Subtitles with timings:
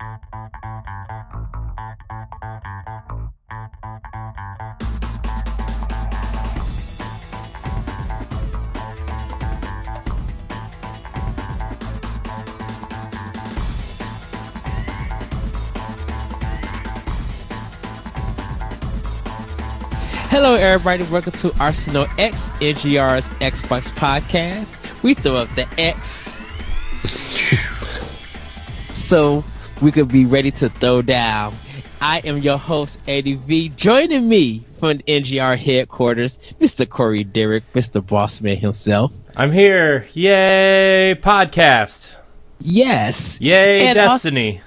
[0.00, 0.18] Hello,
[20.56, 21.04] everybody.
[21.04, 24.80] Welcome to Arsenal X, NGR's Xbox podcast.
[25.04, 26.34] We throw up the X
[29.14, 29.44] so
[29.82, 31.54] we could be ready to throw down.
[32.00, 33.70] I am your host, Eddie V.
[33.70, 36.88] Joining me from the NGR headquarters, Mr.
[36.88, 38.00] Corey Derrick, Mr.
[38.02, 39.12] Bossman himself.
[39.36, 40.06] I'm here.
[40.12, 42.10] Yay, podcast.
[42.60, 43.40] Yes.
[43.40, 44.60] Yay, And Destiny.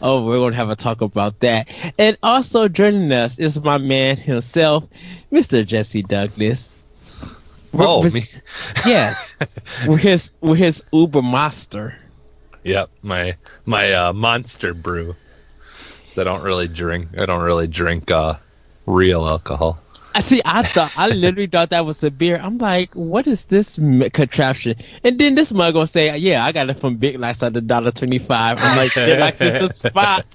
[0.00, 1.68] Oh, we're going to have a talk about that.
[1.98, 4.84] And also joining us is my man himself,
[5.32, 5.66] Mr.
[5.66, 6.76] Jesse Douglas.
[7.74, 8.26] Oh, With- me.
[8.86, 9.38] Yes.
[9.86, 11.94] with his with his Ubermonster.
[12.68, 15.16] Yep, my my uh, monster brew.
[16.16, 17.18] I don't really drink.
[17.18, 18.34] I don't really drink uh,
[18.86, 19.78] real alcohol.
[20.14, 20.42] I see.
[20.44, 22.40] I thought I literally thought that was a beer.
[22.42, 23.76] I'm like, what is this
[24.12, 24.76] contraption?
[25.04, 27.60] And then this mug gonna say, yeah, I got it from Big Lots at the
[27.60, 28.58] dollar twenty five.
[28.60, 30.26] I'm like, Big Lots is the spot.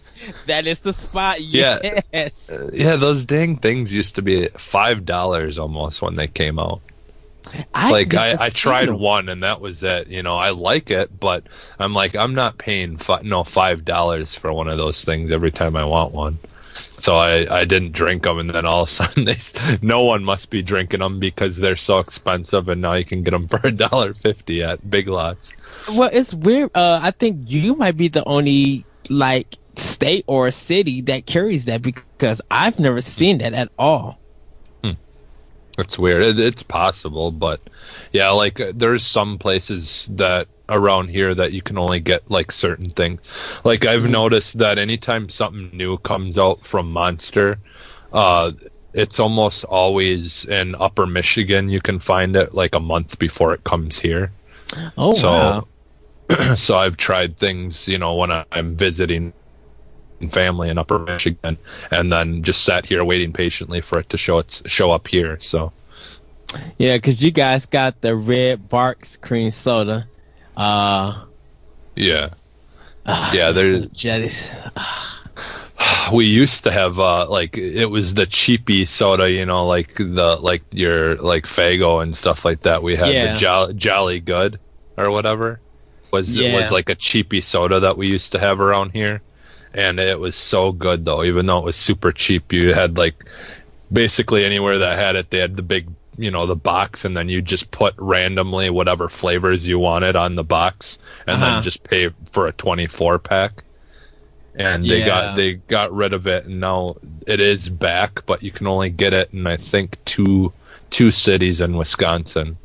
[0.48, 1.42] That is the spot.
[1.42, 2.00] Yeah.
[2.14, 2.50] Yes.
[2.50, 6.82] Uh, yeah, those dang things used to be five dollars almost when they came out.
[7.74, 9.00] I like I, I tried them.
[9.00, 10.08] one and that was it.
[10.08, 11.44] You know, I like it, but
[11.80, 15.52] I'm like, I'm not paying fi- no five dollars for one of those things every
[15.52, 16.40] time I want one.
[16.98, 19.38] So I, I didn't drink them, and then all of a sudden, they,
[19.82, 23.32] no one must be drinking them because they're so expensive, and now you can get
[23.32, 25.54] them for a dollar fifty at Big Lots.
[25.88, 26.72] Well, it's weird.
[26.76, 31.82] Uh, I think you might be the only like state or city that carries that
[31.82, 34.23] because I've never seen that at all.
[35.78, 36.22] It's weird.
[36.24, 37.60] It, it's possible, but
[38.12, 42.52] yeah, like uh, there's some places that around here that you can only get like
[42.52, 43.20] certain things.
[43.64, 47.58] Like I've noticed that anytime something new comes out from Monster,
[48.14, 48.52] uh,
[48.94, 51.70] it's almost always in Upper Michigan.
[51.70, 54.32] You can find it like a month before it comes here.
[54.98, 55.68] Oh So- wow!
[56.56, 59.34] so I've tried things, you know, when I'm visiting
[60.30, 61.58] family in Upper Michigan,
[61.92, 65.38] and then just sat here waiting patiently for it to show its show up here.
[65.40, 65.72] So.
[66.78, 70.06] Yeah, because you guys got the red Barq's cream soda.
[70.56, 71.24] Uh,
[71.96, 72.30] Yeah.
[73.06, 74.52] ah, Yeah, there's- so jealous.
[76.14, 80.38] we used to have uh like it was the cheapy soda you know like the
[80.42, 83.34] like your like Faygo and stuff like that we had Yeah.
[83.34, 84.60] the jolly, jolly good
[84.98, 85.60] or whatever
[86.12, 86.56] was Yeah.
[86.56, 89.22] was like a cheapy soda that we used to have around here
[89.74, 93.26] and it was so good though even though it was super cheap you had like
[93.92, 97.30] basically anywhere that had it they had the big you know the box and then
[97.30, 100.98] you just put randomly whatever flavors you wanted on the box
[101.28, 101.44] and Uh-huh.
[101.44, 103.64] then just pay for a 24 pack
[104.56, 105.04] and they Yeah.
[105.04, 106.96] got they got rid of it and now
[107.28, 110.54] it is back but you can only get it in i think two
[110.92, 112.58] two cities in wisconsin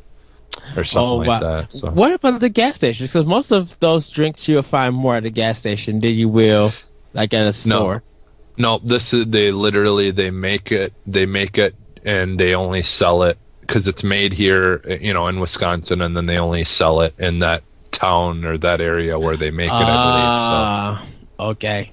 [0.75, 3.11] or something Oh, like that so What about the gas stations?
[3.11, 6.77] Because most of those drinks you'll find more at a gas station than you will
[7.13, 8.03] like at a store.
[8.57, 11.75] no this is they literally they make it they make it
[12.05, 16.25] and they only sell it because it's made here you know in wisconsin and then
[16.25, 19.79] they only sell it in that town or that area where they make it i
[19.79, 21.05] believe so Ah,
[21.51, 21.91] okay.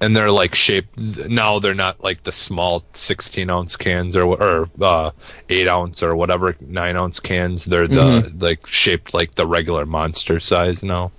[0.00, 0.98] and they're like shaped
[1.28, 5.10] now they're not like the small 16 ounce cans or or uh,
[5.48, 8.38] 8 ounce or whatever 9 ounce cans they're the Mm-hmm.
[8.38, 11.10] like shaped like the regular monster size now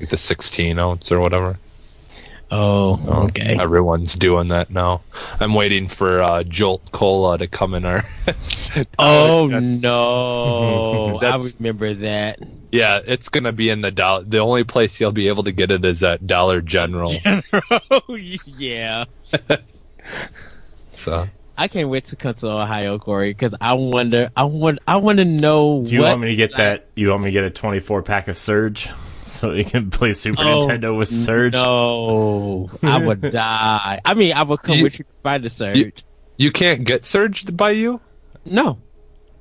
[0.00, 1.58] like the 16 ounce or whatever
[2.56, 3.56] Oh, okay.
[3.58, 5.02] everyone's doing that now
[5.40, 8.04] i'm waiting for uh, jolt cola to come in our
[8.98, 11.18] Oh no!
[11.22, 12.38] I remember that.
[12.70, 15.72] yeah it's gonna be in the dollar the only place you'll be able to get
[15.72, 17.12] it is at dollar general
[17.90, 19.06] oh yeah.
[20.92, 21.26] so
[21.58, 25.18] I can't wait to come to Ohio, Corey, because I wonder, I want, I want
[25.18, 26.08] to know Do you what.
[26.08, 26.88] want me to get that?
[26.96, 28.88] You want me to get a 24 pack of Surge
[29.28, 31.54] so you can play Super Oh, Nintendo with Surge?
[31.54, 34.00] No, I would die.
[34.04, 35.76] I mean, I would come You- with you to find the surge.
[35.78, 35.92] you-
[36.36, 38.00] you can't get surged by you
[38.44, 38.78] no,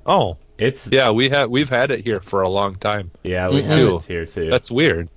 [0.05, 3.63] oh It's yeah we have we've had it here for a long time yeah, we
[3.63, 3.75] Mhm.
[3.75, 3.95] Too.
[3.97, 4.49] it here too.
[4.51, 5.09] That's weird.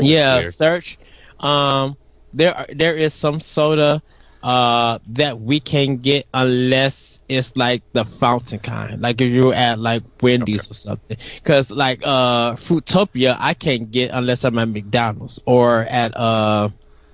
[0.00, 0.54] yeah, weird.
[0.54, 0.98] search.
[1.38, 1.96] Um,
[2.32, 4.02] there, are, there is some soda,
[4.46, 9.78] uh, that we can get unless it's like the fountain kind, like if you're at
[9.80, 11.16] like Wendy's or something.
[11.42, 16.68] Because like uh, Fruitopia, I can't get unless I'm at McDonald's or at uh,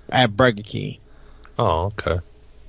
[0.09, 0.99] at Burger King.
[1.57, 2.19] Oh, okay.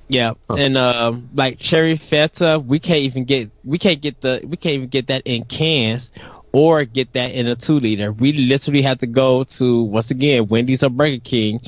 [0.07, 0.55] Yeah, Huh.
[0.59, 4.75] and um, like cherry feta, we can't even get we can't get the we can't
[4.75, 6.11] even get that in cans.
[6.53, 8.13] or get that in a two liter.
[8.13, 11.59] We literally have to go to once again Wendy's or Burger King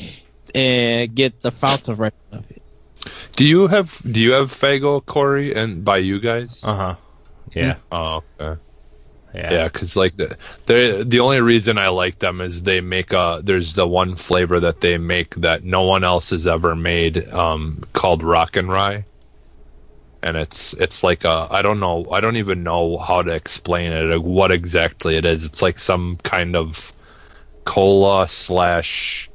[0.56, 2.57] and get the fountain version of it.
[3.38, 6.62] Do you have do you have Faygo, Corey, and by you guys?
[6.64, 6.96] Uh huh.
[7.54, 7.78] Yeah.
[7.92, 8.60] Oh, okay.
[9.34, 9.54] Yeah.
[9.54, 10.36] Yeah, because like the
[10.66, 14.60] they the only reason I like them is they make a there's the one flavor
[14.60, 19.06] that they make that no one else has ever made um, called Rock and Rye,
[20.24, 23.92] and it's it's like a I don't know I don't even know how to explain
[23.92, 25.46] it like what exactly it is.
[25.46, 26.92] It's like some kind of
[27.66, 29.30] cola slash.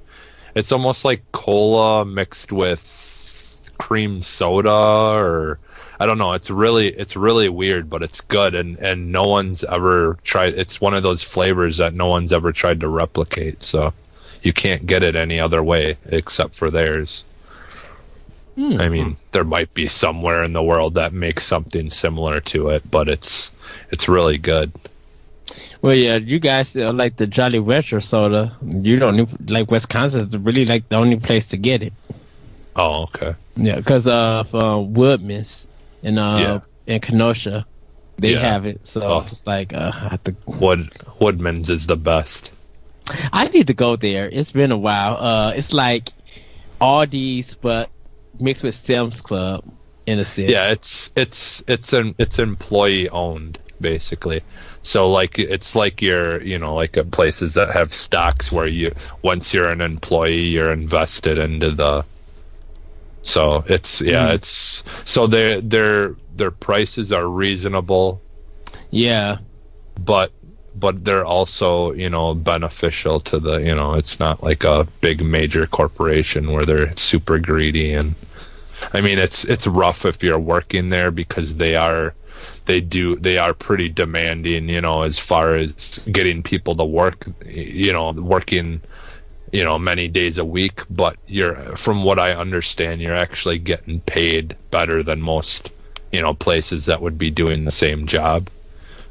[0.54, 2.80] It's almost like cola mixed with
[3.78, 5.58] cream soda or
[6.00, 6.32] I don't know.
[6.32, 10.54] It's really it's really weird, but it's good, and and no one's ever tried.
[10.54, 13.62] It's one of those flavors that no one's ever tried to replicate.
[13.62, 13.92] So
[14.42, 17.24] you can't get it any other way except for theirs.
[18.58, 22.88] I mean, there might be somewhere in the world that makes something similar to it,
[22.90, 23.50] but it's
[23.90, 24.72] it's really good.
[25.80, 28.54] Well, yeah, you guys uh, like the Jolly Rancher soda.
[28.62, 31.92] You don't like Wisconsin is really like the only place to get it.
[32.76, 33.34] Oh, okay.
[33.56, 35.66] Yeah, because of uh, Woodman's
[36.02, 36.38] in uh
[36.86, 36.94] Yeah.
[36.94, 37.66] in Kenosha,
[38.18, 38.40] they Yeah.
[38.40, 38.86] have it.
[38.86, 39.18] So Oh.
[39.20, 40.34] it's like uh, I have to.
[40.46, 40.90] Wood
[41.20, 42.52] Woodman's is the best.
[43.32, 44.28] I need to go there.
[44.30, 45.16] It's been a while.
[45.16, 46.10] Uh, it's like
[46.80, 47.90] Aldi's, but
[48.40, 49.64] mixed with Sam's Club
[50.06, 50.50] in a sense.
[50.50, 54.42] Yeah, it's it's it's an it's employee owned basically.
[54.82, 58.92] So like it's like your you know like uh, places that have stocks where you
[59.22, 62.04] once you're an employee you're invested into the.
[63.22, 64.34] So it's yeah Mm.
[64.34, 68.20] it's so their their their prices are reasonable,
[68.90, 69.38] yeah.
[70.04, 70.32] but
[70.74, 75.22] but they're also you know beneficial to the you know it's not like a big
[75.24, 78.14] major corporation where they're super greedy and
[78.92, 82.14] I mean it's it's rough if you're working there because they are
[82.66, 87.26] they do they are pretty demanding you know as far as getting people to work
[87.46, 88.80] you know working
[89.52, 94.00] you know many days a week but you're from what I understand you're actually getting
[94.00, 95.70] paid better than most
[96.10, 98.48] you know places that would be doing the same job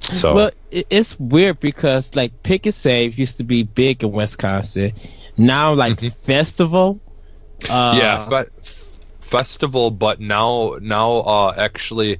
[0.01, 4.93] so Well, it's weird because like Pick and Save used to be big in Wisconsin.
[5.37, 6.99] Now, like Festival.
[7.69, 7.97] Uh, Mm-hmm.
[7.97, 8.49] yeah fe-
[9.21, 12.19] festival but now now uh actually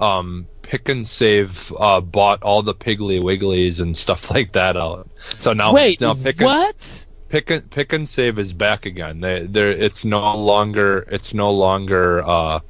[0.00, 5.08] um pick and save uh bought all the piggly wigglies and stuff like that out
[5.38, 7.06] so now Wait, now pick and, what?
[7.32, 9.20] Pick and pick and save is back again.
[9.20, 12.60] They they're it's no longer it's no longer uh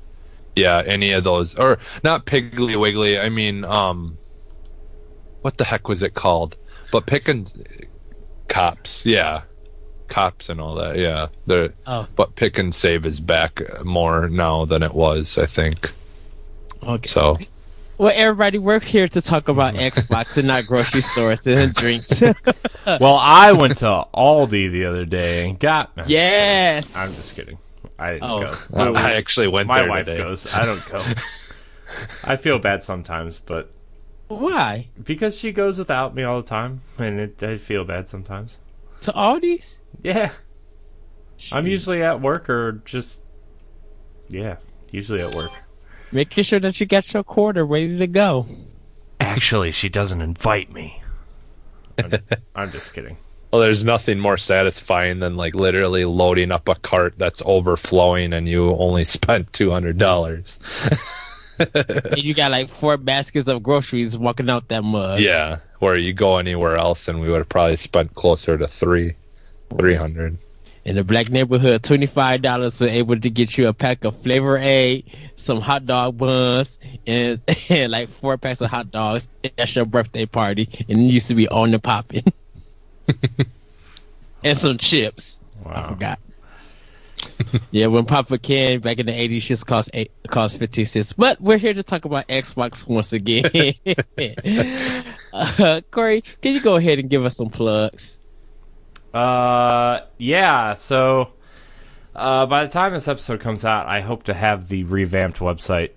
[0.54, 1.56] yeah any of those.
[1.56, 4.16] Or not piggly wiggly i mean um
[5.40, 6.56] what the heck was it called?
[6.92, 7.52] But pick and
[8.46, 9.42] Copps yeah.
[10.06, 11.26] Copps and all that yeah.
[11.46, 12.06] They're Oh.
[12.14, 15.90] but pick and save is back more now than it was i think.
[16.84, 17.08] Okay.
[17.08, 17.34] so
[18.02, 22.20] Well, everybody, we're here to talk about Xbox and not grocery stores and drinks.
[22.84, 25.92] Well, I went to Aldi the other day and got.
[26.06, 26.96] yes.
[26.96, 27.56] I'm just kidding.
[28.00, 28.40] I didn't Oh.
[28.74, 28.94] go.
[28.94, 30.52] i actually went My there wife today goes.
[30.52, 30.98] I don't go.
[32.24, 33.70] I feel bad sometimes, but
[34.26, 34.88] Why?
[35.00, 38.58] because she goes without me all the time, and it, I feel bad sometimes.
[39.02, 39.80] To Aldi's?
[40.02, 40.32] Yeah,
[41.52, 43.22] I'm usually at work or just
[44.28, 44.56] yeah,
[44.90, 45.52] usually at work.
[46.12, 48.46] Making sure that you got your quarter ready to go.
[49.18, 51.02] Actually, she doesn't invite me.
[51.98, 52.12] I'm,
[52.54, 53.16] I'm just kidding.
[53.50, 58.48] well there's nothing more satisfying than like literally loading up a cart that's overflowing and
[58.48, 61.12] you only spent $200
[62.12, 65.20] and you got like four baskets of groceries walking out that mug.
[65.20, 69.14] Yeah, where you go anywhere else, and we would have probably spent closer to three,
[69.78, 70.38] three hundred.
[70.84, 74.20] In the black neighborhood, twenty five dollars were able to get you a pack of
[74.20, 75.04] flavor aid,
[75.36, 80.26] some hot dog buns, and, and like four packs of hot dogs at your birthday
[80.26, 82.24] party, and it used to be on the popping.
[84.44, 85.40] and some chips.
[85.64, 86.18] I forgot.
[87.70, 91.12] yeah, when Papa Can back in the eighties just cost eight cost fifteen cents.
[91.12, 93.44] But we're here to talk about Xbox once again.
[95.32, 98.18] uh, Corey, can you go ahead and give us some plugs?
[99.12, 100.74] Uh, yeah.
[100.74, 101.32] So,
[102.14, 105.90] uh, by the time this episode comes out, I hope to have the revamped website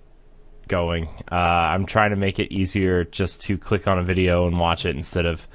[0.68, 1.08] going.
[1.30, 4.84] Uh, I'm trying to make it easier just to click on a video and watch
[4.84, 5.46] it instead of,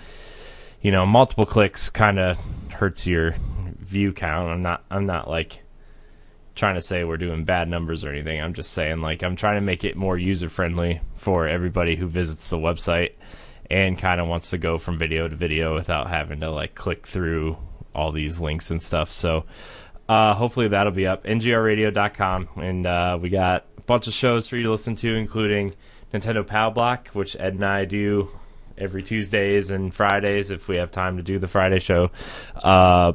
[0.82, 1.90] you know, multiple clicks.
[1.90, 2.38] Kind of
[2.72, 3.36] hurts your
[3.80, 4.50] view count.
[4.50, 4.84] I'm not.
[4.90, 5.62] I'm not like
[6.56, 8.42] trying to say we're doing bad numbers or anything.
[8.42, 12.08] I'm just saying like I'm trying to make it more user friendly for everybody who
[12.08, 13.14] visits the website
[13.72, 17.08] and kind of wants to go from video to video without having to like click
[17.08, 17.56] through
[17.96, 19.14] all these links and stuff.
[19.14, 19.46] So
[20.10, 24.58] uh, hopefully that'll be up ngrradio.com and uh, we got a bunch of shows for
[24.58, 25.74] you to listen to including
[26.14, 28.28] Nintendo Power Block, which Ed and I do
[28.78, 32.12] every Tuesdays and Fridays if we have time to do the Friday show.
[32.56, 33.14] Uh,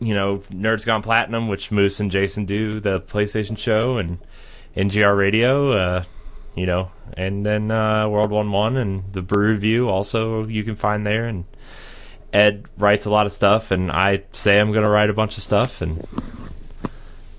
[0.00, 4.18] you know, Nerds Gone Platinum, which Moose and Jason do, the PlayStation show, and
[4.76, 6.04] NGR Radio, uh,
[6.54, 10.76] you know, and then uh, World One One and the Brew Review also you can
[10.76, 11.26] find there.
[11.26, 11.44] And
[12.32, 15.36] Ed writes a lot of stuff, and I say I'm going to write a bunch
[15.36, 16.04] of stuff, and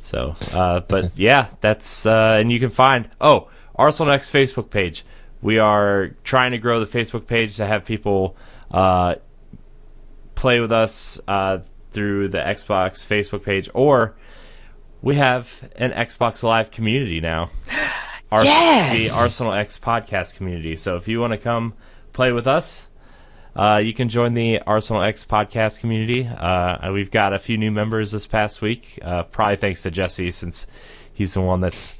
[0.03, 5.03] so, uh, but yeah, that's uh, and you can find oh Arsenal X Facebook page.
[5.41, 8.37] We are trying to grow the Facebook page to have people
[8.71, 9.15] uh,
[10.35, 11.59] play with us uh,
[11.91, 14.15] through the Xbox Facebook page, or
[15.01, 17.49] we have an Xbox Live community now.
[18.33, 18.97] Our, Yes!
[18.97, 20.75] The Arsenal X podcast community.
[20.75, 21.75] So if you want to come
[22.13, 22.89] play with us,
[23.55, 26.25] uh, you can join the Arsenal X podcast community.
[26.27, 30.31] Uh, we've got a few new members this past week, uh, probably thanks to Jesse,
[30.31, 30.65] since
[31.13, 31.95] he's the one that's,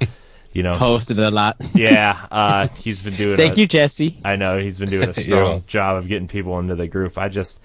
[0.52, 1.56] you know, Posted a lot.
[1.72, 3.36] yeah, uh, he's been doing.
[3.36, 4.18] Thank a- you, Jesse.
[4.24, 7.16] I know he's been doing a strong job of getting people into the group.
[7.16, 7.60] I just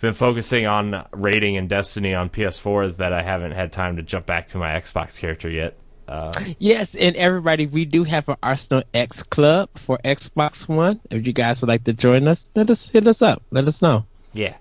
[0.00, 4.24] been focusing on rating and Destiny on PS4 that I haven't had time to jump
[4.24, 5.76] back to my Xbox character yet.
[6.08, 11.00] Uh, Yes, and everybody, we do have an Arsenal X Club for Xbox One.
[11.10, 13.42] If you guys would like to join us, let us hit us up.
[13.50, 14.06] Let us know.
[14.32, 14.56] yeah,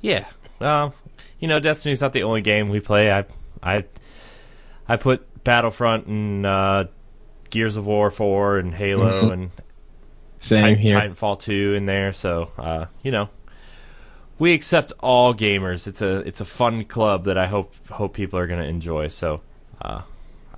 [0.00, 0.24] yeah.
[0.60, 0.94] Well,
[1.40, 3.12] you know, Destiny's not the only game we play.
[3.12, 3.24] I,
[3.62, 3.84] I,
[4.88, 6.84] I put Battlefront and uh,
[7.50, 9.32] Gears of War 4 and Halo Mhm.
[9.32, 9.50] and
[10.38, 10.98] Same Titan- here.
[11.00, 12.12] Titanfall 2 in there.
[12.12, 13.28] So, uh, you know,
[14.38, 15.86] we accept all gamers.
[15.86, 19.08] It's a it's a fun club that I hope hope people are going to enjoy.
[19.08, 19.40] So,
[19.82, 20.02] uh,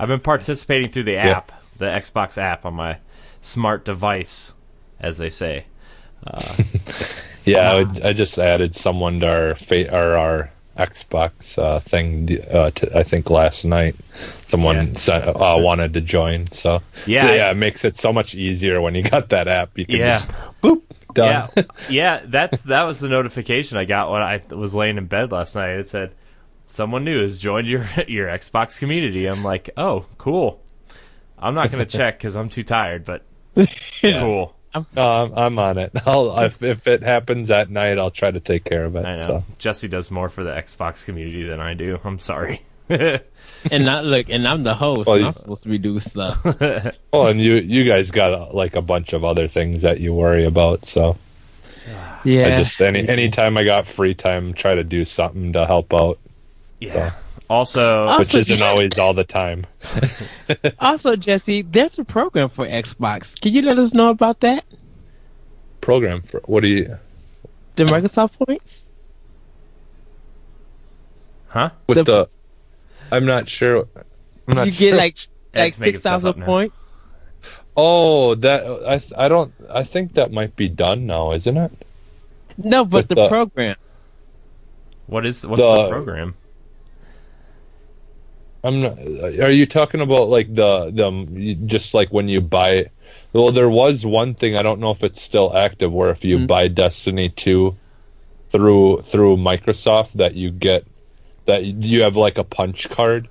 [0.00, 2.96] I've been participating through the app, the Xbox app on my
[3.42, 4.54] smart device,
[4.98, 5.66] as they say.
[7.46, 12.28] Yeah, I, would- I just added someone to our fa- or our Xbox uh, thing.
[12.52, 13.96] Uh, t- I think last night,
[14.44, 14.92] someone Yeah.
[14.94, 16.50] sent, uh, wanted to join.
[16.52, 19.76] So Yeah, so, yeah, it makes it so much easier when you got that app.
[19.78, 20.10] You can Yeah.
[20.18, 20.28] just
[20.62, 20.82] boop
[21.14, 21.48] done.
[21.56, 22.20] Yeah, yeah.
[22.26, 25.70] That's that was the notification I got when I was laying in bed last night.
[25.70, 26.12] It said
[26.70, 29.26] someone new has joined your your Xbox community.
[29.26, 30.60] I'm like, oh, cool.
[31.38, 33.22] I'm not going to check because I'm too tired, but
[34.02, 34.54] cool.
[34.74, 35.90] I'm, I'm on it.
[36.06, 39.04] I'll if, if it happens at night, I'll try to take care of it.
[39.04, 39.44] I know So.
[39.58, 41.98] Jesse does more for the Xbox community than I do.
[42.04, 42.62] I'm sorry.
[43.70, 45.06] And I look, and I'm the host.
[45.06, 46.38] Well, and you- I'm supposed to be doing stuff.
[47.12, 50.12] Oh, and you you guys got uh, like a bunch of other things that you
[50.14, 50.84] worry about.
[50.84, 51.16] So
[52.24, 52.46] Yeah.
[52.46, 56.18] I just any anytime I got free time, try to do something to help out,
[56.80, 57.12] yeah.
[57.48, 58.18] Also, Oh.
[58.20, 59.66] which isn't always all the time.
[60.78, 63.40] also, Jesse, there's a program for Xbox.
[63.40, 64.64] Can you let us know about that?
[65.80, 66.96] Program for what do you
[67.76, 68.84] The Microsoft points?
[71.48, 71.70] huh?
[71.86, 72.28] with The- the?
[73.12, 73.88] I'm not sure.
[74.46, 74.90] I'm not You sure.
[74.90, 75.16] get like
[75.54, 76.46] like Ed's making six stuff up thousand now.
[76.46, 76.76] points.
[77.76, 78.64] Oh, that
[79.18, 81.72] I I don't I think that might be done now, isn't it?
[82.56, 83.76] No, but the the- program.
[85.06, 86.34] What is what's the, The- program?
[88.62, 88.98] I'm not.
[88.98, 92.90] Are you talking about like the the just like when you buy?
[93.32, 96.38] Well, there was one thing I don't know if it's still active where if you
[96.40, 96.46] Mm.
[96.46, 97.78] buy Destiny two
[98.50, 100.86] through through Microsoft that you get
[101.46, 103.28] that you have like a punch card,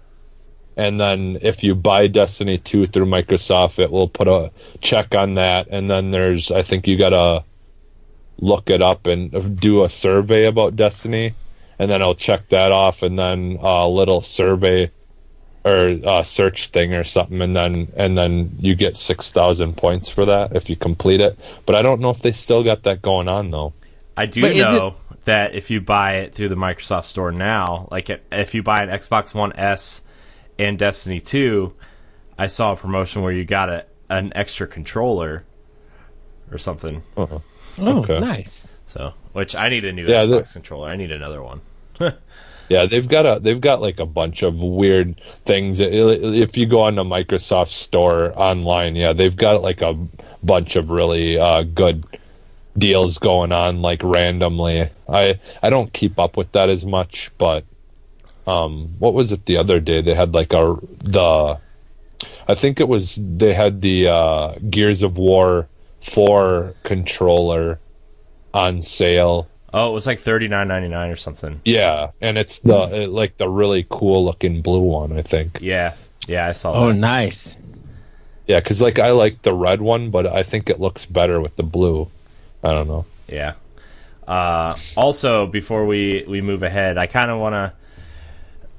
[0.77, 5.35] and then if you buy Destiny two through Microsoft, it will put a check on
[5.35, 7.45] that, and then there's I think you gotta
[8.41, 11.35] look it up and do a survey about Destiny,
[11.79, 14.91] and then I'll check that off, and then a little survey
[15.65, 20.09] or uh, search thing or something, and then and then you get six thousand points
[20.09, 21.37] for that if you complete it.
[21.65, 23.73] But I don't know if they still got that going on though.
[24.15, 27.87] I do But is know that if you buy it through the Microsoft Store now,
[27.91, 30.01] like if- if you buy an Xbox One S
[30.57, 31.73] and Destiny 2,
[32.37, 35.43] I saw a promotion where you got a, an extra controller
[36.51, 37.01] or something.
[37.17, 37.41] Oh,
[37.79, 38.19] Okay.
[38.19, 38.65] nice.
[38.87, 40.89] So, which I need a new Yeah, Xbox the- controller.
[40.89, 41.61] I need another one.
[42.69, 45.79] Yeah, they've got a they've got like a bunch of weird things.
[45.79, 49.95] If you go on the Microsoft Store online, yeah, they've got like a
[50.43, 52.05] bunch of really uh, good
[52.77, 54.87] deals going on, like randomly.
[55.07, 57.65] I I don't keep up with that as much, but
[58.45, 60.01] um, what was it the other day?
[60.01, 61.57] They had like a the
[62.47, 65.67] I think it was they had the uh, Gears of War
[66.01, 67.79] four controller
[68.53, 69.47] on sale.
[69.73, 71.61] Oh, it was like thirty nine ninety nine or something.
[71.65, 75.59] Yeah, and it's the uh, like the really cool looking blue one, I think.
[75.61, 75.93] Yeah,
[76.27, 76.95] yeah, I saw Oh, that.
[76.95, 77.55] nice.
[78.47, 81.55] Yeah, because like I like the red one, but I think it looks better with
[81.55, 82.09] the blue.
[82.63, 83.05] I don't know.
[83.27, 83.53] Yeah.
[84.27, 87.73] Uh, also, before we, we move ahead, I kind of want to.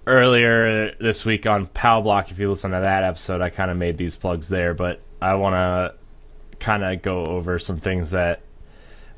[0.06, 3.76] Earlier this week on Pow Block, if you listen to that episode, I kind of
[3.76, 8.40] made these plugs there, but I want to kind of go over some things that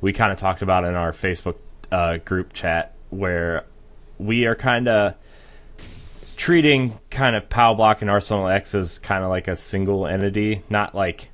[0.03, 1.57] we kind of talked about in our Facebook
[1.91, 3.65] uh, group chat where
[4.19, 5.15] we are kind of
[6.37, 10.63] treating kind of POW Block and Arsenal X as kind of like a single entity,
[10.69, 11.31] not like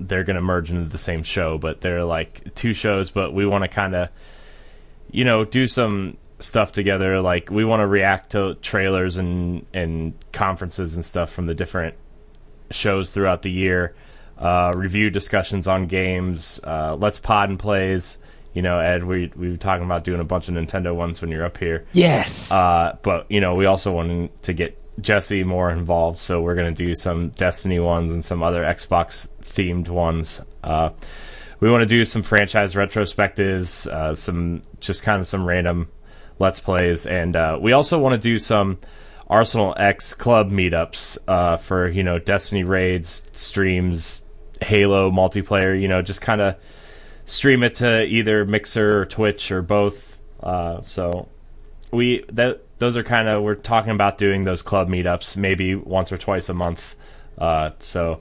[0.00, 3.10] they're going to merge into the same show, but they're like two shows.
[3.10, 4.08] But we want to kind of,
[5.10, 7.20] you know, do some stuff together.
[7.20, 11.96] Like we want to react to trailers and and conferences and stuff from the different
[12.70, 13.94] shows throughout the year.
[14.40, 16.60] Uh, review discussions on games.
[16.64, 18.18] Uh, let's pod and plays.
[18.54, 21.30] You know, Ed, we we were talking about doing a bunch of Nintendo ones when
[21.30, 21.86] you're up here.
[21.92, 22.50] Yes.
[22.50, 26.72] Uh, but you know, we also wanted to get Jesse more involved, so we're gonna
[26.72, 30.40] do some Destiny ones and some other Xbox themed ones.
[30.64, 30.90] Uh,
[31.60, 35.88] we want to do some franchise retrospectives, uh, some just kind of some random
[36.38, 38.78] let's plays, and uh, we also want to do some
[39.28, 44.22] Arsenal X club meetups uh, for you know Destiny raids, streams,
[44.62, 45.80] Halo multiplayer.
[45.80, 46.56] You know, just kind of
[47.24, 50.18] stream it to either Mixer or Twitch or both.
[50.42, 51.28] Uh, so
[51.92, 56.10] we that those are kind of we're talking about doing those club meetups maybe once
[56.12, 56.96] or twice a month.
[57.38, 58.20] Uh, so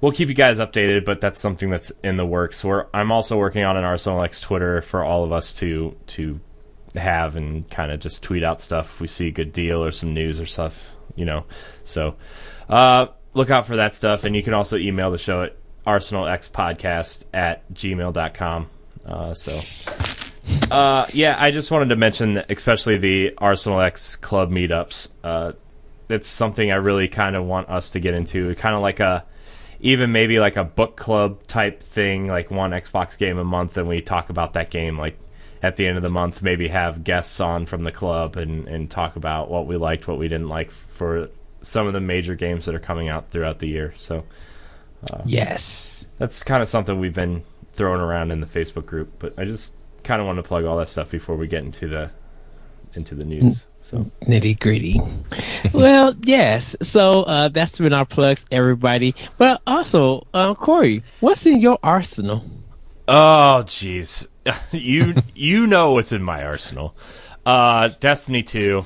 [0.00, 2.64] we'll keep you guys updated, but that's something that's in the works.
[2.64, 6.40] We're, I'm also working on an Arsenal X Twitter for all of us to to
[6.94, 9.90] have and kind of just tweet out stuff if we see a good deal or
[9.90, 11.44] some news or stuff, you know.
[11.84, 12.16] So
[12.68, 17.26] uh, look out for that stuff, and you can also email the show at arsenalxpodcast
[17.34, 18.66] at gmail.com.
[19.04, 19.60] Uh, so,
[20.70, 25.10] uh, yeah, I just wanted to mention, especially the Arsenal X club meetups.
[25.22, 25.52] Uh,
[26.08, 28.54] it's something I really kind of want us to get into.
[28.54, 29.24] Kind of like a,
[29.80, 33.88] even maybe like a book club type thing, like one Xbox game a month, and
[33.88, 35.18] we talk about that game like
[35.62, 36.42] at the end of the month.
[36.42, 40.18] Maybe have guests on from the club and and talk about what we liked, what
[40.18, 41.28] we didn't like for
[41.64, 43.94] some of the major games that are coming out throughout the year.
[43.96, 44.24] So
[45.24, 46.06] yes.
[46.18, 47.42] that's kind of something we've been
[47.74, 49.12] throwing around in the Facebook group.
[49.18, 51.88] But I just kind of want to plug all that stuff before we get into
[51.88, 52.10] the
[52.94, 53.66] into the news.
[53.80, 55.00] So Nitty gritty.
[55.74, 56.76] well, yes.
[56.82, 59.14] So uh, that's been our plugs, everybody.
[59.36, 62.44] But also, uh, Corey, what's in your arsenal?
[63.08, 64.28] Oh, jeez.
[64.72, 66.94] you you know what's in my arsenal.
[67.44, 68.84] Uh, Destiny two.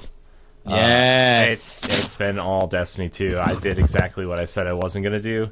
[0.69, 1.85] Uh, Yes.
[1.85, 3.39] it's it's been all Destiny two.
[3.39, 5.51] I did exactly what I said I wasn't gonna do.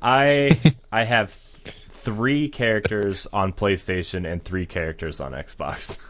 [0.00, 0.58] I
[0.92, 6.00] I have three characters on PlayStation and three characters on Xbox.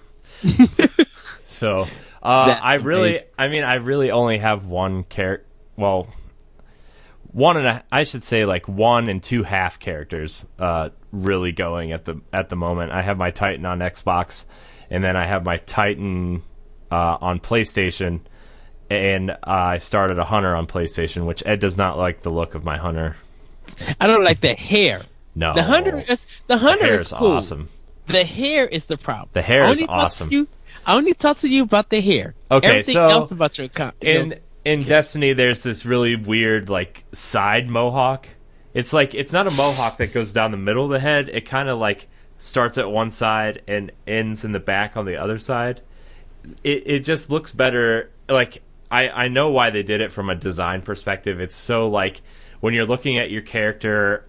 [1.43, 1.87] so
[2.23, 3.29] uh, I really, amazing.
[3.39, 5.47] I mean, I really only have one character.
[5.77, 6.09] Well,
[7.33, 11.93] one and a, I should say like one and two half characters uh, really going
[11.93, 12.93] at the at the moment.
[12.93, 14.45] I have my Titan on Xbox,
[14.91, 16.43] and then I have my Titan
[16.91, 18.21] uh, on PlayStation,
[18.91, 22.65] and I started a Hunter on PlayStation, which Ed does not like the look of
[22.65, 23.17] my Hunter.
[24.01, 25.03] I don't like the hair.
[25.35, 27.33] No, The hunter is the The hunter hair is cool.
[27.33, 27.69] awesome.
[28.07, 29.29] The hair is the problem.
[29.35, 30.33] The hair I is only talk to awesome.
[30.33, 30.49] You,
[30.87, 32.35] I only talk to you about the hair.
[32.51, 36.69] Okay, Everything so else about your you in know, in Destiny, there's this really weird
[36.71, 38.27] like side mohawk.
[38.75, 41.29] It's like it's not a mohawk that goes down the middle of the head.
[41.33, 45.17] It kind of like starts at one side and ends in the back on the
[45.17, 45.83] other side.
[46.65, 48.11] It it just looks better.
[48.29, 51.41] Like I I know why they did it from a design perspective.
[51.41, 52.23] It's so like
[52.61, 54.25] when you're looking at your character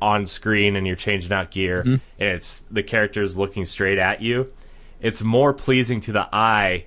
[0.00, 1.80] on screen and you're changing out gear
[2.18, 4.52] and it's the character's looking straight at you
[5.00, 6.84] it's more pleasing to the eye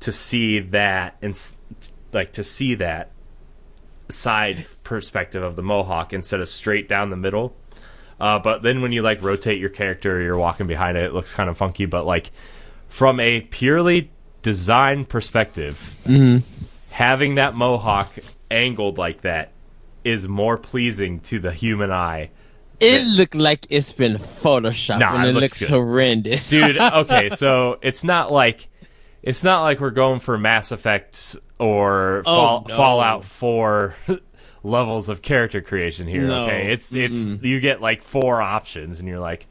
[0.00, 1.54] to see that and
[2.12, 3.10] like to see that
[4.08, 7.54] side perspective of the mohawk instead of straight down the middle
[8.18, 11.14] uh, but then when you like rotate your character or you're walking behind it it
[11.14, 12.30] looks kind of funky but like
[12.90, 14.10] from a purely
[14.42, 15.74] design perspective
[16.04, 16.38] mm-hmm.
[16.90, 18.10] having that mohawk
[18.50, 19.52] angled like that
[20.04, 22.28] is more pleasing to the human eye
[22.80, 26.48] it looked like it's been photoshopped Nah, and it it, looks looks horrendous.
[26.48, 28.68] dude okay so it's not like
[29.22, 32.76] it's not like we're going for mass effects or Oh, fall, no.
[32.76, 33.94] fallout 4
[34.62, 36.46] levels of character creation here No.
[36.46, 39.46] okay it's it's you get like four options and you're like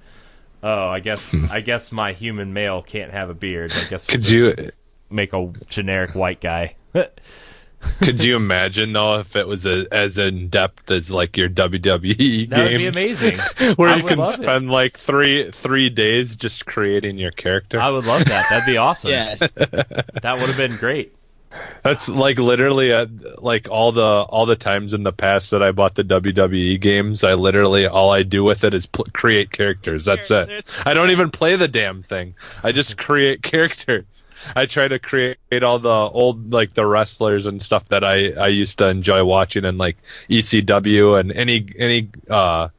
[0.64, 1.46] oh i guess hmm.
[1.52, 4.72] i guess my human male can't have a beard i guess we'll Could you
[5.10, 6.76] make a generic white guy
[8.02, 12.18] could you imagine though if it was a, as in depth as like your WWE
[12.18, 12.50] game?
[12.50, 13.38] that would be amazing
[13.76, 14.44] where I you can love it.
[14.44, 17.80] spend like three three days just creating your character?
[17.80, 19.40] i would love that that'd be awesome yes.
[19.54, 21.16] that would have been great
[21.84, 23.10] That's like literally at
[23.44, 27.24] like all the all the times in the past that I bought the WWE games.
[27.24, 30.06] I literally all I do with it is pl- create characters.
[30.06, 30.66] That's it.
[30.86, 32.36] I don't even play the damn thing.
[32.64, 34.26] I just create characters.
[34.56, 38.48] I try to create all the old like the wrestlers and stuff that I I
[38.48, 39.98] used to enjoy watching and like
[40.30, 42.70] ECW and any any uh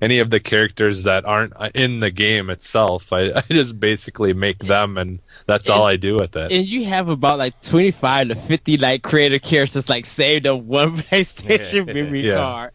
[0.00, 3.12] any of the characters that aren't in the game itself.
[3.12, 6.52] I, I just basically make them, and that's all I do with it.
[6.52, 10.66] And you have about like twenty five to fifty like creator characters like saved on
[10.66, 12.36] one PlayStation memory Yeah.
[12.36, 12.70] card.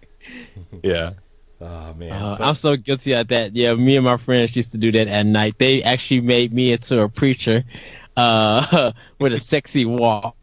[0.84, 1.14] Yeah,
[1.62, 2.12] Oh man.
[2.12, 3.56] Uh, But- I'm so guilty of that.
[3.56, 5.56] Yeah, me and my friends used to do that at night.
[5.58, 7.64] They actually made me into a preacher
[8.16, 10.36] uh, with a sexy walk.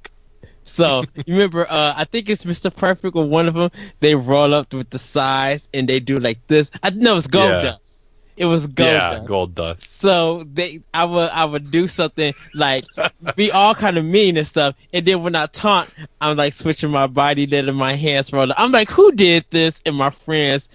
[0.76, 1.66] So you remember?
[1.68, 2.70] Uh, I think it's Mr.
[2.70, 3.70] Perfect or one of them.
[4.00, 6.70] They roll up with the size and they do like this.
[6.82, 7.60] I know it's gold Yeah.
[7.60, 8.10] dust.
[8.36, 9.26] It was gold yeah, dust.
[9.26, 9.90] gold dust.
[9.90, 12.86] So they, I would, I would do something like
[13.34, 16.90] be all kind of mean and stuff, and then when I taunt, I'm like switching
[16.90, 18.48] my body, letting my hands roll.
[18.56, 19.82] I'm like, who did this?
[19.86, 20.68] And my friends,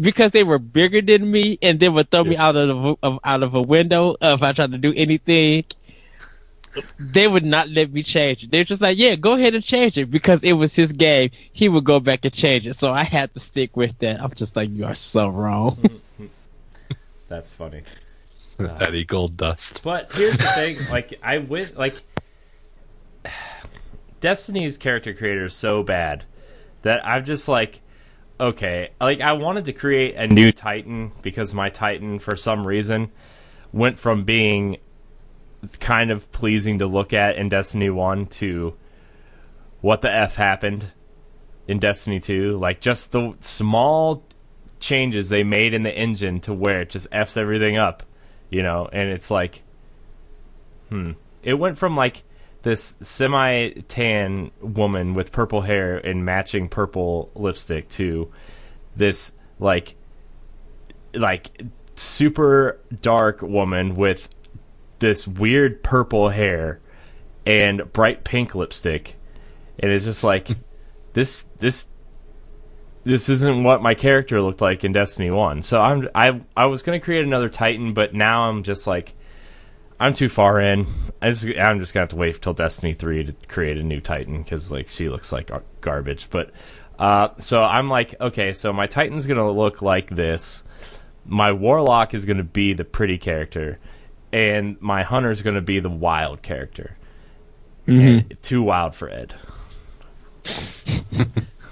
[0.00, 3.18] because they were bigger than me, and they would throw me out of, the, of
[3.24, 5.64] out of a window uh, if I tried to do anything.
[6.98, 8.50] They would not let me change it.
[8.50, 11.30] They're just like, yeah, go ahead and change it because it was his game.
[11.52, 14.20] He would go back and change it, so I had to stick with that.
[14.20, 16.00] I'm just like, you are so wrong.
[17.28, 17.82] That's funny.
[18.58, 19.82] Uh, Eddie Gold Dust.
[19.84, 21.94] But here's the thing, like I wish like
[24.20, 26.24] Destiny's character creator is so bad
[26.82, 27.80] that I'm just like
[28.40, 33.10] okay, like I wanted to create a new Titan because my Titan for some reason
[33.72, 34.78] went from being
[35.80, 38.74] kind of pleasing to look at in Destiny 1 to
[39.80, 40.86] what the f happened
[41.66, 44.24] in Destiny 2, like just the small
[44.80, 48.02] changes they made in the engine to where it just f's everything up,
[48.50, 49.62] you know, and it's like,
[50.88, 52.22] hmm, it went from like
[52.62, 58.30] this semi tan woman with purple hair and matching purple lipstick to
[58.96, 59.94] this like
[61.14, 61.62] like
[61.94, 64.28] super dark woman with
[64.98, 66.80] this weird purple hair
[67.46, 69.16] and bright pink lipstick
[69.78, 70.48] and it's just like
[71.12, 71.88] this this
[73.04, 75.62] this isn't what my character looked like in Destiny 1.
[75.62, 79.14] So I'm I I was going to create another Titan, but now I'm just like
[80.00, 80.86] I'm too far in.
[81.20, 83.82] I just, I'm just going to have to wait till Destiny 3 to create a
[83.82, 86.50] new Titan cuz like she looks like garbage, but
[86.98, 90.62] uh so I'm like okay, so my Titan's going to look like this.
[91.24, 93.78] My warlock is going to be the pretty character
[94.32, 96.96] and my hunter's going to be the wild character.
[97.86, 98.30] Mm-hmm.
[98.30, 99.34] And too wild for Ed.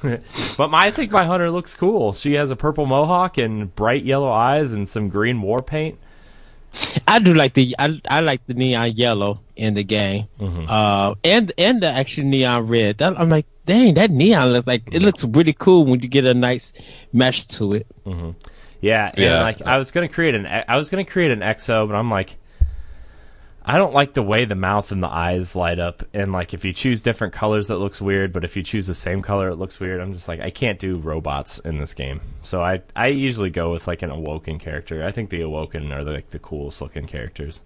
[0.56, 2.12] but my, I think my hunter looks cool.
[2.12, 5.98] She has a purple mohawk and bright yellow eyes and some green war paint.
[7.08, 10.66] I do like the I, I like the neon yellow in the game, mm-hmm.
[10.68, 12.98] uh, and and the actually neon red.
[12.98, 16.26] That, I'm like, dang, that neon looks like it looks really cool when you get
[16.26, 16.74] a nice
[17.14, 17.86] match to it.
[18.04, 18.32] Mm-hmm.
[18.82, 19.42] Yeah, and Yeah.
[19.42, 22.36] like I was gonna create an I was gonna create an exo, but I'm like,
[23.68, 26.64] I don't like the way the mouth and the eyes light up, and like if
[26.64, 28.32] you choose different colors, that looks weird.
[28.32, 30.00] But if you choose the same color, it looks weird.
[30.00, 33.72] I'm just like, I can't do robots in this game, so I I usually go
[33.72, 35.04] with like an awoken character.
[35.04, 37.62] I think the awoken are like the coolest looking characters.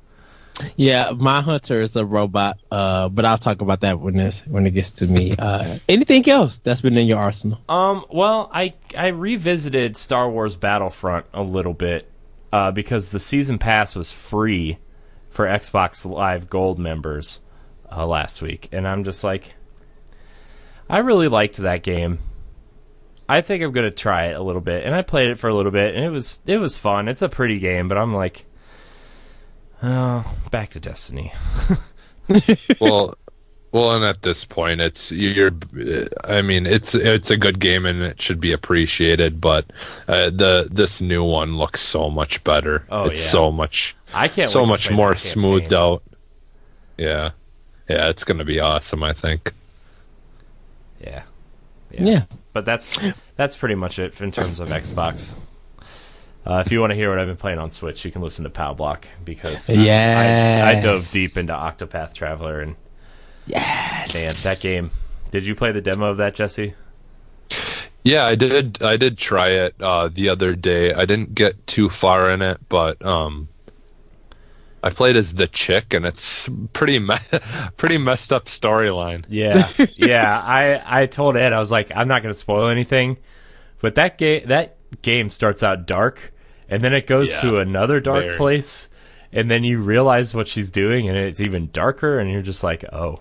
[0.76, 4.66] Yeah, my hunter is a robot, uh, but I'll talk about that when this when
[4.66, 5.36] it gets to me.
[5.40, 7.58] Uh, anything else that's been in your arsenal?
[7.68, 12.08] Um, well, I I revisited Star Wars Battlefront a little bit
[12.52, 14.78] uh, because the season pass was free
[15.30, 17.40] for Xbox Live Gold members
[17.90, 19.54] uh, last week, and I'm just like,
[20.88, 22.18] I really liked that game.
[23.28, 25.54] I think I'm gonna try it a little bit, and I played it for a
[25.54, 27.08] little bit, and it was it was fun.
[27.08, 28.44] It's a pretty game, but I'm like,
[29.82, 31.32] oh, back to Destiny.
[32.80, 33.14] well,
[33.72, 35.52] well, and at this point, it's you're.
[36.24, 39.72] I mean, it's it's a good game and it should be appreciated, but
[40.08, 42.84] uh, the this new one looks so much better.
[42.90, 43.30] Oh, it's yeah.
[43.30, 46.02] so much I can't so much more smoothed out.
[46.98, 47.30] Yeah,
[47.88, 49.02] yeah, it's gonna be awesome.
[49.02, 49.52] I think.
[51.02, 51.22] Yeah.
[51.90, 52.24] Yeah.
[52.52, 52.98] But that's
[53.36, 55.32] that's pretty much it in terms of Xbox.
[56.46, 58.44] Uh, if you want to hear what I've been playing on Switch, you can listen
[58.44, 62.76] to Pow Block because I- I, I dove deep into Octopath Traveler and
[63.46, 64.14] Yes.
[64.14, 64.90] man, that game.
[65.32, 66.74] Did you play the demo of that, Jesse?
[68.04, 68.82] Yeah, I did.
[68.82, 70.92] I did try it uh, the other day.
[70.94, 73.48] I didn't get too far in it, but um,
[74.82, 77.16] I played as the chick, and it's pretty me-
[77.76, 79.24] pretty messed up storyline.
[79.28, 80.40] Yeah, yeah.
[80.40, 83.18] I I told Ed I was like, I'm not going to spoil anything,
[83.80, 86.32] but that game that game starts out dark,
[86.68, 88.36] and then it goes Yeah, to another dark very.
[88.36, 88.88] place,
[89.32, 92.84] and then you realize what she's doing, and it's even darker, and you're just like,
[92.92, 93.20] oh,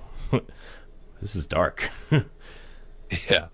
[1.21, 1.89] this is dark.
[3.27, 3.47] Yeah.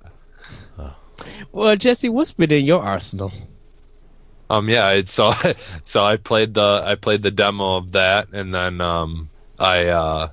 [1.54, 3.32] Well, Jesse, what's been in your arsenal?
[4.49, 4.69] Um.
[4.69, 4.86] Yeah.
[4.86, 5.34] I, so
[5.84, 9.29] so I played the I played the demo of that, and then um
[9.60, 10.29] I uh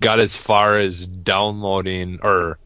[0.00, 2.58] got as far as downloading or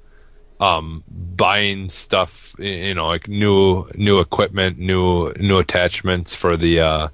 [0.58, 7.08] um, buying stuff, you know, like new new equipment, new new attachments for the uh,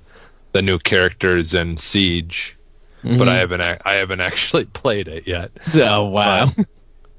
[0.52, 2.56] the new characters in Siege.
[3.18, 5.50] But I haven't I haven't actually played it yet.
[5.74, 6.50] Oh wow.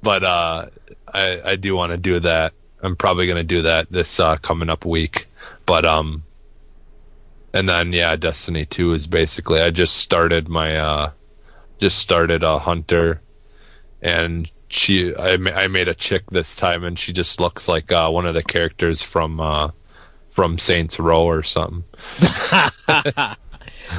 [0.02, 0.66] But uh,
[1.12, 2.54] I I do want to do that.
[2.82, 5.28] I'm probably gonna do that this uh, coming up week.
[5.66, 6.24] But um,
[7.54, 11.10] and then yeah, Destiny Two is basically I just started my uh,
[11.78, 13.22] just started a hunter,
[14.02, 17.90] and she I ma- I made a chick this time, and she just looks like
[17.92, 19.70] uh, one of the characters from uh,
[20.30, 21.84] from Saints Row or something.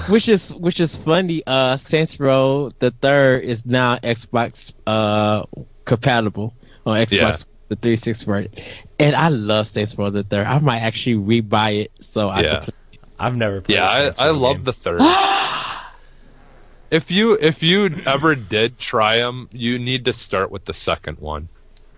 [0.09, 1.41] which is which is funny.
[1.47, 5.43] Uh, Saints Row the third is now Xbox uh
[5.85, 6.53] compatible
[6.85, 7.31] on Xbox Yeah.
[7.69, 8.51] the 360 version,
[8.99, 10.45] and I love Saints Row the third.
[10.45, 12.55] I might actually rebuy it so I Yeah.
[12.55, 12.63] can.
[12.65, 12.73] Play.
[13.19, 13.75] I've never played.
[13.75, 14.63] Yeah, a I, Saints I Row love game.
[14.65, 15.01] the third.
[16.91, 21.19] if you if you ever did try them, you need to start with the second
[21.19, 21.49] one.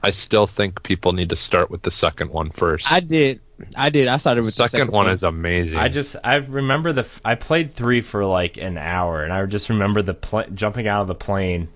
[0.04, 2.92] I still think people need to start with the second one first.
[2.92, 3.42] I did.
[3.76, 4.08] I did.
[4.08, 5.80] I started the with second, the second one is amazing.
[5.80, 9.70] I just I remember the I played three for like an hour, and I just
[9.70, 11.70] remember the pl- jumping out of the plane,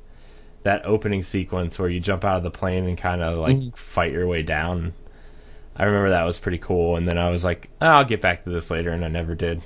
[0.64, 3.76] that opening sequence where you jump out of the plane and kind of like Mhm.
[3.76, 4.94] fight your way down.
[5.76, 8.44] I remember that was pretty cool, and then I was like, oh, I'll get back
[8.44, 9.62] to this later, and I never did.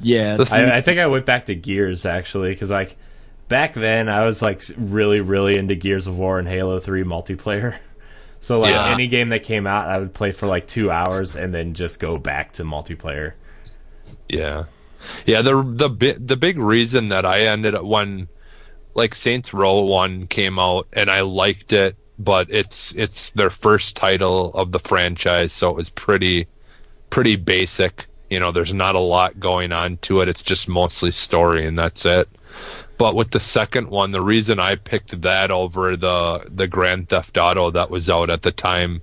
[0.00, 0.36] Yeah.
[0.36, 2.96] The I, I think I went back to Gears actually, because like
[3.48, 7.76] back then I was like really really into Gears of War and Halo Three multiplayer.
[8.40, 8.92] So like Yeah.
[8.92, 12.00] any game that came out, I would play for like two hours and then just
[12.00, 13.34] go back to multiplayer.
[14.28, 14.64] Yeah,
[15.26, 15.42] yeah.
[15.42, 18.26] The the bi- the big reason that I ended up when
[18.94, 23.96] like Saints Row one came out and I liked it, but it's it's their first
[23.96, 26.46] title of the franchise, so it was pretty
[27.10, 28.06] pretty basic.
[28.30, 30.28] You know, there's not a lot going on to it.
[30.28, 32.28] It's just mostly story and that's it.
[32.96, 37.36] But with the second one, the reason I picked that over the the Grand Theft
[37.36, 39.02] Auto that was out at the time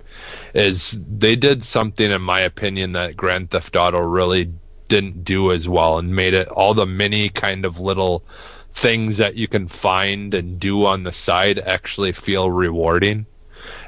[0.54, 4.52] is they did something, in my opinion, that Grand Theft Auto really
[4.88, 8.24] didn't do as well, and made it all the mini kind of little
[8.72, 13.26] things that you can find and do on the side actually feel rewarding.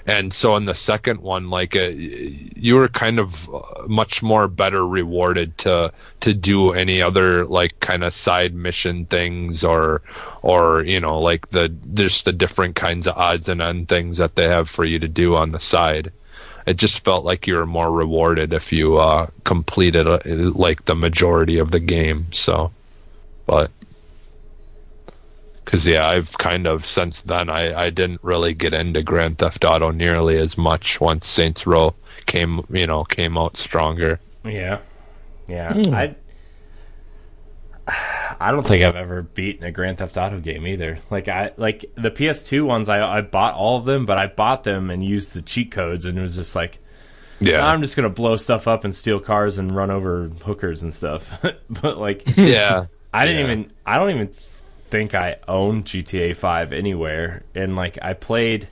[0.06, 4.48] And so in the second one, like uh, you were kind of uh, much more
[4.48, 10.02] better rewarded to to do any other like kind of side mission things or
[10.42, 14.34] or you know like the there's the different kinds of odds and end things that
[14.34, 16.12] they have for you to do on the side.
[16.66, 20.94] It just felt like you were more rewarded if you uh, completed uh, like the
[20.94, 22.26] majority of the game.
[22.32, 22.70] So,
[23.46, 23.70] but
[25.64, 29.64] because yeah, I've kind of since then I I didn't really get into Grand Theft
[29.64, 31.94] Auto nearly as much once Saints Row
[32.26, 34.20] came you know came out stronger.
[34.44, 34.80] Yeah,
[35.48, 35.72] yeah.
[35.72, 35.94] Hmm.
[35.94, 36.16] I
[38.40, 40.98] I don't think I've ever beaten a Grand Theft Auto game either.
[41.10, 42.88] Like I like the PS2 ones.
[42.88, 46.06] I I bought all of them, but I bought them and used the cheat codes,
[46.06, 46.78] and it was just like
[47.40, 50.94] Yeah, I'm just gonna blow stuff up and steal cars and run over hookers and
[50.94, 51.40] stuff.
[51.70, 53.44] but like yeah, I didn't Yeah.
[53.44, 54.34] even I don't even
[54.92, 57.44] think I own GTA 5 anywhere.
[57.54, 58.68] And like I played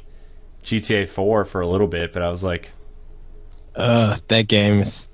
[0.62, 2.70] GTA 4 for a little bit, but I was like
[3.74, 5.08] Uh, that game is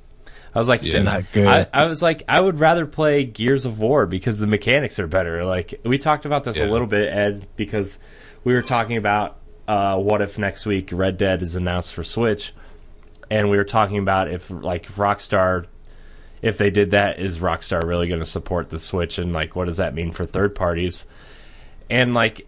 [0.53, 1.03] I was like Yeah.
[1.03, 1.47] not good.
[1.47, 5.07] I, I was like I would rather play Gears of War because the mechanics are
[5.07, 5.45] better.
[5.45, 7.99] Like we talked about this a little bit Ed because
[8.43, 9.39] we were talking about
[9.69, 12.53] uh, what if next week Red Dead is announced for Switch
[13.31, 15.67] and we were talking about if like Rockstar
[16.47, 19.65] if they did that is Rockstar really going to support the Switch and like what
[19.65, 21.05] does that mean for third parties?
[21.91, 22.47] And like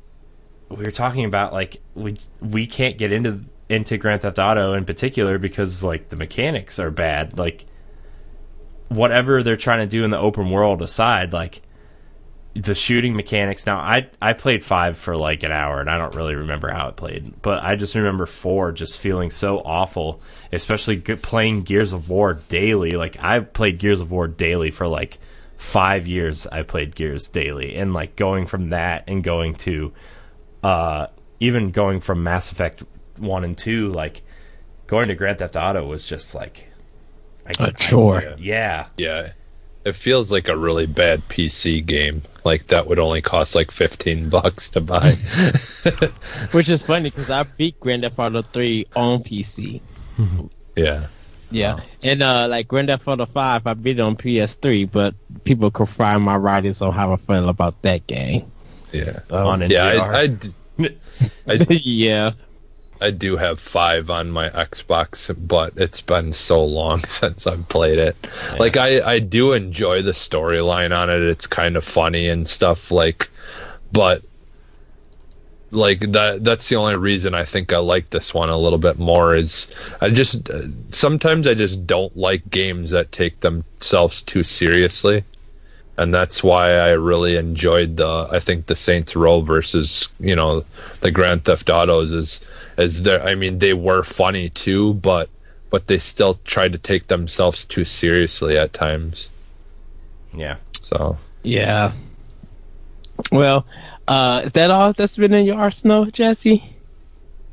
[0.69, 4.85] we were talking about like we we can't get into into Grand Theft Auto in
[4.85, 7.37] particular because like the mechanics are bad.
[7.37, 7.67] Like
[8.89, 11.61] whatever they're trying to do in the open world aside, like
[12.63, 13.67] the shooting mechanics.
[13.67, 16.89] Now, I I played five for like an hour, and I don't really remember how
[16.89, 20.21] it played, but I just remember four just feeling so awful,
[20.53, 22.91] especially playing Gears of War daily.
[22.91, 25.19] Like I played Gears of War daily for like
[25.57, 26.47] five years.
[26.47, 29.93] I played Gears daily, and like going from that and going to,
[30.63, 31.07] uh,
[31.41, 32.83] even going from Mass Effect
[33.17, 34.23] one and two, like
[34.87, 36.65] going to Grand Theft Auto was just like.
[37.47, 38.19] I, A chore.
[38.19, 39.33] I- yeah, yeah.
[39.89, 42.23] It feels like a really bad PC game.
[42.45, 45.15] Like that would only cost like fifteen bucks to buy.
[46.53, 49.81] which is funny because I beat Grand Theft Auto 3 on PC.
[50.77, 51.07] yeah,
[51.51, 55.71] Yeah, and uh, like Grand Theft Auto 5, I beat it on PS3, but people
[55.71, 58.51] could find my writings on how I feel about that game.
[58.93, 59.95] yeah, So, on yeah.
[59.95, 60.15] NGR.
[60.15, 60.55] I, I d-
[61.49, 62.33] I yeah,
[63.01, 67.99] I do have five on my Xbox, but it's been so long since I've played
[67.99, 68.17] it.
[68.59, 71.23] Like I, I do enjoy the storyline on it.
[71.23, 73.31] It's kind of funny and stuff like,
[73.93, 74.23] but
[75.71, 78.99] like that that's the only reason I think I like this one a little bit
[78.99, 79.69] more is
[80.01, 80.49] I just
[80.91, 85.25] sometimes I just don't like games that take themselves too seriously.
[85.99, 90.65] And that's why I really enjoyed the I think the Saints Row versus, you know,
[91.01, 92.41] the Grand Theft Autos is
[92.77, 95.29] is there I mean they were funny too, but
[95.71, 99.29] but they still tried to take themselves too seriously at times.
[100.33, 100.57] Yeah.
[100.81, 101.93] So Yeah.
[103.33, 103.67] Well,
[104.07, 106.65] uh, is that all that's been in your arsenal, Jesse?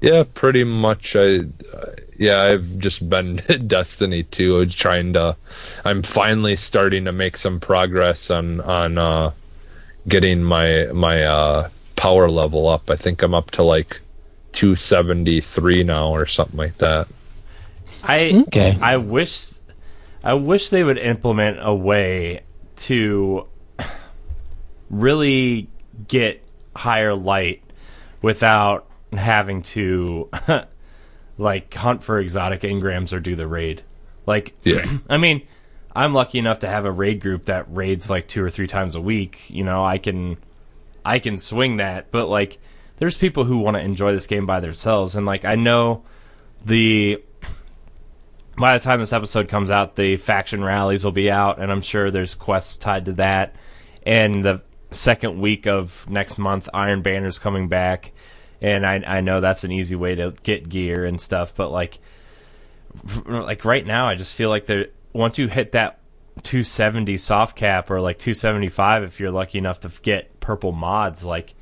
[0.01, 1.15] Yeah, pretty much.
[1.15, 1.39] I,
[1.73, 3.35] uh, yeah, I've just been
[3.67, 5.35] Destiny 2, trying to.
[5.83, 9.31] I'm finally starting to make some progress on on uh,
[10.07, 12.89] getting my my uh, power level up.
[12.89, 13.99] I think I'm up to like
[14.53, 17.07] 273 now or something like that.
[18.03, 18.77] I Okay.
[18.81, 19.51] I wish
[20.23, 22.43] I wish they would implement a way
[22.77, 23.47] to
[24.89, 25.69] really
[26.07, 26.43] get
[26.75, 27.61] higher light
[28.21, 30.29] without having to
[31.37, 33.83] like hunt for exotic engrams or do the raid.
[34.25, 34.85] Like Yeah.
[35.09, 35.41] I mean,
[35.95, 38.95] I'm lucky enough to have a raid group that raids like two or three times
[38.95, 39.49] a week.
[39.49, 40.37] You know, I can
[41.03, 42.57] I can swing that, but like
[42.97, 46.03] there's people who want to enjoy this game by themselves and like I know
[46.65, 47.21] the
[48.57, 51.81] by the time this episode comes out, the faction rallies will be out, and I'm
[51.81, 53.55] sure there's quests tied to that.
[54.03, 58.11] And the second week of next month, Iron Banner's coming back,
[58.65, 61.53] and I I know that's an easy way to get gear and stuff.
[61.55, 61.99] But like,
[63.25, 65.99] like right now, I just feel like there once you hit that
[66.43, 71.53] 270 soft cap or like 275, if you're lucky enough to get purple mods, like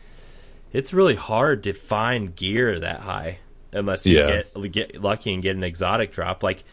[0.72, 3.40] it's really hard to find gear that high
[3.72, 4.44] unless you Yeah.
[4.64, 6.42] get get lucky and get an exotic drop.
[6.42, 6.64] Like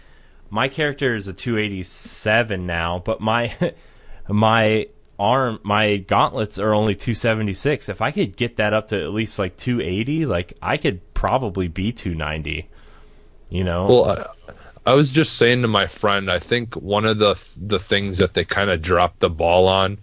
[0.48, 3.54] my character is a 287 now, but my
[4.28, 4.86] my
[5.20, 7.88] arm my gauntlets are only 276.
[7.88, 11.68] If I could get that up to at least like 280, like I could probably
[11.68, 12.68] be 290.
[13.50, 13.86] You know?
[13.86, 14.04] Well,
[14.86, 18.18] I, I was just saying to my friend, I think one of the the things
[18.18, 19.98] that they kind of dropped the ball on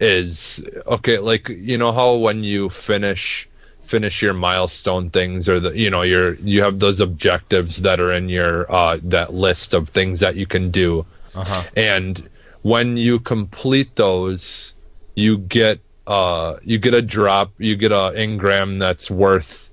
[0.00, 3.48] is okay, like you know how when you finish
[3.84, 8.12] finish your milestone things or the you know your you have those objectives that are
[8.12, 11.62] in your uh that list of things that you can do uh-huh.
[11.76, 12.28] and
[12.66, 14.74] when you complete those
[15.14, 19.70] you get uh you get a drop you get a ingram that's worth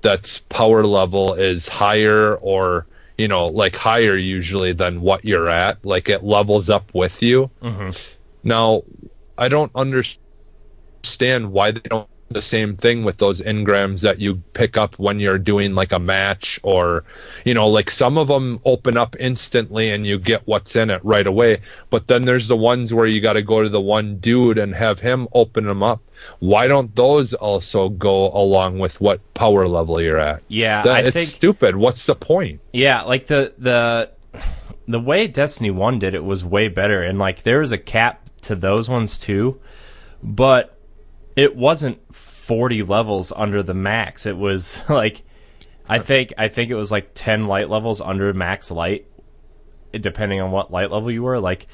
[0.00, 2.86] that's power level is higher or
[3.18, 7.50] you know like higher usually than what you're at like it levels up with you
[7.62, 7.92] Mhm.
[8.44, 8.82] now
[9.36, 14.36] i don't understand why they don't do the same thing with those engrams that you
[14.54, 17.04] pick up when you're doing like a match or
[17.44, 21.04] you know like some of them open up instantly and you get what's in it
[21.04, 21.60] right away.
[21.90, 24.74] But then there's the ones where you got to go to the one dude and
[24.74, 26.00] have him open them up.
[26.38, 30.42] Why don't those also go along with what power level you're at?
[30.48, 31.76] Yeah, that, I it's think stupid.
[31.76, 32.60] What's the point?
[32.72, 34.10] Yeah, like the the
[34.88, 38.28] the way Destiny One did it was way better, and like there was a cap
[38.42, 39.60] to those ones too,
[40.22, 40.76] but
[41.36, 41.98] it wasn't
[42.52, 44.26] forty levels under the max.
[44.26, 45.22] It was like
[45.88, 49.06] I think I think it was like ten light levels under max light,
[49.92, 51.40] depending on what light level you were.
[51.40, 51.66] Like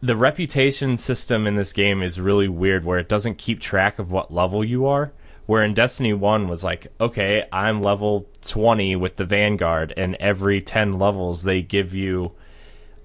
[0.00, 4.10] the reputation system in this game is really weird, where it doesn't keep track of
[4.10, 5.12] what level you are.
[5.44, 10.62] Where in Destiny 1 was like, okay, I'm level 20 with the Vanguard, and every
[10.62, 12.32] 10 levels they give you,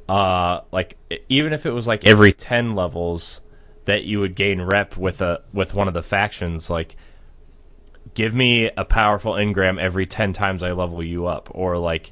[0.07, 0.97] uh, like,
[1.29, 3.41] even if it was like every 10 levels
[3.87, 6.97] that you would gain rep with a with one of the factions, like,
[8.13, 12.11] give me a powerful engram every 10 times I level you up, or like,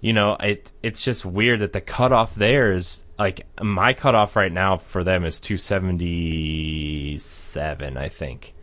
[0.00, 4.50] you know, it it's just weird that the cutoff there is like my cutoff right
[4.52, 8.54] now for them is 277, I think.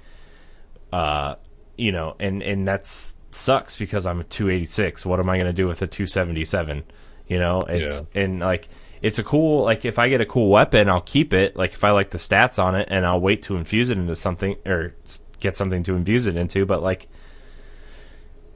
[0.92, 1.36] Uh,
[1.78, 5.06] you know, and and that's sucks because I'm a 286.
[5.06, 6.84] What am I going to do with a 277?
[7.28, 8.68] You know, it's and like
[9.02, 11.56] it's a cool like if I get a cool weapon, I'll keep it.
[11.56, 14.16] Like if I like the stats on it, and I'll wait to infuse it into
[14.16, 14.94] something or
[15.40, 16.66] get something to infuse it into.
[16.66, 17.08] But like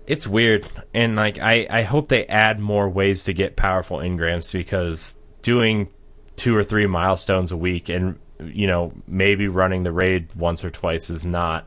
[0.08, 4.54] it's weird and like I, I hope they add more ways to get powerful engrams
[4.54, 5.90] because doing
[6.36, 10.70] two or three milestones a week and you know maybe running the raid once or
[10.70, 11.66] twice is not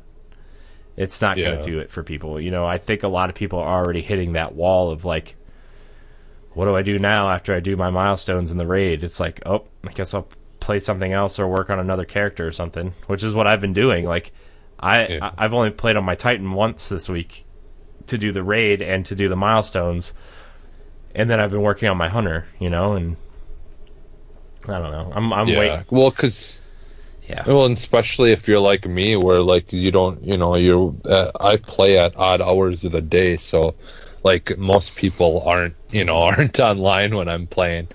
[0.97, 3.35] it's not going to do it for people you know i think a lot of
[3.35, 5.37] people are already hitting that wall of like
[6.59, 9.41] what do i do now after i do my milestones in the raid it's like
[9.47, 10.29] oh i guess i'll
[10.61, 13.73] play something else or work on another character or something which is what i've been
[13.73, 14.33] doing like
[14.81, 15.31] i, Yeah.
[15.39, 17.45] I've only played on my titan once this week
[18.09, 20.15] to do the raid and to do the milestones.
[21.15, 23.17] And then I've been working on my hunter, you know, and
[24.67, 25.13] I don't know.
[25.15, 25.85] I'm I'm yeah waiting.
[25.91, 26.61] well because
[27.29, 27.45] Yeah.
[27.47, 30.95] Well, and especially if you're like me, where like you don't, you know, you're.
[31.05, 33.75] Uh, I play at odd hours of the day, so
[34.25, 37.89] like most people aren't, you know, aren't online when I'm playing,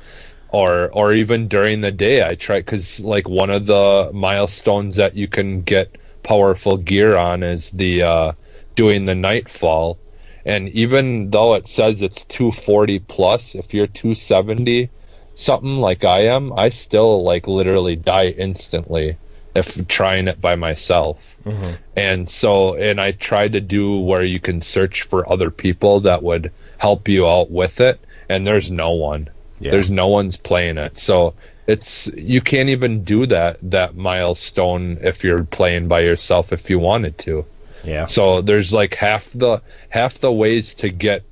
[0.49, 2.25] or or even during the day.
[2.25, 7.43] I try because like one of the milestones that you can get powerful gear on
[7.43, 8.31] is the uh,
[8.75, 9.97] doing the nightfall,
[10.45, 14.89] and even though it says it's 240 plus, if you're 270
[15.35, 19.17] something like I am, I still like literally die instantly
[19.55, 21.35] if trying it by myself.
[21.45, 21.73] Mm-hmm.
[21.95, 26.23] And so, and I tried to do where you can search for other people that
[26.23, 27.99] would help you out with it,
[28.29, 29.29] and there's no one.
[29.59, 29.71] Yeah.
[29.71, 30.97] There's no one's playing it.
[30.97, 31.33] So
[31.67, 36.79] it's you can't even do that that milestone if you're playing by yourself if you
[36.79, 37.45] wanted to.
[37.83, 38.05] Yeah.
[38.05, 41.23] So there's like half the half the ways to get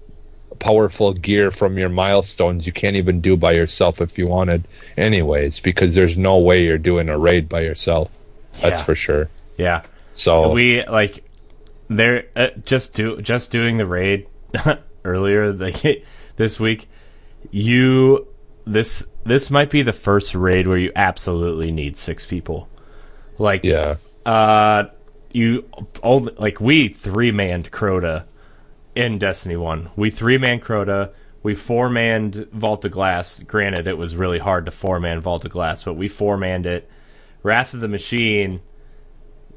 [0.62, 4.64] powerful gear from your milestones you can't even do by yourself if you wanted
[4.96, 8.10] anyways because there's no way you're doing a raid by yourself.
[8.62, 8.86] That's Yeah.
[8.86, 9.30] for sure.
[9.58, 9.82] Yeah.
[10.14, 11.24] So we like
[11.90, 14.28] they're uh, just do just doing the raid
[15.04, 15.84] earlier like
[16.38, 16.88] this week
[17.50, 18.28] you
[18.66, 22.70] this this might be the first raid where you absolutely need six people
[23.40, 23.96] like yeah.
[24.26, 24.84] uh
[25.32, 25.66] you
[26.04, 28.26] all like we three manned crota
[28.96, 31.14] in destiny 1 we three man crota.
[31.44, 33.40] We four manned vault of glass.
[33.40, 36.66] Granted it was really hard to four man vault of glass but we four manned
[36.66, 36.90] it.
[37.44, 38.62] Wrath of the machine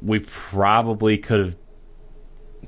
[0.00, 1.56] we probably could have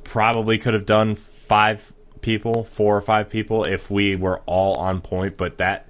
[0.05, 5.01] probably could have done five people, four or five people if we were all on
[5.01, 5.89] point, but that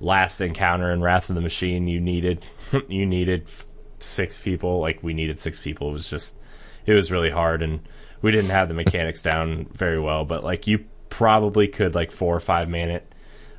[0.00, 2.44] last encounter in Wrath of the Machine you needed
[2.88, 3.48] you needed
[3.98, 5.90] six people, like we needed six people.
[5.90, 6.36] It was just
[6.86, 7.80] it was really hard and
[8.22, 12.34] we didn't have the mechanics down very well, but like you probably could like four
[12.36, 13.14] or five man it.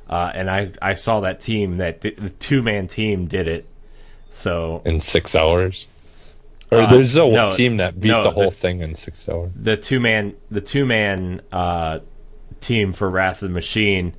[0.08, 3.66] Uh, and I I saw that team that di- the two man team did it.
[4.30, 5.86] So In six hours.
[6.70, 9.28] Or Uh, there's a no, team that beat no, the whole the- thing in six
[9.28, 9.50] hours.
[9.54, 11.98] the two man the two man uh,
[12.60, 14.14] team for Wrath of the Machine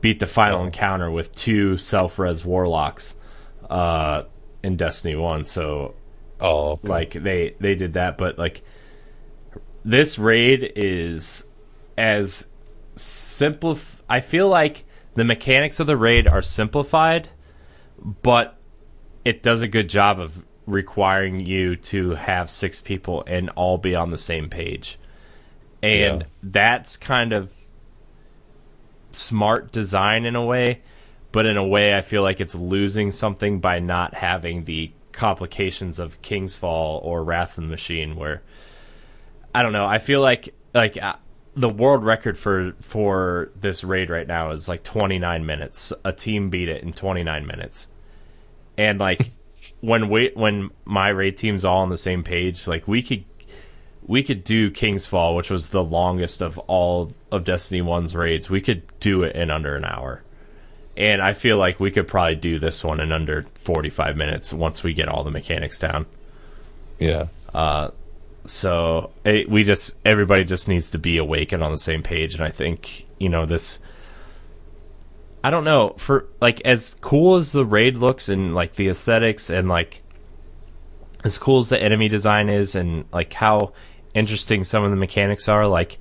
[0.00, 3.14] beat the final encounter with two self res warlocks
[3.70, 4.24] uh,
[4.62, 5.44] in Destiny One.
[5.44, 5.94] So
[6.40, 6.88] Oh, okay.
[6.88, 8.62] like they they did that, but like
[9.84, 11.44] this raid is
[11.96, 12.46] as
[12.96, 13.78] simple.
[14.08, 17.28] I feel like the mechanics of the raid are simplified,
[18.22, 18.56] but
[19.24, 23.94] it does a good job of requiring you to have six people and all be
[23.94, 24.98] on the same page.
[25.82, 26.26] And Yeah.
[26.42, 27.50] that's kind of
[29.12, 30.80] smart design in a way,
[31.32, 35.98] but in a way I feel like it's losing something by not having the complications
[35.98, 38.42] of King's Fall or Wrath of the Machine where
[39.54, 41.16] I don't know, I feel like like uh,
[41.54, 45.92] the world record for for this raid right now is like 29 minutes.
[46.04, 47.88] A team beat it in 29 minutes.
[48.78, 49.30] And like
[49.80, 53.24] when we when my raid team's all on the same page, like we could
[54.06, 58.50] we could do King's Fall, which was the longest of all of Destiny 1's raids.
[58.50, 60.22] We could do it in under an hour.
[60.96, 64.82] And I feel like we could probably do this one in under 45 minutes once
[64.82, 66.06] we get all the mechanics down.
[66.98, 67.26] yeah.
[68.46, 72.34] So it, we just everybody just needs to be awake and on the same page.
[72.34, 73.78] And I think you know this.
[75.44, 79.50] I don't know for like as cool as the raid looks and like the aesthetics
[79.50, 80.02] and like
[81.24, 83.72] as cool as the enemy design is and like how
[84.14, 85.66] interesting some of the mechanics are.
[85.66, 85.98] Like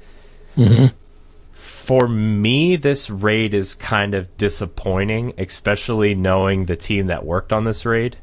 [1.54, 7.64] for me, this raid is kind of disappointing, especially knowing the team that worked on
[7.64, 8.18] this raid,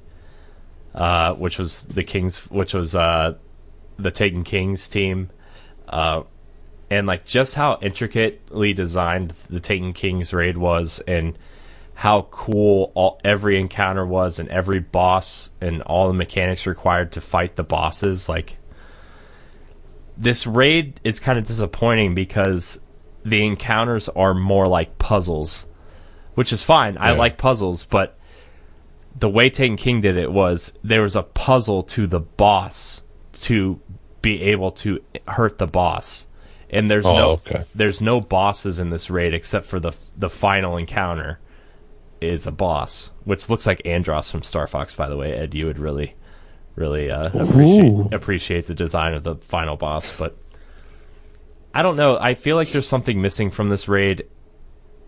[0.95, 3.35] uh, which was the Kings, which was uh,
[3.99, 5.31] the Taken Kings team,
[5.89, 6.23] uh,
[6.91, 11.39] and like just how intricately designed the Taken Kings raid was, and
[11.95, 17.21] how cool all every encounter was, and every boss, and all the mechanics required to
[17.21, 18.29] fight the bosses.
[18.29, 18.57] Like
[20.17, 22.81] this raid is kind of disappointing because
[23.25, 25.67] the encounters are more like puzzles,
[26.35, 26.97] which is fine.
[27.01, 28.17] I like puzzles, but
[29.19, 33.03] the way Taken King did it was there was a puzzle to the boss
[33.43, 33.81] to
[34.23, 36.27] be able to hurt the boss.
[36.71, 37.65] And there's Oh, no okay.
[37.75, 41.39] there's no bosses in this raid except for the the final encounter
[42.21, 45.33] is a boss, which looks like Andros from Star Fox by the way.
[45.33, 46.15] Ed, you would really
[46.75, 50.37] really uh, appreciate, appreciate the design of the final boss, but
[51.75, 52.19] I don't know.
[52.21, 54.27] I feel like there's something missing from this raid,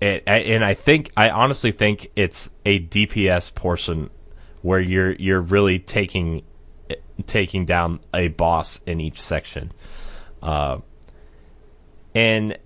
[0.00, 4.10] and, and I think I honestly think it's a DPS portion
[4.62, 6.42] where you're you're really taking
[7.22, 9.72] taking down a boss in each section,
[10.42, 10.78] uh,
[12.14, 12.58] and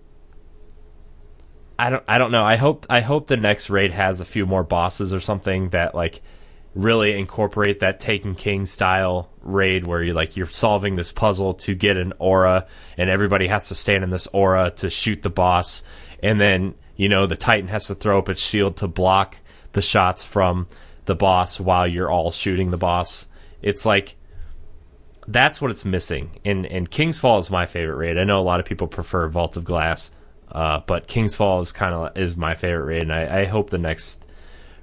[1.79, 2.45] I don't I don't know.
[2.45, 5.95] I hope I hope the next raid has a few more bosses or something that
[5.95, 6.23] like
[6.75, 11.75] really incorporate that Taken King style raid where you're like you're solving this puzzle to
[11.75, 15.85] get an aura and everybody has to stand in this aura to shoot the boss
[16.23, 19.39] and then you know the Titan has to throw up its shield to block
[19.73, 20.67] the shots from
[21.05, 23.27] the boss while you're all shooting the boss.
[23.63, 24.17] It's like
[25.27, 26.39] that's what it's missing.
[26.45, 28.19] And and King's Fall is my favorite raid.
[28.19, 30.11] I know a lot of people prefer Vault of Glass,
[30.53, 33.71] uh, but King's Fall is kind of is my favorite raid, and I, I hope
[33.71, 34.27] the next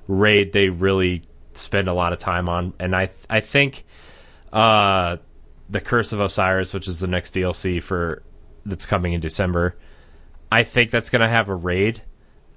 [0.07, 1.23] raid they really
[1.53, 2.73] spend a lot of time on.
[2.79, 3.85] And I I think
[4.51, 5.17] uh,
[5.69, 8.23] the Curse of Osiris, which is the next DLC for
[8.65, 9.75] that's coming in December,
[10.51, 12.01] I think that's going to have a raid.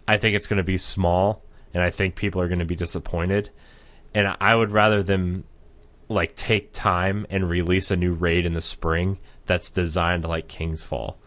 [0.07, 2.77] I think it's going to be small, and I think people are going to be
[2.77, 3.51] disappointed.
[4.15, 5.45] And I would rather them
[6.09, 10.83] like take time and release a new raid in the spring that's designed like King's
[10.83, 11.19] Fall.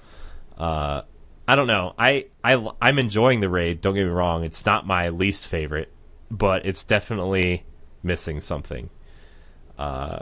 [0.57, 1.01] Uh,
[1.47, 1.93] I don't know.
[1.97, 3.81] I I I'm enjoying the raid.
[3.81, 4.43] Don't get me wrong.
[4.43, 5.91] It's not my least favorite,
[6.29, 7.65] but it's definitely
[8.03, 8.89] missing something.
[9.77, 10.19] Uh,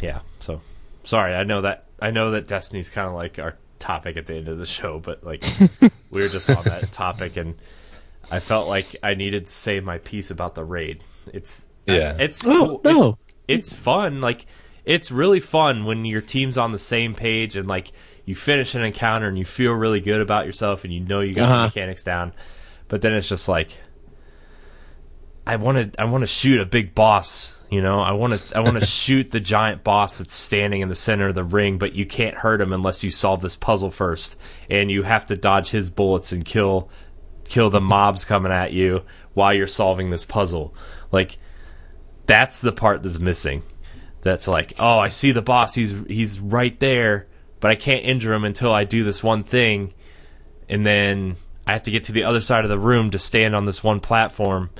[0.00, 0.20] yeah.
[0.40, 0.60] So
[1.04, 1.34] sorry.
[1.34, 4.48] I know that I know that Destiny's kind of like our topic at the end
[4.48, 5.44] of the show, but like
[6.10, 7.56] we were just on that topic, and
[8.30, 11.02] I felt like I needed to say my piece about the raid.
[11.32, 12.16] It's Yeah.
[12.18, 12.80] it's Oh, cool.
[12.84, 13.18] no.
[13.48, 14.20] It's, it's fun.
[14.20, 14.46] Like
[14.84, 17.92] it's really fun when your team's on the same page and like
[18.24, 21.34] you finish an encounter and you feel really good about yourself and you know you
[21.34, 21.66] got the Uh-huh.
[21.66, 22.32] mechanics down.
[22.88, 23.76] But then it's just like
[25.46, 27.98] I want to I want to shoot a big boss, you know?
[28.00, 31.28] I want to I want to shoot the giant boss that's standing in the center
[31.28, 34.36] of the ring, but you can't hurt him unless you solve this puzzle first.
[34.70, 36.88] And you have to dodge his bullets and kill
[37.44, 39.02] kill the mobs coming at you
[39.34, 40.74] while you're solving this puzzle.
[41.12, 41.36] Like
[42.26, 43.62] that's the part that's missing.
[44.22, 45.74] That's like, oh, I see the boss.
[45.74, 47.26] He's he's right there,
[47.60, 49.92] but I can't injure him until I do this one thing,
[50.68, 53.54] and then I have to get to the other side of the room to stand
[53.54, 54.70] on this one platform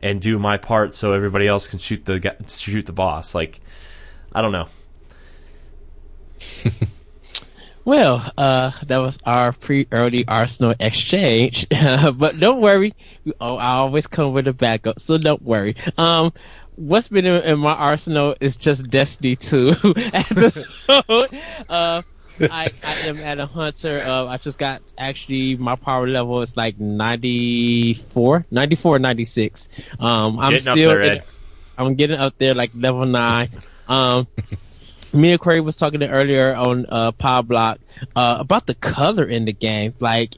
[0.00, 3.34] and do my part so everybody else can shoot the shoot the boss.
[3.34, 3.60] Like,
[4.32, 4.68] I don't know.
[7.84, 12.94] Well, uh, that was our pre-early Arsenal exchange, but don't worry.
[13.38, 15.76] Oh, I always come with a backup, so don't worry.
[15.98, 16.32] Um,
[16.76, 19.70] what's been in, in my arsenal is just Destiny 2.
[20.12, 21.34] At the moment,
[21.68, 22.02] uh,
[22.40, 24.02] I, I am at a hunter.
[24.04, 29.68] Uh, I just got actually my power level is like 94, 94, 96.
[30.00, 31.22] Um, I'm Getting up still there, in-.
[31.78, 33.50] I'm getting up there like level nine.
[33.88, 34.26] Um,
[35.12, 37.78] me and Corey was talking earlier on uh, Power Block
[38.16, 39.94] uh, about the color in the game.
[40.00, 40.36] Like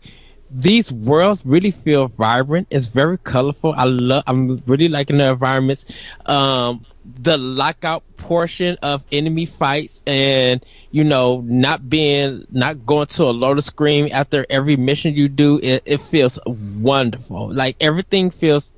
[0.50, 2.68] these worlds really feel vibrant.
[2.70, 3.74] It's very colorful.
[3.76, 4.22] I love.
[4.26, 5.86] I'm really liking the environments.
[6.26, 13.24] Um, the lockout portion of enemy fights, and you know, not being not going to
[13.24, 15.60] a loader screen after every mission you do.
[15.62, 17.52] It, it feels wonderful.
[17.52, 18.72] Like everything feels.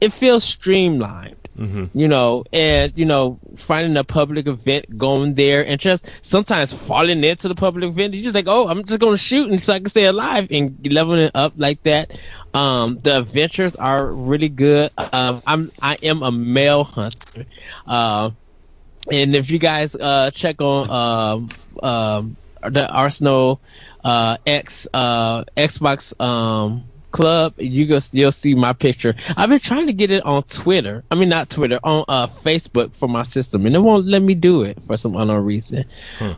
[0.00, 1.37] It feels streamlined
[1.94, 7.24] you know, and you know, finding a public event, going there, and just sometimes falling
[7.24, 8.14] into the public event.
[8.14, 10.86] You just like, oh, I'm just gonna shoot, and so I can stay alive and
[10.92, 12.12] leveling up like that.
[12.54, 14.90] Um, the adventures are really good.
[14.96, 17.46] Um, I'm I am a male hunter.
[17.86, 18.36] Um,
[19.10, 21.48] and if you guys uh check on um
[21.82, 23.60] um the Arsenal
[24.04, 29.86] uh X uh Xbox um club you go you'll see my picture i've been trying
[29.86, 33.64] to get it on twitter i mean not twitter on uh facebook for my system
[33.66, 35.84] and it won't let me do it for some unknown reason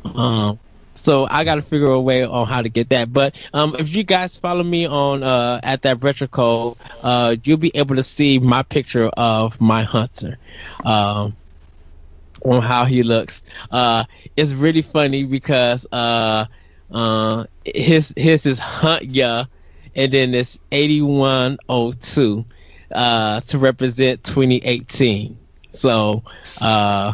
[0.05, 0.59] um
[0.97, 3.11] so I got to figure a way on how to get that.
[3.11, 7.57] But um, if you guys follow me on uh, at that retro code, uh, you'll
[7.57, 10.37] be able to see my picture of my hunter.
[10.85, 11.37] Um,
[12.43, 13.43] on how he looks.
[13.71, 14.05] Uh,
[14.37, 16.47] it's really funny because uh,
[16.91, 19.45] uh, his his is hunt yeah,
[19.95, 22.45] and then it's eighty one oh two
[22.93, 25.39] uh, to represent twenty eighteen.
[25.71, 26.25] So
[26.61, 27.13] uh,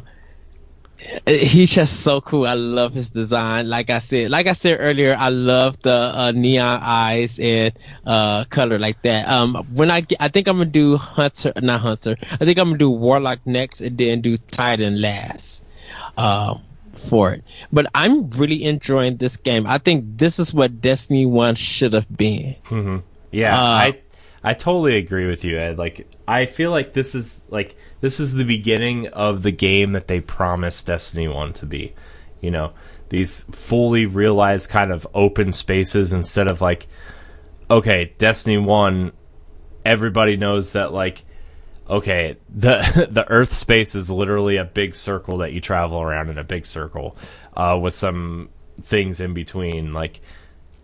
[1.27, 2.47] he's just so cool.
[2.47, 3.69] I love his design.
[3.69, 7.73] Like I said, like I said earlier, I love the uh, neon eyes and
[8.07, 9.29] uh, color like that.
[9.29, 12.17] Um, when I get, I think I'm gonna do Hunter, not Hunter.
[12.31, 15.65] I think I'm gonna do Warlock next, and then do Titan last.
[16.17, 16.63] Um,
[16.97, 19.67] for it, but I'm really enjoying this game.
[19.67, 22.57] I think this is what Destiny One should have been.
[23.31, 24.01] Yeah, Uh, I
[24.43, 25.79] I totally agree with you, Ed.
[25.79, 30.07] Like I feel like this is like this is the beginning of the game that
[30.09, 31.95] they promised Destiny 1 to be.
[32.41, 32.73] You know,
[33.09, 36.87] these fully realized kind of open spaces instead of like
[37.69, 39.13] okay, Destiny 1
[39.85, 41.25] everybody knows that like
[41.89, 46.39] okay, the the Earth space is literally a big circle that you travel around in
[46.39, 47.17] a big circle
[47.57, 48.49] uh, with some
[48.83, 49.93] things in between.
[49.93, 50.21] Like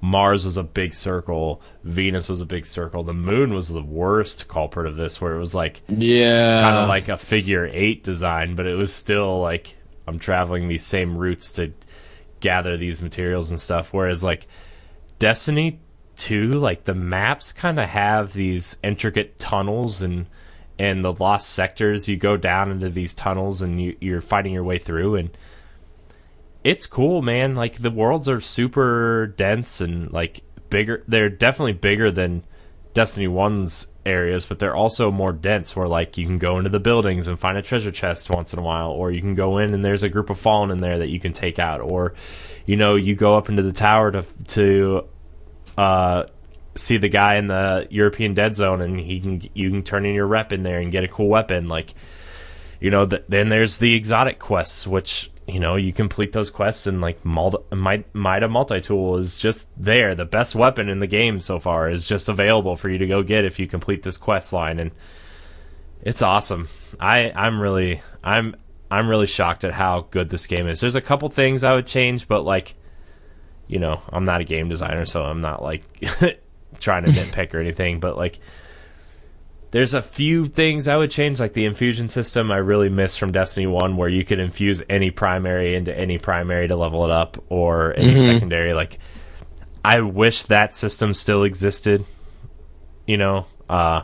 [0.00, 3.02] Mars was a big circle, Venus was a big circle.
[3.04, 6.60] The moon was the worst culprit of this, where it was like Yeah.
[6.62, 9.76] kind of like a figure eight design, but it was still like
[10.08, 11.72] I'm traveling these same routes to
[12.40, 13.92] gather these materials and stuff.
[13.92, 14.48] Whereas like
[15.20, 15.78] Destiny
[16.16, 20.26] 2, like the maps kind of have these intricate tunnels and
[20.82, 22.08] and the lost sectors.
[22.08, 25.30] You go down into these tunnels and you, you're fighting your way through and
[26.64, 27.54] it's cool, man.
[27.54, 31.04] Like the worlds are super dense and like bigger.
[31.06, 32.42] They're definitely bigger than
[32.94, 36.80] Destiny 1's areas, but they're also more dense where like you can go into the
[36.80, 39.74] buildings and find a treasure chest once in a while, or you can go in
[39.74, 42.14] and there's a group of fallen in there that you can take out, or
[42.66, 45.04] you know, you go up into the tower to to
[45.78, 46.24] uh
[46.74, 50.14] see the guy in the European dead zone and he can you can turn in
[50.14, 51.68] your rep in there and get a cool weapon.
[51.68, 51.94] Like
[52.80, 56.86] you know th- then there's the exotic quests which you know you complete those quests
[56.86, 57.58] and like multi-
[58.14, 60.14] Mida multi-tool is just there.
[60.14, 63.22] The best weapon in the game so far is just available for you to go
[63.22, 64.78] get if you complete this quest line.
[64.78, 64.92] And
[66.02, 66.68] it's awesome.
[66.98, 68.56] I i'm really i'm
[68.90, 70.80] i'm really shocked at how good this game is.
[70.80, 72.74] There's a couple things i would change but like
[73.68, 75.82] you know i'm not a game designer so i'm not like
[76.82, 78.40] trying to nitpick or anything but like
[79.72, 83.32] there's a few things I would change, like the infusion system I really miss from
[83.32, 87.42] Destiny 1, where you could infuse any primary into any primary to level it up,
[87.48, 88.74] or any secondary.
[88.74, 88.98] Like,
[89.82, 92.04] I wish that system still existed.
[93.06, 94.02] You know, uh,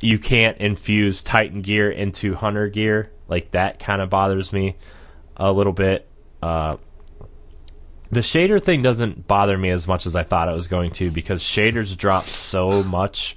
[0.00, 3.10] you can't infuse Titan gear into Hunter gear.
[3.26, 4.76] Like, that kind of bothers me
[5.34, 6.06] a little bit.
[6.42, 6.76] Uh,
[8.10, 11.10] the shader thing doesn't bother me as much as I thought it was going to
[11.10, 13.36] because shaders drop so much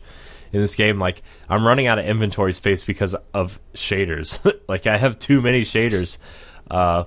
[0.51, 0.99] in this game.
[0.99, 4.39] Like I'm running out of inventory space because of shaders.
[4.67, 6.17] like I have too many shaders.
[6.69, 7.05] Uh,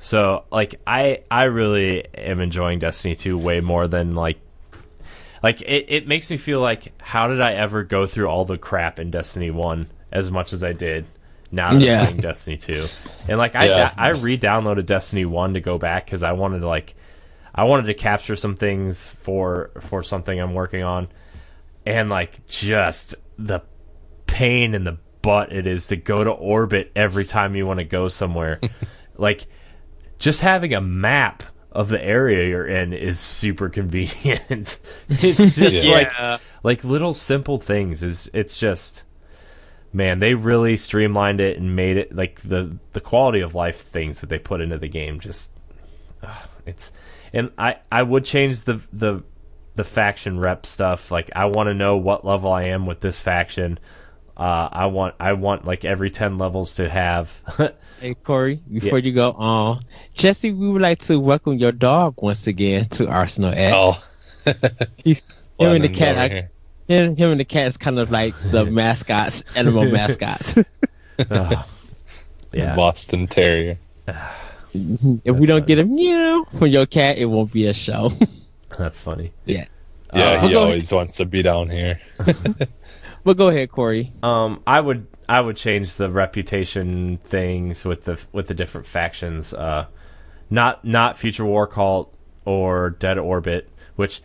[0.00, 4.40] so like I I really am enjoying Destiny 2 way more than like
[5.42, 8.58] like it, it makes me feel like how did I ever go through all the
[8.58, 11.06] crap in Destiny 1 as much as I did
[11.50, 12.00] now that Yeah.
[12.00, 12.86] I'm playing Destiny 2.
[13.28, 13.94] And like I Yeah.
[13.96, 16.94] I re-downloaded Destiny 1 to go back cuz I wanted to like
[17.54, 21.08] I wanted to capture some things for for something I'm working on
[21.86, 23.60] and like just the
[24.26, 27.84] pain in the butt it is to go to orbit every time you want to
[27.84, 28.60] go somewhere.
[29.16, 29.46] like
[30.18, 31.42] just having a map
[31.72, 34.78] of the area you're in is super convenient.
[35.08, 35.92] it's just Yeah.
[36.22, 39.02] like like little simple things is it's just
[39.94, 44.20] man, they really streamlined it and made it like the the quality of life things
[44.20, 45.50] that they put into the game just
[46.22, 46.92] ugh, it's
[47.32, 49.22] and I I would change the the
[49.76, 51.10] the faction rep stuff.
[51.10, 53.78] Like I want to know what level I am with this faction.
[54.36, 57.40] Uh, I want I want like every ten levels to have.
[58.00, 59.82] Hey Corey, before you go on,
[60.12, 63.72] Jesse, we would like to welcome your dog once again to Arsenal X.
[64.44, 64.52] Oh,
[64.96, 65.24] He's
[65.58, 66.50] him and the London's cat.
[66.88, 67.04] Over I, here.
[67.10, 70.58] him, him and the cat is kind of like the mascots, animal mascots.
[71.30, 71.66] Ugh.
[72.52, 73.78] yeah, Boston Terrier.
[74.06, 78.10] if we don't get a meow from your cat, it won't be a show.
[78.76, 79.32] that's funny.
[79.44, 79.66] yeah.
[80.12, 82.00] Yeah, Uh, he go always wants to be down here.
[83.24, 84.12] But go ahead, Corey.
[84.22, 89.52] Um, I would I would change the reputation things with the with the different factions.
[89.54, 89.86] Uh,
[90.50, 92.14] not not Future War Cult
[92.44, 94.22] or Dead Orbit, which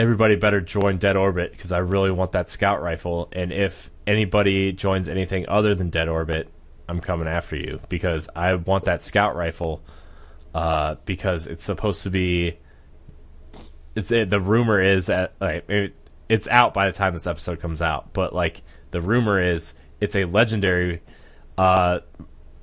[0.00, 3.28] everybody better join Dead Orbit because I really want that scout rifle.
[3.32, 6.50] And if anybody joins anything other than Dead Orbit,
[6.88, 9.82] I'm coming after you because I want that scout rifle.
[10.54, 12.58] Uh, because it's supposed to be.
[13.94, 15.94] It's the rumor is that like it,
[16.28, 20.16] it's out by the time this episode comes out, but like the rumor is it's
[20.16, 21.02] a legendary
[21.56, 22.00] uh,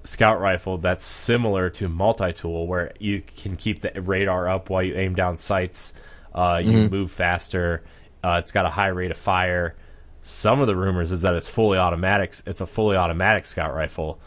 [0.03, 4.83] scout rifle that's similar to multi tool, where you can keep the radar up while
[4.83, 5.93] you aim down sights.
[6.37, 7.83] Uh, you move faster.
[8.23, 9.75] Uh, it's got a high rate of fire.
[10.21, 12.35] Some of the rumors is that it's fully automatic.
[12.45, 14.19] It's a fully automatic scout rifle,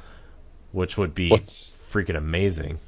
[0.73, 2.79] which would be What's- freaking amazing.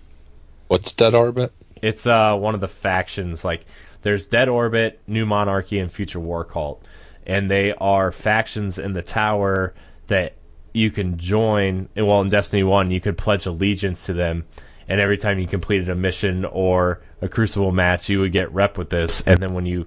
[0.69, 1.53] What's Dead Orbit?
[1.83, 3.45] It's uh one of the factions.
[3.45, 3.65] Like
[4.03, 6.85] there's Dead Orbit, New Monarchy, and Future War Cult,
[7.27, 9.75] and they are factions in the tower
[10.09, 10.35] that
[10.73, 11.89] you can join.
[11.95, 14.45] and Well, in Destiny One, you could pledge allegiance to them,
[14.93, 18.77] and every time you completed a mission or a Crucible match, you would get rep
[18.77, 19.23] with this.
[19.27, 19.87] And then when you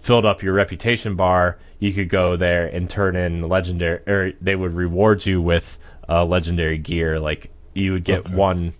[0.00, 4.56] filled up your reputation bar, you could go there and turn in legendary, or they
[4.56, 5.78] would reward you with
[6.08, 7.20] uh, legendary gear.
[7.20, 8.72] Like you would get one.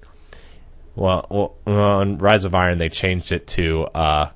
[0.96, 4.30] Well, well, on Rise of Iron, they changed it to uh,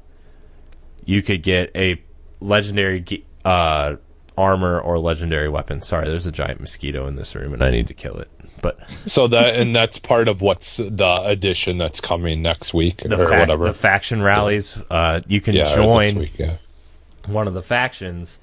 [1.07, 2.03] you could get a
[2.41, 3.97] legendary ge- uh,
[4.37, 5.81] armor or legendary weapon.
[5.81, 8.29] Sorry, there's a giant mosquito in this room, and I need to kill it.
[8.65, 13.15] But So that and that's part of what's the addition that's coming next week the,
[13.21, 13.67] or fac- whatever.
[13.67, 16.57] the faction rallies, uh, you can yeah, join week, yeah.
[17.27, 18.39] one of the factions,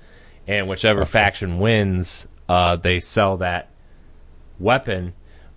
[0.47, 3.69] and whichever faction wins, uh, they sell that
[4.59, 5.13] weapon.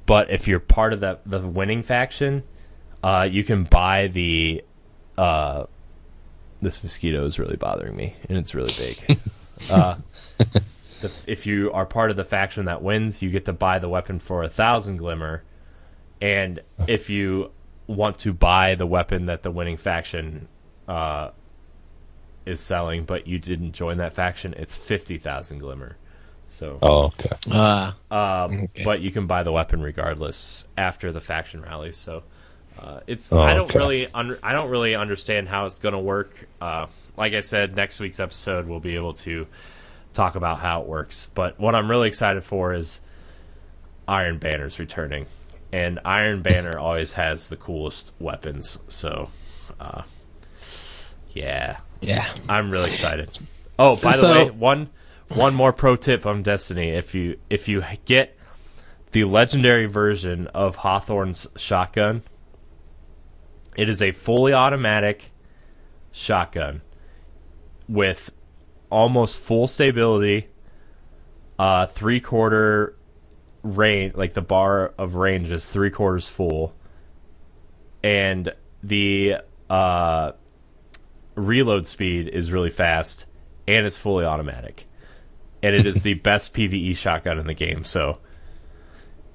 [0.06, 2.42] But if you're part of the the winning faction,
[3.02, 4.64] uh, you can buy the.
[5.18, 5.66] Uh,
[6.62, 9.18] this mosquito is really bothering me, and it's really big.
[11.04, 13.88] the, if you are part of the faction that wins, you get to buy the
[13.88, 15.42] weapon for a thousand glimmer,
[16.20, 17.50] and if you
[17.86, 20.48] want to buy the weapon that the winning faction
[20.88, 21.30] uh,
[22.46, 25.96] is selling, but you didn't join that faction, it's fifty thousand glimmer.
[26.46, 27.30] So, Oh, okay.
[27.50, 28.84] Uh, um, okay.
[28.84, 31.96] but you can buy the weapon regardless after the faction rallies.
[31.96, 32.22] So,
[32.78, 33.78] uh, it's Oh, I don't okay.
[33.78, 36.46] really under, I don't really understand how it's going to work.
[36.60, 36.86] Uh,
[37.16, 39.46] like I said, next week's episode we'll be able to
[40.14, 41.28] talk about how it works.
[41.34, 43.00] But what I'm really excited for is
[44.08, 45.26] Iron Banner's returning,
[45.72, 48.78] and Iron Banner always has the coolest weapons.
[48.88, 49.30] So,
[49.80, 50.02] uh,
[51.32, 52.34] yeah, yeah.
[52.48, 53.30] I'm really excited.
[53.78, 54.90] Oh, by the So- way, one
[55.28, 58.38] one more pro tip on Destiny: if you if you get
[59.12, 62.22] the legendary version of Hawthorne's shotgun,
[63.76, 65.30] it is a fully automatic
[66.12, 66.82] shotgun
[67.88, 68.30] with
[68.94, 70.46] almost full stability,
[71.58, 72.96] uh, three quarter
[73.64, 76.72] range, like the bar of range is three quarters full,
[78.04, 78.52] and
[78.84, 79.36] the
[79.68, 80.30] uh,
[81.34, 83.26] reload speed is really fast,
[83.66, 84.86] and it's fully automatic,
[85.60, 87.82] and it is the best PVE shotgun in the game.
[87.82, 88.20] So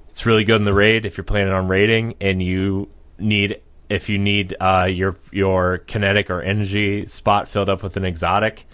[0.08, 2.88] it's really good in the raid if you're planning on raiding, and you
[3.18, 8.06] need if you need uh, your your kinetic or energy spot filled up with an
[8.06, 8.64] exotic.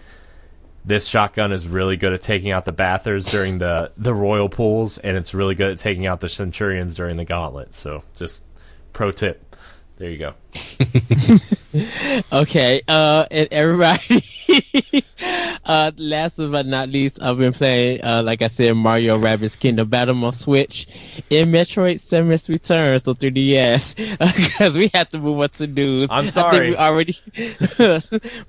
[0.87, 4.99] This shotgun is really good at taking out the Bathers during the, the royal pools,
[4.99, 7.75] and it's really good at taking out the Centurions during the gauntlet.
[7.75, 8.45] So, just
[8.93, 9.57] pro tip.
[9.97, 10.35] There you go.
[12.33, 14.25] Okay, uh, and everybody,
[15.67, 19.91] uh, last but not least, I've been playing, uh, like I said, Mario Rabbids Kingdom
[19.91, 20.87] Battle on Switch
[21.29, 23.95] in Metroid Samus Returns on 3DS
[24.49, 26.09] because we have to move on to news.
[26.11, 26.71] I'm sorry.
[26.71, 27.15] we already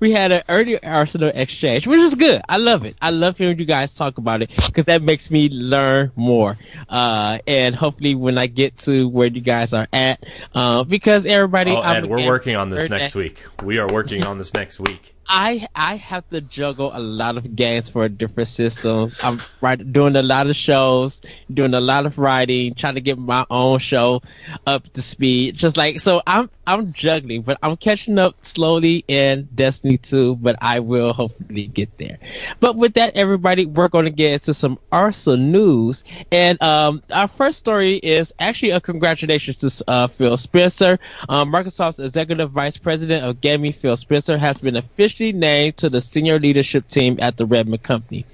[0.00, 2.40] we had an early Arsenal exchange, which is good.
[2.48, 2.96] I love it.
[3.02, 6.56] I love hearing you guys talk about it because that makes me learn more.
[6.88, 11.72] Uh, and hopefully when I get to where you guys are at, uh, because everybody,
[11.72, 13.44] Oh, I'm Ed, we're working on this next week.
[13.62, 15.14] We are working on this next week.
[15.28, 19.18] I I have to juggle a lot of games for different systems.
[19.22, 21.20] I'm right doing a lot of shows,
[21.52, 24.22] doing a lot of writing, trying to get my own show
[24.66, 25.54] up to speed.
[25.54, 30.36] Just like so, I'm I'm juggling, but I'm catching up slowly in Destiny 2.
[30.36, 32.18] But I will hopefully get there.
[32.60, 37.28] But with that, everybody, we're going to get into some Arsenal news, and um, our
[37.28, 40.98] first story is actually a congratulations to uh, Phil Spencer,
[41.28, 43.72] um, Microsoft's executive vice president of gaming.
[43.72, 48.26] Phil Spencer has been officially named to the senior leadership team at the Redmond Company.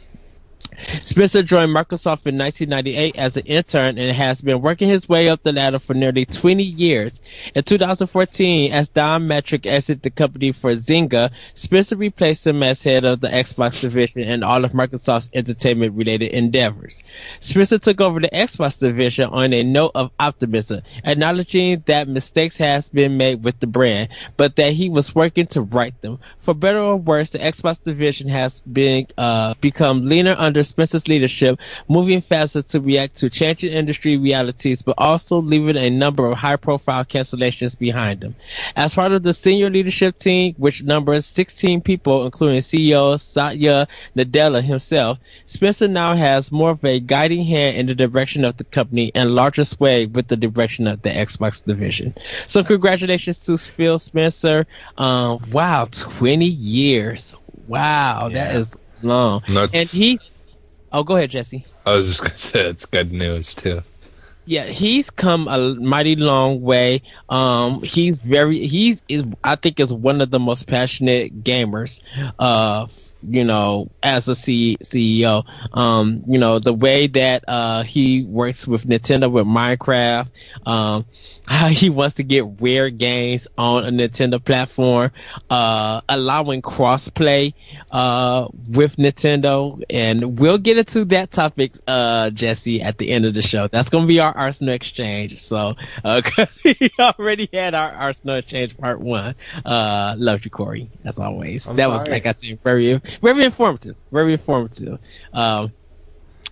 [1.04, 5.42] Spencer joined Microsoft in 1998 as an intern and has been working his way up
[5.42, 7.20] the ladder for nearly 20 years.
[7.54, 13.04] In 2014, as Don Mattrick exited the company for Zynga, Spencer replaced him as head
[13.04, 17.04] of the Xbox division and all of Microsoft's entertainment related endeavors.
[17.40, 22.88] Spencer took over the Xbox division on a note of optimism, acknowledging that mistakes has
[22.88, 26.18] been made with the brand, but that he was working to right them.
[26.40, 31.58] For better or worse, the Xbox division has been uh, become leaner under Spencer's leadership,
[31.88, 37.04] moving faster to react to changing industry realities, but also leaving a number of high-profile
[37.06, 38.34] cancellations behind them.
[38.76, 44.62] As part of the senior leadership team, which numbers 16 people, including CEO Satya Nadella
[44.62, 49.10] himself, Spencer now has more of a guiding hand in the direction of the company
[49.14, 52.14] and larger sway with the direction of the Xbox division.
[52.46, 54.66] So congratulations to Phil Spencer.
[54.98, 57.34] Um, wow, 20 years.
[57.66, 58.58] Wow, that Yeah.
[58.58, 59.42] is long.
[59.48, 60.33] And he's,
[60.94, 61.66] oh, go ahead, Jesse.
[61.84, 63.82] I was just gonna say it's good news too.
[64.46, 67.02] Yeah, he's come a mighty long way.
[67.30, 72.02] Um, he's very, he's, is, I think is one of the most passionate gamers,
[72.38, 72.86] uh,
[73.26, 75.44] you know, as a C- CEO.
[75.72, 80.28] Um, you know, the way that, uh, he works with Nintendo with Minecraft,
[80.66, 81.06] um,
[81.46, 85.10] how he wants to get rare games on a Nintendo platform,
[85.50, 87.54] uh, allowing crossplay,
[87.90, 89.82] uh, with Nintendo.
[89.90, 93.68] And we'll get into that topic, uh, Jesse, at the end of the show.
[93.68, 95.40] That's going to be our Arsenal exchange.
[95.40, 99.34] So, uh, cause we already had our Arsenal exchange part one.
[99.64, 101.68] Uh, love you, Corey, as always.
[101.68, 104.98] I'm that was, like I said, very, very informative, very informative.
[105.32, 105.72] Um,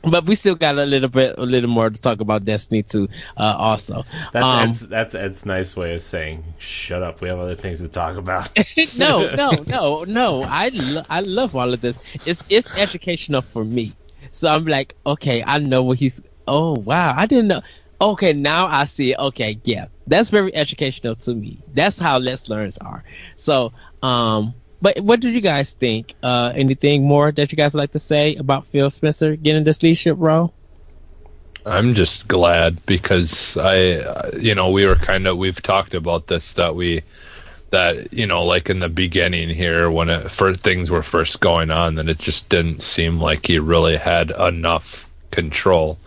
[0.03, 3.09] but we still got a little bit, a little more to talk about Destiny 2.
[3.37, 7.39] Uh, also, That's Um, Ed's, that's Ed's nice way of saying, "Shut up, we have
[7.39, 8.51] other things to talk about."
[8.99, 10.43] no, no, no, no.
[10.43, 11.99] I lo- I love all of this.
[12.27, 13.93] It's it's educational for me.
[14.33, 16.21] So I'm like, okay, I know what he's.
[16.49, 17.63] Oh wow, I didn't know.
[18.01, 19.13] Okay, now I see.
[19.13, 19.19] it.
[19.19, 21.63] Okay, yeah, that's very educational to me.
[21.73, 23.05] That's how Let's Learns are.
[23.37, 23.73] So,
[24.03, 26.15] um, but what do you guys think?
[26.23, 29.83] Uh, anything more that you guys would like to say about Phil Spencer getting this
[29.83, 30.53] leadership role?
[31.65, 36.27] I'm just glad because I, uh, you know, we were kind of we've talked about
[36.27, 37.03] this that we
[37.71, 41.71] that you know like in the beginning here when it first things were first going
[41.71, 45.99] on that it just didn't seem like he really had enough control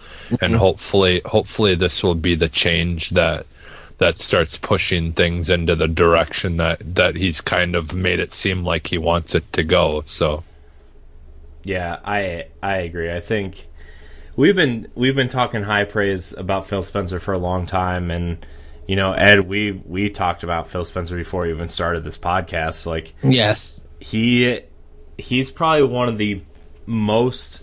[0.42, 3.48] and hopefully hopefully this will be the change that
[3.98, 8.64] that starts pushing things into the direction that that he's kind of made it seem
[8.66, 10.44] like he wants it to go so
[11.64, 13.12] Yeah, I I agree.
[13.12, 13.68] I think
[14.36, 18.46] we've been we've been talking high praise about Phil Spencer for a long time, and
[18.88, 22.86] you know, Ed, we we talked about Phil Spencer before we even started this podcast.
[22.86, 23.82] Like Yes.
[24.00, 24.62] he
[25.18, 26.42] he's probably one of the
[26.86, 27.62] most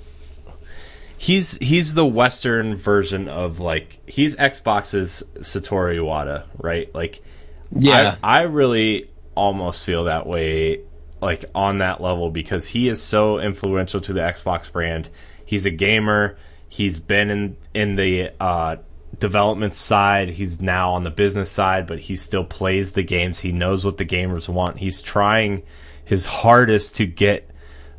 [1.23, 6.93] he's he's the western version of like he's Xbox's Satoru Iwata, right?
[6.93, 7.23] Like
[7.71, 8.17] Yeah.
[8.25, 10.81] I, I really almost feel that way,
[11.21, 15.11] like on that level, because he is so influential to the Xbox brand.
[15.47, 16.37] He's a gamer.
[16.69, 18.79] He's been in in the uh,
[19.17, 20.31] development side.
[20.31, 23.39] He's now on the business side, but he still plays the games.
[23.39, 24.79] He knows what the gamers want.
[24.79, 25.63] He's trying
[26.05, 27.49] his hardest to get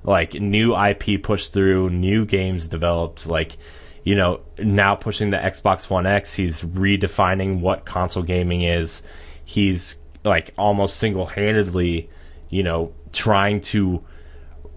[0.03, 3.57] like new IP pushed through, new games developed, like
[4.03, 9.01] you know, now pushing the Xbox One X, he's redefining what console gaming is.
[9.45, 12.09] He's like almost single-handedly,
[12.49, 14.03] you know, trying to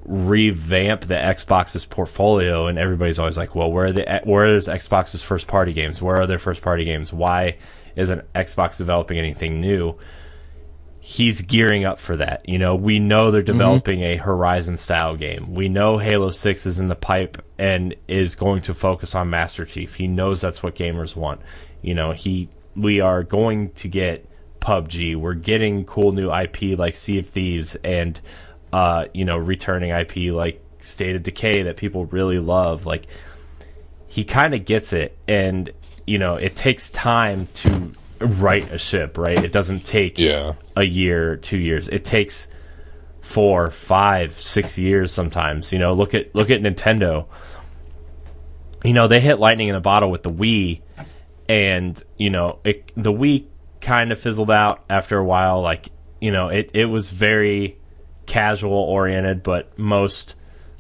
[0.05, 5.23] revamp the Xbox's portfolio and everybody's always like, "Well, where are the where is Xbox's
[5.23, 6.01] first party games?
[6.01, 7.13] Where are their first party games?
[7.13, 7.57] Why
[7.97, 9.97] isn't Xbox developing anything new?"
[11.07, 12.49] He's gearing up for that.
[12.49, 15.55] You know, we know they're developing a Horizon style game.
[15.55, 19.65] We know Halo 6 is in the pipe and is going to focus on Master
[19.65, 19.95] Chief.
[19.95, 21.43] He knows that's what gamers want.
[21.81, 24.29] You know, he we are going to get
[24.59, 25.15] PUBG.
[25.15, 28.21] We're getting cool new IP like Sea of Thieves and
[28.73, 32.85] uh, you know, returning IP like State of Decay that people really love.
[32.85, 33.07] Like
[34.09, 35.71] he kind of gets it and
[36.05, 39.43] you know, it takes time to right a ship, right?
[39.43, 41.89] It doesn't take yeah a year, two years.
[41.89, 42.49] It takes
[43.21, 45.73] four, five, six years sometimes.
[45.73, 47.27] You know, look at look at Nintendo.
[48.85, 50.83] You know, they hit lightning in a bottle with the Wii,
[51.49, 53.47] and you know, it the Wii
[53.81, 55.61] kind of fizzled out after a while.
[55.61, 55.91] Like,
[56.21, 57.79] you know, it it was very
[58.27, 60.37] casual oriented, but most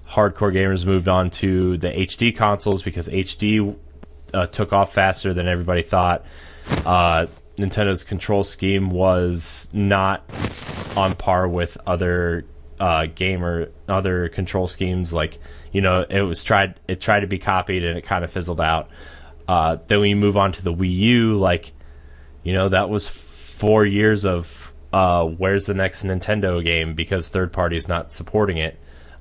[0.08, 3.76] hardcore gamers moved on to the HD consoles because HD
[4.32, 6.24] uh, took off faster than everybody thought.
[6.84, 7.26] Uh,
[7.58, 10.22] Nintendo's control scheme was not
[10.96, 12.44] on par with other
[12.78, 15.12] uh, gamer other control schemes.
[15.12, 15.38] Like
[15.72, 18.60] you know, it was tried it tried to be copied and it kind of fizzled
[18.60, 18.88] out.
[19.48, 21.38] Uh, then we move on to the Wii U.
[21.38, 21.72] Like
[22.42, 27.52] you know, that was four years of uh, where's the next Nintendo game because third
[27.52, 28.78] parties not supporting it.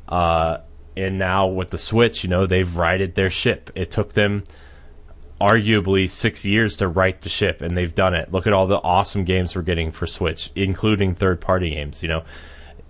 [0.08, 0.60] Uh,
[0.98, 3.70] and now with the Switch, you know, they've righted their ship.
[3.76, 4.44] It took them
[5.40, 8.32] arguably six years to right the ship, and they've done it.
[8.32, 12.02] Look at all the awesome games we're getting for Switch, including third party games.
[12.02, 12.24] You know,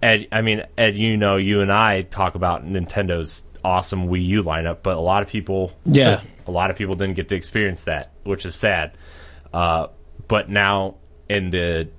[0.02, 4.44] Ed, I mean, Ed, you know, you and I talk about Nintendo's awesome Wii U
[4.44, 6.22] lineup, but a lot of people, Yeah.
[6.46, 8.92] a lot of people didn't get to experience that, which is sad.
[9.52, 9.88] Uh,
[10.28, 10.96] but now
[11.28, 11.90] in the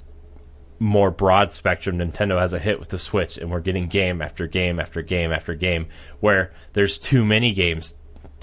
[0.79, 4.47] more broad spectrum, Nintendo has a hit with the Switch, and we're getting game after
[4.47, 5.87] game after game after game
[6.21, 7.95] where there's too many games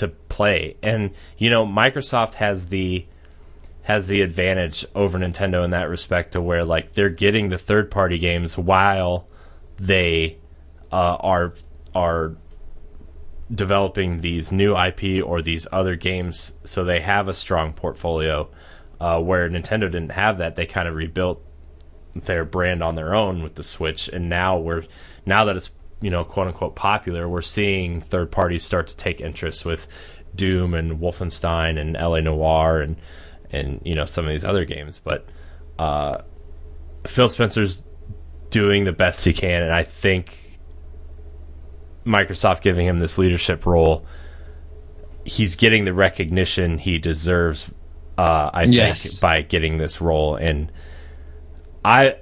[0.04, 0.76] to play.
[0.84, 3.06] And you know, Microsoft has the
[3.84, 7.90] has the advantage over Nintendo in that respect to where like they're getting the third
[7.90, 9.28] party games while
[9.78, 10.38] they
[10.92, 11.54] uh, are
[11.96, 12.36] are
[13.54, 18.50] developing these new IP or these other games, so they have a strong portfolio.
[19.00, 21.44] Uh, where Nintendo didn't have that, they kind of rebuilt
[22.16, 24.86] their brand on their own with the Switch, and now we're
[25.26, 25.72] now that it's
[26.04, 29.88] you know quote unquote popular, we're seeing third parties start to take interest with
[30.36, 32.98] Doom and Wolfenstein and LA Noire and
[33.52, 35.00] and you know some of these other games.
[35.04, 35.26] But
[35.80, 36.22] uh,
[37.08, 37.84] Phil Spencer's
[38.50, 40.60] doing the best he can, and I think
[42.06, 44.06] Microsoft giving him this leadership role,
[45.24, 47.70] he's getting the recognition he deserves.
[48.18, 49.04] Uh, I Yes.
[49.04, 50.72] think by getting this role and
[51.84, 52.16] I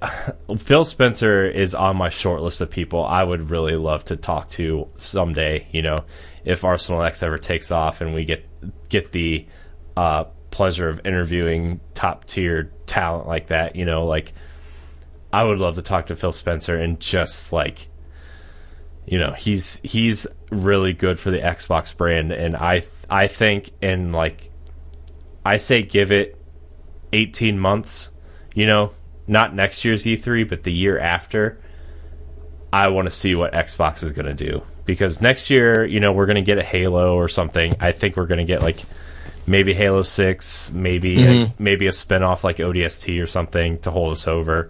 [0.57, 4.49] Phil Spencer is on my short list of people I would really love to talk
[4.51, 5.67] to someday.
[5.71, 5.97] You know,
[6.45, 8.45] if Arsenal X ever takes off and we get
[8.89, 9.45] get the
[9.95, 14.33] uh, pleasure of interviewing top tier talent like that, you know, like
[15.31, 17.87] I would love to talk to Phil Spencer and just like
[19.05, 24.11] you know, he's he's really good for the Xbox brand and I I think in
[24.11, 24.49] like
[25.45, 26.37] I say give it
[27.13, 28.11] 18 months,
[28.53, 28.91] you know,
[29.31, 31.57] not next year's E3 but the year after.
[32.73, 36.13] I want to see what Xbox is going to do because next year, you know,
[36.13, 37.73] we're going to get a Halo or something.
[37.81, 38.79] I think we're going to get like
[39.45, 41.49] maybe Halo 6, maybe Mhm.
[41.49, 44.69] a, maybe a spin-off like ODST or something to hold us over.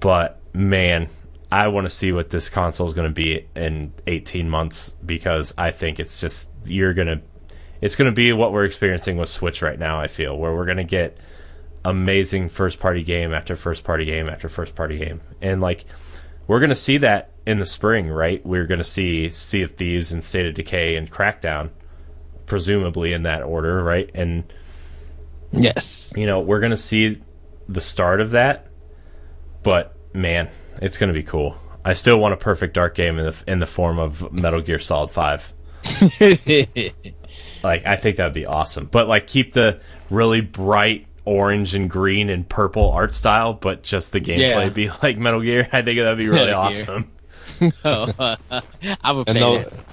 [0.00, 1.08] But man,
[1.52, 5.52] I want to see what this console is going to be in 18 months because
[5.58, 7.20] I think it's just you're going to
[7.82, 10.64] it's going to be what we're experiencing with Switch right now, I feel, where we're
[10.64, 11.18] going to get
[11.88, 15.20] amazing first party game after first party game after first party game.
[15.40, 15.84] And like
[16.46, 18.44] we're going to see that in the spring, right?
[18.44, 21.70] We're going to see Sea of Thieves and State of Decay and Crackdown
[22.46, 24.10] presumably in that order, right?
[24.14, 24.52] And
[25.52, 26.12] Yes.
[26.16, 27.22] you know, we're going to see
[27.68, 28.66] the start of that.
[29.62, 30.48] But man,
[30.82, 31.56] it's going to be cool.
[31.84, 34.80] I still want a perfect dark game in the in the form of Metal Gear
[34.80, 35.52] Solid 5.
[37.62, 38.86] Like I think that'd be awesome.
[38.86, 39.80] But like keep the
[40.10, 44.74] really bright orange and green and purple art style, but just the gameplay Yeah.
[44.74, 45.68] be like Metal Gear.
[45.72, 46.88] I think that'd be really Metal Gear.
[46.90, 47.12] awesome.
[47.84, 49.84] I would And play the,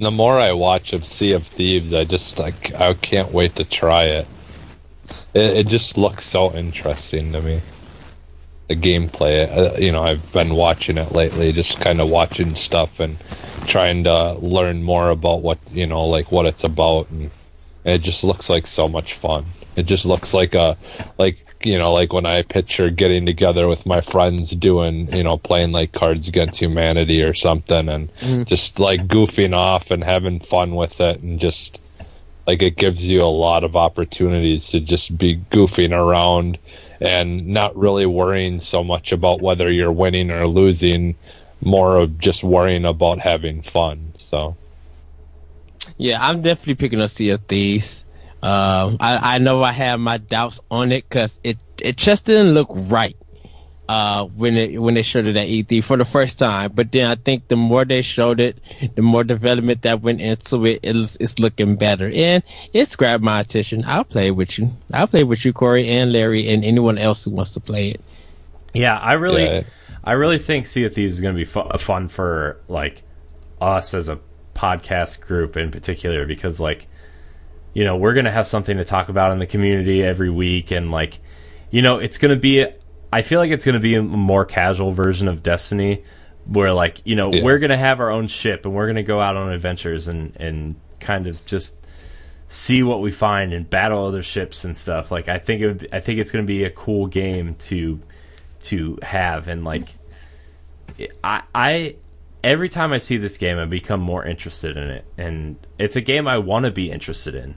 [0.00, 3.64] the more I watch of Sea of Thieves, I just like I can't wait to
[3.64, 4.28] try it.
[5.34, 7.62] It, it just looks so interesting to me.
[8.68, 12.98] The gameplay, uh, you know, I've been watching it lately, just kind of watching stuff
[13.00, 13.16] and
[13.66, 17.30] trying to learn more about what you know, like what it's about, and
[17.84, 19.44] it just looks like so much fun.
[19.76, 20.76] It just looks like a,
[21.18, 25.36] like you know, like when I picture getting together with my friends doing, you know,
[25.36, 28.44] playing like Cards Against Humanity or something, and mm-hmm.
[28.44, 31.80] just like goofing off and having fun with it, and just
[32.46, 36.58] like it gives you a lot of opportunities to just be goofing around
[37.00, 41.14] and not really worrying so much about whether you're winning or losing,
[41.60, 44.12] more of just worrying about having fun.
[44.14, 44.56] So.
[46.02, 48.04] Yeah, I'm definitely picking up Sea of Thieves.
[48.42, 52.54] Um, I, I know I have my doubts on it because it it just didn't
[52.54, 53.16] look right
[53.88, 56.72] uh, when it when they showed it at E3 for the first time.
[56.74, 58.58] But then I think the more they showed it,
[58.96, 62.42] the more development that went into it, it's, it's looking better, and
[62.72, 63.84] it's grabbed my attention.
[63.86, 64.72] I'll play with you.
[64.92, 68.00] I'll play with you, Corey and Larry, and anyone else who wants to play it.
[68.74, 69.62] Yeah, I really, Yeah.
[70.02, 73.02] I really think Sea of Thieves is going to be fu- fun for like
[73.60, 74.18] us as a
[74.54, 76.86] podcast group in particular because like
[77.74, 80.70] you know we're going to have something to talk about in the community every week
[80.70, 81.18] and like
[81.70, 82.66] you know it's going to be
[83.12, 86.04] I feel like it's going to be a more casual version of Destiny
[86.46, 87.42] where like you know Yeah.
[87.44, 90.08] we're going to have our own ship and we're going to go out on adventures
[90.08, 91.78] and and kind of just
[92.48, 95.10] see what we find and battle other ships and stuff.
[95.10, 98.00] Like I think it would, I think it's going to be a cool game to
[98.64, 99.88] to have and like
[101.24, 101.96] I I
[102.44, 106.00] every time I see this game I become more interested in it and it's a
[106.00, 107.54] game I want to be interested in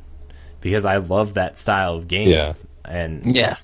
[0.61, 2.27] because I love that style of game.
[2.29, 2.53] Yeah.
[2.83, 3.57] And Yeah.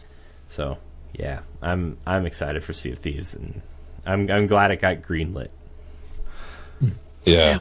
[0.49, 0.77] so
[1.13, 3.61] yeah, I'm I'm excited for Sea of Thieves and
[4.05, 5.49] I'm I'm glad it got greenlit.
[7.25, 7.59] Yeah.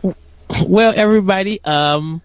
[0.66, 2.22] Well, everybody, um,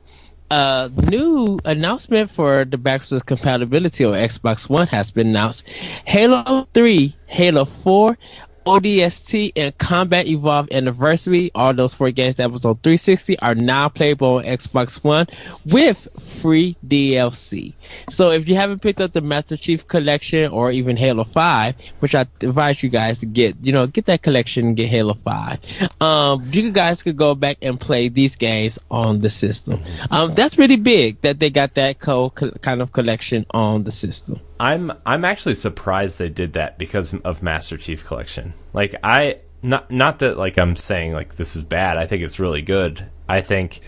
[0.49, 5.67] uh, new announcement for the backwards compatibility on Xbox One has been announced.
[6.05, 8.17] Halo 3, Halo 4,
[8.65, 13.89] ODST, and Combat Evolved Anniversary, all those four games that was on 360 are now
[13.89, 15.27] playable on Xbox One
[15.65, 16.07] with
[16.41, 17.73] free DLC.
[18.09, 22.15] So if you haven't picked up the Master Chief Collection or even Halo 5, which
[22.15, 26.01] I advise you guys to get, you know, get that collection and get Halo 5.
[26.01, 29.81] Um, you guys could go back and play these games on the system.
[30.09, 33.91] Um, that's really big that they got that co- co- kind of collection on the
[33.91, 34.39] system.
[34.59, 38.53] I'm I'm actually surprised they did that because of Master Chief Collection.
[38.73, 41.97] Like I not not that like I'm saying like this is bad.
[41.97, 43.09] I think it's really good.
[43.27, 43.81] I think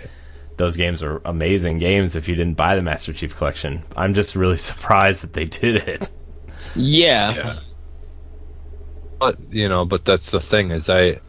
[0.58, 3.84] those games are amazing games if you didn't buy the Master Chief Collection.
[3.96, 6.12] I'm just really surprised that they did it.
[6.76, 7.34] Yeah.
[7.34, 7.60] Yeah.
[9.20, 11.20] But you know, but that's the thing is I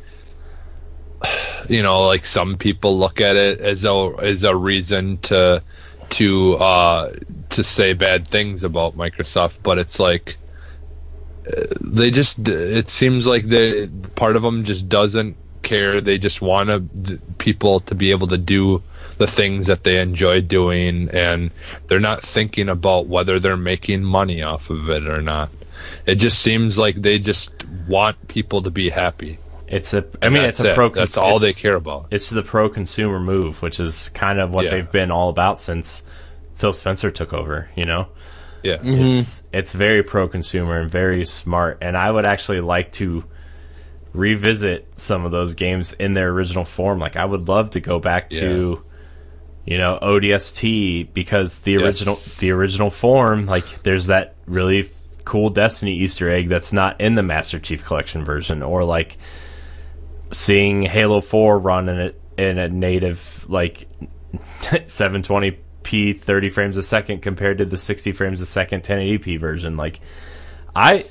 [1.68, 5.62] you know, like some people look at it as a as a reason to
[6.10, 7.12] to uh
[7.50, 10.36] to say bad things about Microsoft, but it's like
[11.46, 16.00] uh, they just it seems like the part of them just doesn't care.
[16.00, 18.82] They just want to, people to be able to do
[19.18, 21.50] the things that they enjoy doing, and
[21.88, 25.50] they're not thinking about whether they're making money off of it or not.
[26.06, 29.38] it just seems like they just want people to be happy.
[29.66, 30.04] It's a.
[30.22, 30.74] I mean, it's a it.
[30.74, 30.88] pro.
[30.88, 32.06] That's all they care about.
[32.10, 34.70] It's the pro consumer move, which is kind of what Yeah.
[34.70, 36.02] they've been all about since
[36.58, 37.70] Phil Spencer took over.
[37.76, 38.08] You know,
[38.62, 38.76] Yeah.
[38.76, 39.12] Mm-hmm.
[39.12, 41.78] it's it's very pro consumer and very smart.
[41.80, 43.24] And I would actually like to
[44.12, 46.98] revisit some of those games in their original form.
[46.98, 48.82] Like I would love to go back to,
[49.66, 51.82] you know, ODST because the Yes.
[51.82, 54.90] original the original form, like there's that really
[55.24, 59.18] cool Destiny Easter egg that's not in the Master Chief Collection version, or like
[60.32, 63.86] seeing Halo Four run in a in a native like
[65.88, 69.76] 720p 30 frames a second compared to the 60 frames a second 1080p version.
[69.76, 70.00] Like
[70.76, 71.04] i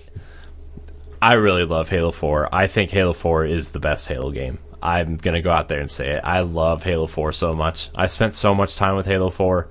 [1.21, 4.59] i really love halo 4 i think halo 4 is the best halo game.
[4.82, 6.21] I'm gonna go out there and say it.
[6.23, 7.89] I love halo 4 so much.
[7.95, 9.69] I spent so much time with halo 4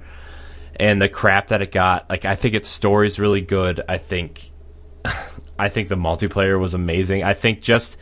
[0.78, 2.10] and the crap that it got.
[2.10, 3.82] Like i think its story's really good.
[3.88, 4.50] I think
[5.58, 7.22] i think the multiplayer was amazing.
[7.22, 7.96] I think just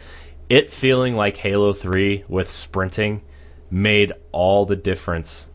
[0.49, 3.23] it feeling like halo 3 with sprinting
[3.71, 5.49] made all the difference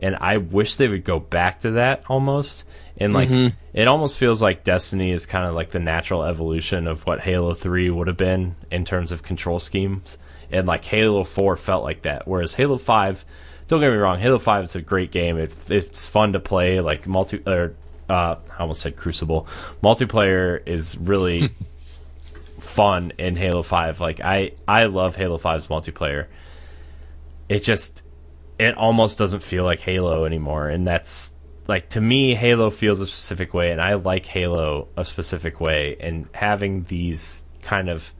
[0.00, 2.64] and i wish they would go back to that almost.
[2.98, 3.28] And like
[3.74, 7.52] it almost feels like destiny is kind of like the natural evolution of what halo
[7.52, 10.16] 3 would have been in terms of control schemes.
[10.50, 12.26] And like halo 4 felt like that.
[12.26, 13.24] Whereas halo 5
[13.68, 15.36] don't get me wrong halo 5 is a great game.
[15.36, 17.74] It, it's fun to play like multi or
[18.08, 19.46] uh, i almost said crucible.
[19.82, 21.50] Multiplayer is really
[22.60, 26.28] fun in halo 5 like i i love halo 5's multiplayer.
[27.48, 28.02] It just
[28.58, 31.32] it almost doesn't feel like Halo anymore and that's
[31.68, 35.96] like to me Halo feels a specific way and I like Halo a specific way
[36.00, 38.12] and having these kind of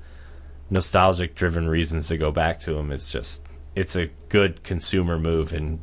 [0.69, 5.53] nostalgic driven reasons to go back to them is just it's a good consumer move
[5.53, 5.81] and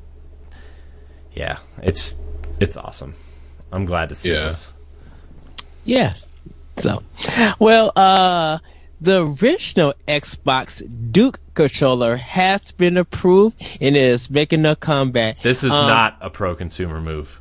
[1.34, 2.20] yeah it's
[2.60, 3.16] it's awesome
[3.72, 4.44] I'm glad to see Yeah.
[4.46, 4.72] this
[5.86, 6.30] Yes.
[6.78, 7.04] So,
[7.60, 8.60] well, uh,
[9.02, 10.82] the original Xbox
[11.12, 15.40] Duke controller has been approved and is making a comeback.
[15.40, 17.40] this is Um, not a pro consumer move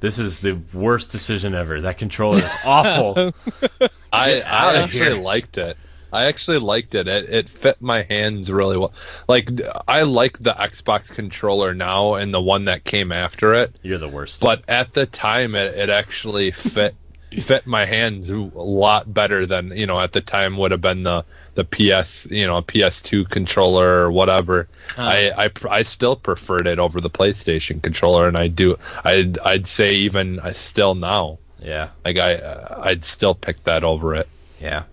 [0.00, 3.32] this is the worst decision ever that controller is awful
[4.12, 5.76] I, I actually liked it.
[6.12, 7.08] I actually liked it.
[7.08, 8.92] It it fit my hands really well.
[9.28, 9.50] Like
[9.88, 13.76] I like the Xbox controller now and the one that came after it.
[13.82, 16.94] you're the worst But at the time, it, it actually fit
[17.32, 21.02] fit my hands a lot better than you know at the time would have been
[21.02, 21.24] the
[21.54, 24.68] the PS you know PS2 controller or whatever.
[24.96, 25.02] Uh-huh.
[25.02, 29.66] I I I still preferred it over the PlayStation controller, and I do I'd I'd
[29.66, 34.28] say even I still now yeah like I uh, I'd still pick that over it.
[34.60, 34.84] yeah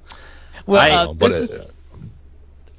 [0.66, 1.70] Well, I- uh, But this it- is uh,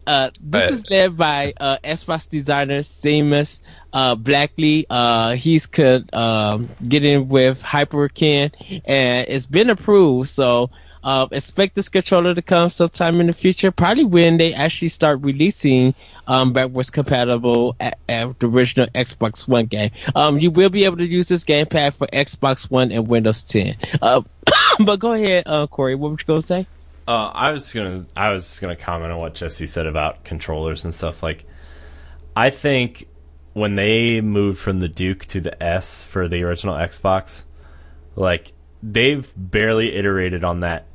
[0.07, 3.61] uh, this is led by uh, Xbox designer Seamus
[3.93, 4.87] uh, Blackley.
[4.89, 10.29] Uh, he's could um, get in with Hyperkin, and it's been approved.
[10.29, 10.71] So
[11.05, 15.21] uh, expect this controller to come sometime in the future, probably when they actually start
[15.23, 15.95] releasing
[16.27, 19.91] um, backwards compatible at, at the original Xbox One game.
[20.15, 23.77] Um, you will be able to use this gamepad for Xbox One and Windows 10.
[24.01, 24.23] Uh,
[24.81, 25.95] but go ahead, uh, Corey.
[25.95, 26.67] What were you going to say?
[27.07, 30.95] Uh, I was gonna I was gonna comment on what Jesse said about controllers and
[30.95, 31.23] stuff.
[31.23, 31.45] Like,
[32.35, 33.09] I think
[33.53, 37.45] when they moved from the Duke to the S for the original Xbox,
[38.17, 38.53] like
[38.83, 40.87] they've barely iterated on that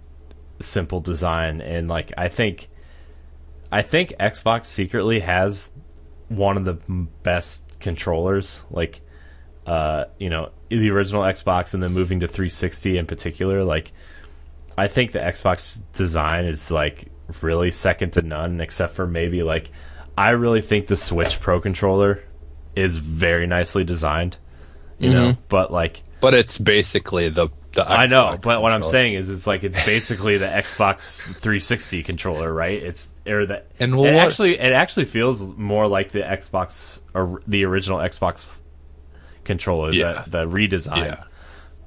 [0.60, 2.70] simple design, and like I think,
[3.72, 5.72] I think Xbox secretly has
[6.28, 6.74] one of the
[7.22, 8.64] best controllers.
[8.72, 9.01] Like,
[9.68, 13.91] uh, you know, the original Xbox, and then moving to 360 in particular, like.
[14.80, 17.11] I think the Xbox design is like
[17.41, 19.71] really second to none, except for maybe like
[20.17, 22.23] I really think the Switch Pro controller
[22.75, 24.38] is very nicely designed.
[24.97, 28.84] You know, but like But it's basically the the I know, Xbox but what I'm
[28.84, 32.81] saying is it's like it's basically the Xbox 360 controller, right?
[32.81, 37.64] It's or the And it actually it actually feels more like the Xbox or the
[37.65, 38.45] original Xbox
[39.43, 40.23] controller, Yeah.
[40.27, 40.97] the the redesign.
[40.97, 41.23] yeah.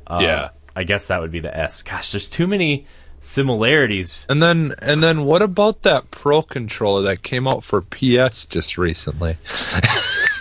[0.07, 0.49] Uh, yeah.
[0.75, 1.83] I guess that would be the S.
[1.83, 2.87] Gosh, there's too many
[3.25, 8.47] similarities And then and then what about that Pro controller that came out for PS
[8.47, 9.37] just recently?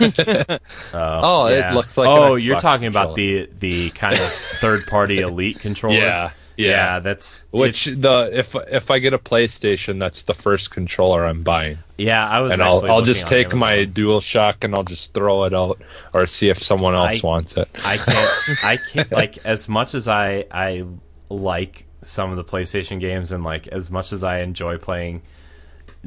[0.00, 0.58] oh,
[0.94, 1.70] oh Yeah.
[1.70, 5.94] it looks like oh, you're talking about the the kind of third party elite controller.
[5.96, 6.98] Yeah, yeah.
[7.00, 11.42] that's Which it's- the if if I get a PlayStation, that's the first controller I'm
[11.42, 12.26] buying, yeah.
[12.28, 15.54] I was and I'll I'll just take my Dual Shock and I'll just throw it
[15.54, 15.80] out
[16.12, 17.68] or see if someone else I- wants it.
[17.84, 18.30] I can't.
[18.64, 19.12] I can't.
[19.12, 20.84] Like as much as I I
[21.30, 25.22] like some of the PlayStation games and like as much as I enjoy playing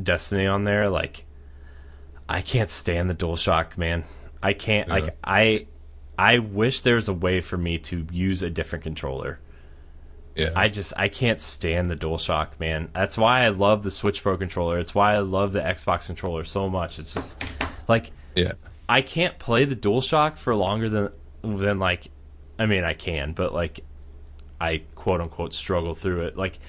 [0.02, 1.26] Destiny on there, like
[2.28, 4.04] I can't stand the Dual Shock, man.
[4.44, 4.88] I can't.
[4.88, 4.94] Yeah.
[4.94, 5.66] Like I
[6.18, 9.40] I wish there was a way for me to use a different controller.
[10.36, 10.52] Yeah.
[10.56, 12.90] I just I can't stand the DualShock, man.
[12.94, 14.80] That's why I love the Switch Pro controller.
[14.80, 17.00] It's why I love the Xbox controller so much.
[17.00, 17.42] It's just
[17.88, 18.54] like yeah.
[18.90, 22.08] I can't play the DualShock for longer than than like
[22.60, 23.80] I mean I can, but like
[24.60, 26.38] I quote unquote struggle through it.
[26.38, 26.60] Like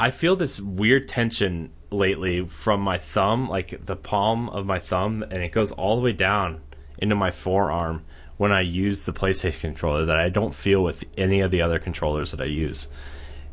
[0.00, 5.22] I feel this weird tension lately from my thumb, like the palm of my thumb,
[5.22, 6.62] and it goes all the way down
[6.98, 8.04] into my forearm
[8.36, 11.78] when I use the PlayStation controller that I don't feel with any of the other
[11.78, 12.88] controllers that I use.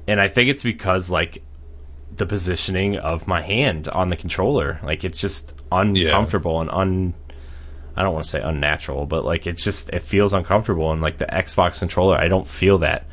[0.08, 1.44] And I think it's because like
[2.16, 6.62] the positioning of my hand on the controller, like it's just uncomfortable yeah.
[6.62, 7.14] and un
[7.96, 11.18] I don't want to say unnatural, but like it's just it feels uncomfortable and like
[11.18, 13.06] the Xbox controller, I don't feel that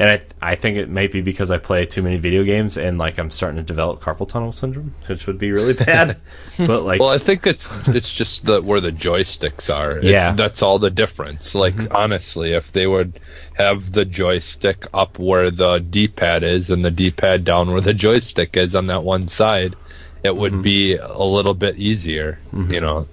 [0.00, 2.96] and I I think it might be because I play too many video games and
[2.96, 6.16] like I'm starting to develop carpal tunnel syndrome, which would be really bad.
[6.56, 9.98] but like, well, I think it's it's just the where the joysticks are.
[9.98, 11.54] It's, yeah, that's all the difference.
[11.54, 11.94] Like mm-hmm.
[11.94, 13.20] honestly, if they would
[13.52, 18.56] have the joystick up where the D-pad is and the D-pad down where the joystick
[18.56, 19.76] is on that one side,
[20.24, 20.62] it would mm-hmm.
[20.62, 22.38] be a little bit easier.
[22.54, 22.72] Mm-hmm.
[22.72, 23.08] You know.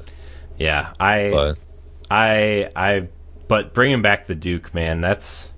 [0.57, 1.57] Yeah, I, but.
[2.09, 3.09] I, I,
[3.49, 5.49] but bringing back the Duke, man, that's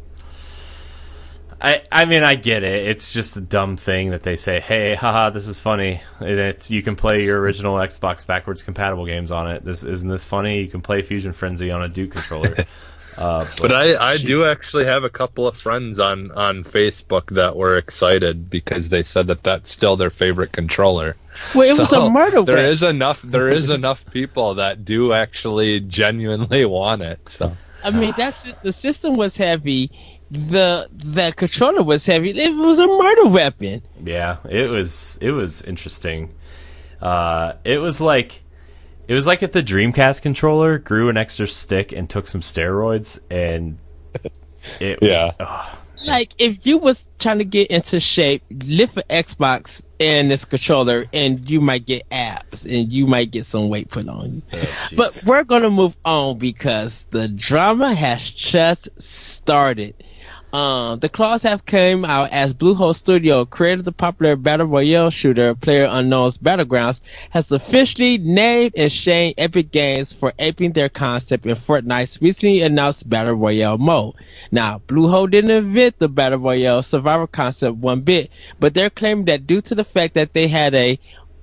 [1.61, 2.87] I, I mean, I get it.
[2.87, 6.71] It's just a dumb thing that they say, "Hey, haha, this is funny." And it's
[6.71, 9.65] you can play your original Xbox backwards compatible games on it.
[9.65, 10.61] This isn't this funny?
[10.61, 12.55] You can play Fusion Frenzy on a Duke controller.
[13.17, 17.27] uh, but, but, I, I do actually have a couple of friends on on Facebook
[17.31, 21.17] that were excited because they said that that's still their favorite controller.
[21.53, 22.43] Well, it so was a murder.
[22.43, 23.21] There is enough.
[23.21, 27.27] There is enough people that do actually genuinely want it.
[27.27, 27.57] So.
[27.83, 29.89] I mean, that's the system was heavy
[30.31, 32.31] the the controller was heavy.
[32.31, 33.81] It was a murder weapon.
[34.03, 36.33] Yeah, it was it was interesting.
[37.01, 38.41] Uh, it was like
[39.07, 43.19] it was like if the Dreamcast controller grew an extra stick and took some steroids
[43.31, 43.77] and
[44.79, 45.31] it yeah.
[45.39, 50.45] Oh, like if you was trying to get into shape, lift an Xbox and this
[50.45, 54.41] controller, and you might get abs and you might get some weight put on you.
[54.53, 59.95] Oh, but we're gonna move on because the drama has just started.
[60.51, 65.11] Um, the claws have come out as Bluehole Studio, creator of the popular battle royale
[65.11, 71.45] shooter Player Unknown's Battlegrounds, has officially named and shamed Epic Games for aping their concept
[71.45, 74.15] in Fortnite's recently announced battle royale mode.
[74.51, 79.45] Now, Bluehole didn't invent the battle royale survival concept one bit, but they're claiming that
[79.45, 80.99] due to the fact that they had a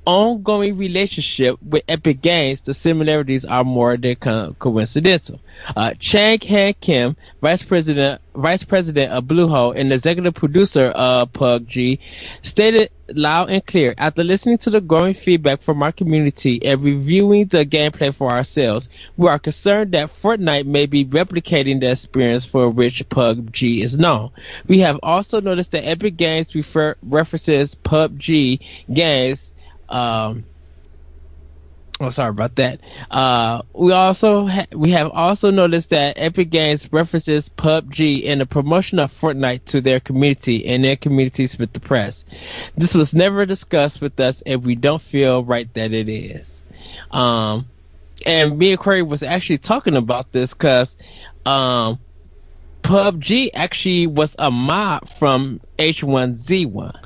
[0.07, 5.41] ongoing relationship with Epic Games, the similarities are more than co- coincidental.
[5.77, 11.99] Uh, Chang Han Kim, vice president, vice president of Bluehole and executive producer of PUBG,
[12.43, 17.47] stated loud and clear after listening to the growing feedback from our community and reviewing
[17.47, 22.69] the gameplay for ourselves, we are concerned that Fortnite may be replicating the experience for
[22.69, 24.31] which PUBG is known.
[24.69, 28.61] We have also noticed that Epic Games refer- references PUBG
[28.93, 29.53] games
[29.89, 30.45] um,
[32.01, 32.81] oh, sorry about that.
[33.11, 38.47] Uh, we also ha- we have also noticed that Epic Games references PUBG in the
[38.47, 42.25] promotion of Fortnite to their community and their communities with the press.
[42.77, 46.65] This was never discussed with us, and we don't feel right that it is.
[47.11, 47.67] Um,
[48.25, 50.97] and me and Corey was actually talking about this because
[51.45, 51.99] um,
[52.83, 57.06] PUBG actually was a mod from H1Z1.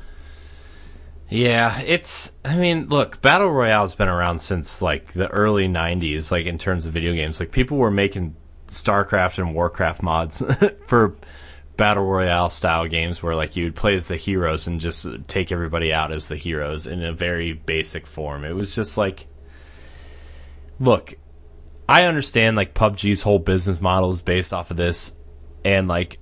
[1.31, 2.33] Yeah, it's.
[2.43, 6.29] I mean, look, battle royale's been around since like the early '90s.
[6.29, 8.35] Like in terms of video games, like people were making
[8.67, 10.43] StarCraft and Warcraft mods
[10.85, 11.15] for
[11.77, 15.53] battle royale style games where like you would play as the heroes and just take
[15.53, 18.43] everybody out as the heroes in a very basic form.
[18.43, 19.25] It was just like,
[20.81, 21.15] look,
[21.87, 25.13] I understand like PUBG's whole business model is based off of this,
[25.63, 26.19] and like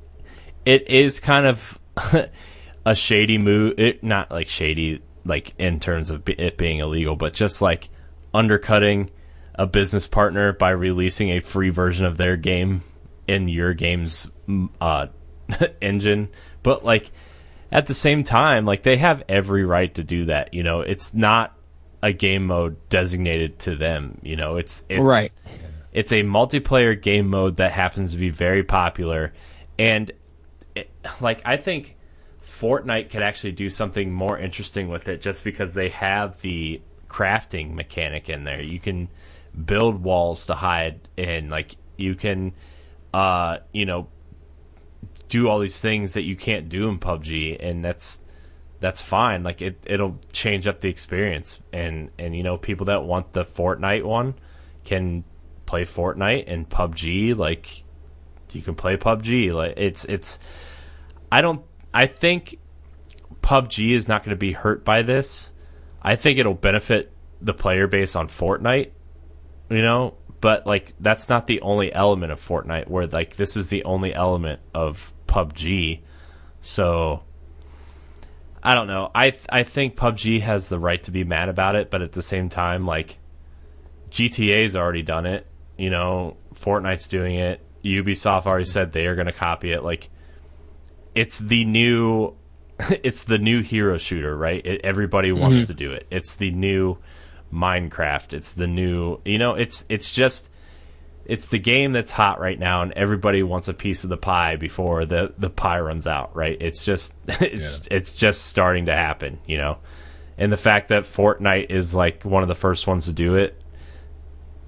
[0.68, 1.80] it is kind of.
[2.86, 3.80] a shady move.
[3.80, 7.90] It not like shady, like in terms of it being illegal, but just like
[8.34, 9.12] undercutting
[9.56, 12.82] a business partner by releasing a free version of their game
[13.28, 14.32] in your game's
[14.80, 15.08] uh,
[15.82, 16.30] engine.
[16.64, 17.12] But like
[17.72, 20.54] at the same time, like they have every right to do that.
[20.54, 21.56] You know, it's not
[22.02, 24.20] a game mode designated to them.
[24.24, 25.32] You know, it's, it's right.
[25.92, 29.34] It's a multiplayer game mode that happens to be very popular,
[29.80, 30.12] and
[30.76, 31.98] it, like I think
[32.60, 37.74] Fortnite could actually do something more interesting with it just because they have the crafting
[37.74, 38.62] mechanic in there.
[38.62, 39.10] You can
[39.66, 42.54] build walls to hide and like you can
[43.14, 44.08] uh you know
[45.28, 48.20] do all these things that you can't do in PUBG and that's
[48.82, 49.44] that's fine.
[49.44, 53.46] Like it it'll change up the experience and and you know people that want the
[53.46, 54.36] Fortnite one
[54.84, 55.24] can
[55.66, 57.84] play Fortnite and PUBG like
[58.52, 60.40] you can play PUBG like it's it's
[61.32, 61.64] I don't
[61.94, 62.60] I think
[63.42, 65.52] PUBG is not going to be hurt by this.
[66.02, 67.12] I think it'll benefit
[67.42, 68.92] the player base on Fortnite,
[69.70, 73.68] you know, but like that's not the only element of Fortnite where like this is
[73.68, 76.02] the only element of PUBG.
[76.62, 77.24] So
[78.62, 79.12] I don't know.
[79.16, 82.14] I th- I think PUBG has the right to be mad about it, but at
[82.14, 83.18] the same time like
[84.12, 85.46] GTA's already done it,
[85.78, 87.62] you know, Fortnite's doing it.
[87.84, 90.10] Ubisoft already said they are going to copy it like
[91.16, 92.36] it's the new
[93.04, 94.66] it's the new hero shooter, right?
[94.66, 95.68] It, everybody wants mm-hmm.
[95.68, 96.08] to do it.
[96.10, 96.98] It's the new
[97.54, 98.34] Minecraft.
[98.34, 100.50] It's the new, you know, it's it's just
[101.26, 104.56] it's the game that's hot right now and everybody wants a piece of the pie
[104.56, 106.58] before the the pie runs out, right?
[106.60, 109.78] It's just it's it's just starting to happen, you know.
[110.38, 113.62] And the fact that Fortnite is like one of the first ones to do it,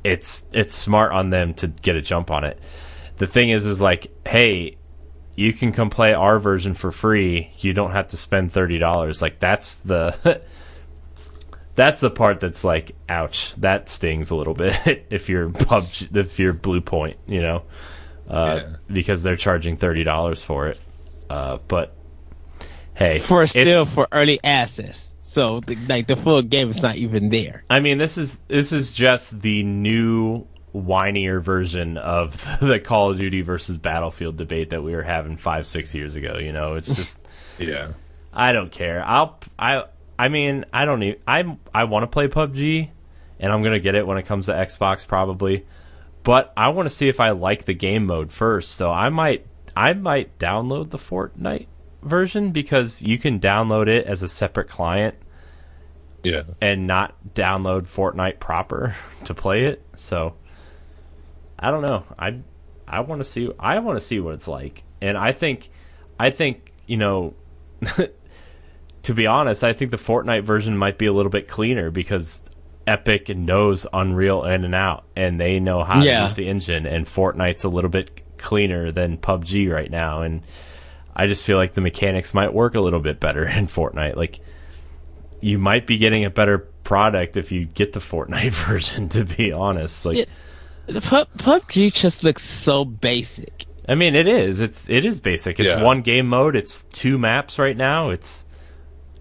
[0.04, 2.60] it's it's smart on them to get a jump on it.
[3.18, 4.78] The thing is is like, hey,
[5.36, 7.52] you can come play our version for free.
[7.60, 9.22] You don't have to spend thirty dollars.
[9.22, 10.42] Like that's the
[11.76, 16.38] that's the part that's like, ouch, that stings a little bit if you're PUBG, if
[16.40, 17.64] you're Blue Point, you know,
[18.30, 18.76] uh, Yeah.
[18.92, 20.80] because they're charging thirty dollars for it.
[21.30, 21.96] Uh, but
[22.94, 25.16] hey, for still for early access.
[25.24, 27.64] So the, like the full game is not even there.
[27.70, 33.18] I mean, this is this is just the new whinier version of the Call of
[33.18, 36.38] Duty versus Battlefield debate that we were having five six years ago.
[36.38, 37.28] You know, it's just.
[37.60, 37.90] Yeah.
[38.34, 39.04] I don't care.
[39.06, 39.84] I'll I
[40.18, 42.90] I mean I don't need I I want to play PUBG
[43.40, 45.66] and I'm gonna get it when it comes to Xbox probably,
[46.24, 48.72] but I want to see if I like the game mode first.
[48.72, 49.46] So I might
[49.76, 51.68] I might download the Fortnite
[52.02, 55.16] version because you can download it as a separate client
[56.24, 56.44] Yeah.
[56.62, 58.96] and not download Fortnite proper
[59.26, 59.84] to play it.
[59.96, 60.34] So
[61.62, 62.04] I don't know.
[62.18, 62.40] I
[62.88, 64.84] I want to see I want to see what it's like.
[65.02, 65.70] And I think
[66.20, 67.34] I think, you know,
[69.04, 72.42] to be honest, I think the Fortnite version might be a little bit cleaner because
[72.88, 76.20] Epic knows Unreal in and out and they know how Yeah.
[76.20, 80.42] to use the engine and Fortnite's a little bit cleaner than PUBG right now and
[81.16, 84.16] I just feel like the mechanics might work a little bit better in Fortnite.
[84.16, 84.40] Like
[85.42, 89.10] you might be getting a better product if you get the Fortnite version.
[89.10, 90.26] To be honest, like Yeah.
[90.94, 93.66] The Pub- PUBG just looks so basic.
[93.88, 94.62] I mean, it is.
[94.62, 95.60] It's it is basic.
[95.60, 95.84] It's Yeah.
[95.84, 96.56] one game mode.
[96.56, 98.10] It's two maps right now.
[98.10, 98.46] It's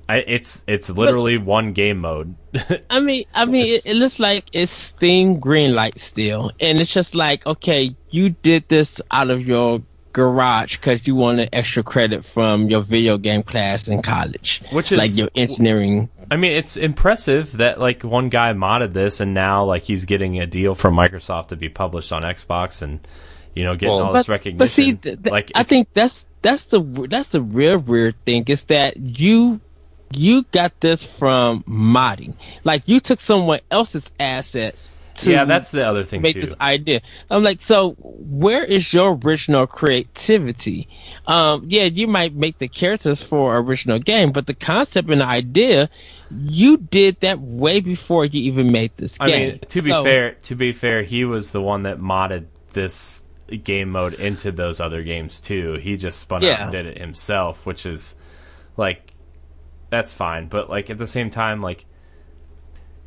[0.08, 2.34] I, it's it's literally one game mode.
[2.90, 7.14] I mean, I mean, it, it looks like it's Steam Greenlight still, and it's just
[7.14, 9.80] like, okay, you did this out of your
[10.12, 14.98] garage because you wanted extra credit from your video game class in college, Which is-
[14.98, 16.08] like your engineering.
[16.30, 20.38] I mean, it's impressive that like one guy modded this, and now like he's getting
[20.40, 23.00] a deal from Microsoft to be published on Xbox, and
[23.54, 24.58] you know getting Well- all this recognition.
[24.58, 26.80] but see, th- th- like I think that's that's the
[27.10, 29.60] that's the real weird thing is that you
[30.16, 32.34] you got this from modding,
[32.64, 34.92] like you took someone else's assets.
[35.20, 36.40] To yeah, that's the other thing make too.
[36.42, 37.00] this idea.
[37.30, 40.88] I'm like, so where is your original creativity?
[41.26, 45.26] Um, yeah, you might make the characters for original game, but the concept and the
[45.26, 45.90] idea,
[46.30, 49.48] you did that way before you even made this I game.
[49.50, 53.22] mean, to be So- fair, to be fair, he was the one that modded this
[53.64, 55.74] game mode into those other games too.
[55.74, 58.14] He just spun out and did it himself, which is
[58.76, 59.12] like
[59.90, 60.46] that's fine.
[60.46, 61.84] But like at the same time, like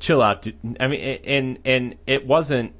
[0.04, 0.46] chill out.
[0.82, 2.74] I mean, and and it wasn't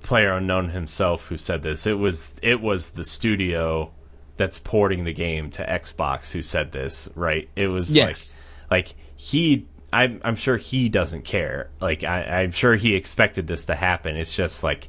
[0.00, 1.86] player unknown himself who said this.
[1.86, 3.92] It was it was the studio
[4.38, 7.48] that's porting the game to Xbox who said this, right?
[7.54, 8.36] It was Yes.
[8.70, 11.68] like like he I'm I'm sure he doesn't care.
[11.80, 14.16] Like I, I'm sure he expected this to happen.
[14.16, 14.88] It's just like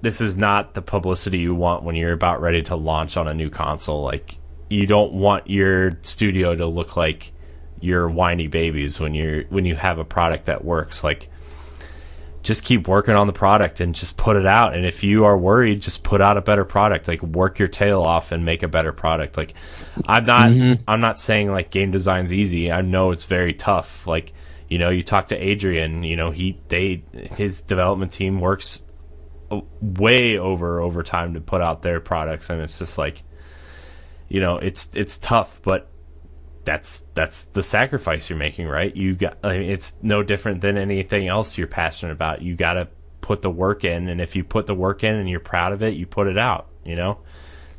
[0.00, 3.34] this is not the publicity you want when you're about ready to launch on a
[3.34, 4.02] new console.
[4.02, 4.38] Like
[4.70, 7.32] you don't want your studio to look like
[7.82, 11.02] your whiny babies when you're when you have a product that works.
[11.02, 11.28] Like
[12.42, 14.74] just keep working on the product and just put it out.
[14.74, 17.06] And if you are worried, just put out a better product.
[17.06, 19.36] Like work your tail off and make a better product.
[19.36, 19.54] Like
[20.06, 20.82] I'm not mm-hmm.
[20.88, 22.70] I'm not saying like game design's easy.
[22.70, 24.06] I know it's very tough.
[24.06, 24.32] Like
[24.68, 28.84] you know, you talk to Adrian, you know, he they his development team works
[29.80, 33.22] way over overtime to put out their products and it's just like
[34.28, 35.91] you know, it's it's tough, but
[36.64, 38.94] that's that's the sacrifice you're making, right?
[38.94, 42.42] You got I mean, it's no different than anything else you're passionate about.
[42.42, 42.88] You got to
[43.20, 45.82] put the work in, and if you put the work in and you're proud of
[45.82, 46.68] it, you put it out.
[46.84, 47.18] You know,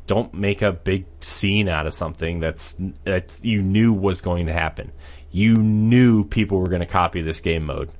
[0.06, 4.52] don't make a big scene out of something that's that you knew was going to
[4.52, 4.92] happen.
[5.30, 7.90] You knew people were going to copy this game mode.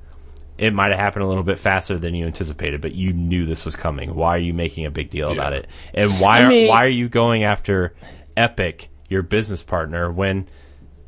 [0.57, 3.65] It might have happened a little bit faster than you anticipated, but you knew this
[3.65, 4.15] was coming.
[4.15, 5.67] Why are you making a big deal about it?
[5.93, 7.93] And why I are why are you going after
[8.37, 10.47] Epic your business partner when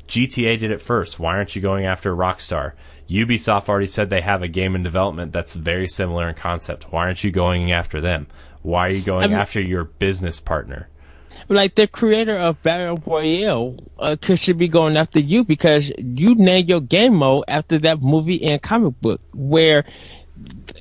[0.08, 1.18] GTA did it first?
[1.20, 2.72] Why aren't you going after Rockstar?
[3.08, 6.92] Ubisoft already said they have a game in development that's very similar in concept.
[6.92, 8.26] Why aren't you going after them?
[8.62, 10.88] Why are you going I mean- after your business partner?
[11.50, 16.34] like the creator of Battle Royale uh, could should be going after you because you
[16.34, 19.84] named your game mode after that movie and comic book where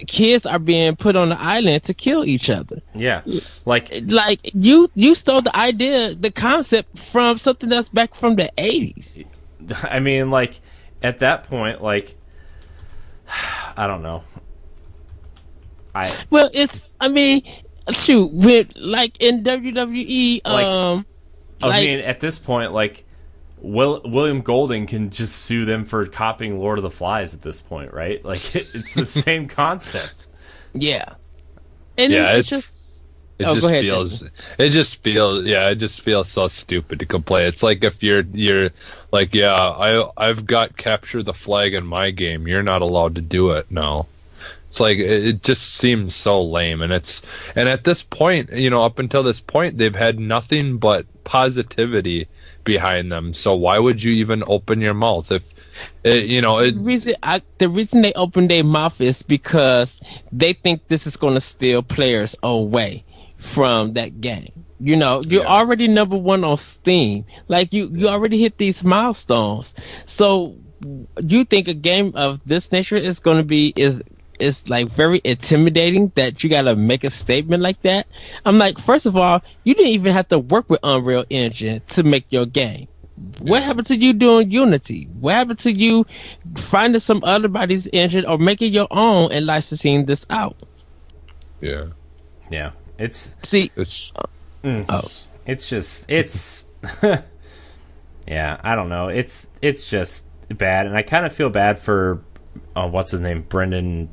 [0.08, 2.82] kids are being put on the island to kill each other.
[2.94, 3.22] Yeah,
[3.66, 8.52] like Like you, you stole the idea, the concept from something that's back from the
[8.58, 9.20] eighties.
[9.84, 10.60] I mean, like
[11.02, 12.16] at that point, like
[13.78, 14.24] I don't know.
[15.96, 17.42] I Well, it's, I mean,
[17.92, 21.06] shoot, with like in WWE, Like, um,
[21.62, 23.04] I like- mean, at this point, like
[23.58, 27.60] Will, William Golding can just sue them for copying Lord of the Flies at this
[27.62, 28.24] point, right?
[28.24, 30.28] Like it, it's the same concept.
[30.74, 31.16] yeah,
[31.98, 32.76] and Yeah, it's, it's- it's just.
[33.40, 34.24] It Oh, go just ahead, feels
[34.58, 37.46] it just feels yeah, it just feels so stupid to complain.
[37.48, 38.72] It's like if you're you're
[39.12, 42.48] like, yeah, I I've got capture the flag in my game.
[42.48, 44.08] You're not allowed to do it now.
[44.70, 47.22] It's like it it just seems so lame and it's
[47.56, 52.28] and at this point, you know, up until this point they've had nothing but positivity
[52.68, 53.34] behind them.
[53.34, 55.56] So why would you even open your mouth if
[56.04, 60.02] it, you know, it, the reason I, the reason they open their mouth is because
[60.32, 63.06] they think this is going to steal players away
[63.38, 64.66] from that game.
[64.80, 65.48] You know, you're Yeah.
[65.48, 67.26] already number one on Steam.
[67.48, 69.74] Like you, you already hit these milestones.
[70.06, 70.58] So
[71.24, 74.04] you think a game of this nature is going to be is
[74.40, 78.08] is like very intimidating that you got to make a statement like that?
[78.46, 82.04] I'm like, first of all, you didn't even have to work with Unreal Engine to
[82.04, 82.88] make your game.
[83.40, 85.06] What happened to you doing Unity?
[85.20, 86.06] What happened to you
[86.56, 90.56] finding some other body's engine or making your own and licensing this out?
[91.62, 91.88] yeah.
[92.50, 94.14] Yeah, it's See, It's
[94.64, 95.12] oh,
[95.48, 96.66] it's just it's
[98.28, 102.22] yeah i don't know it's it's just bad and i kind of feel bad for
[102.76, 104.10] uh, what's his name brendan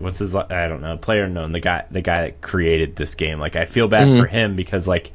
[0.00, 3.38] what's his i don't know player known the guy the guy that created this game
[3.38, 4.34] like i feel bad for mm-hmm.
[4.34, 5.12] him because like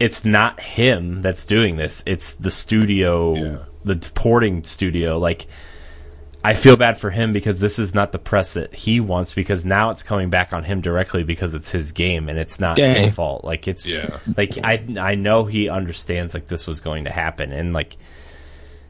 [0.00, 3.58] it's not him that's doing this it's the studio Yeah.
[3.84, 5.46] the porting studio like
[6.44, 9.64] I feel bad for him because this is not the press that he wants because
[9.64, 13.10] now it's coming back on him directly because it's his game and it's not his
[13.14, 13.44] fault.
[13.44, 14.18] Like it's Yeah.
[14.36, 17.96] like I I know he understands like this was going to happen and like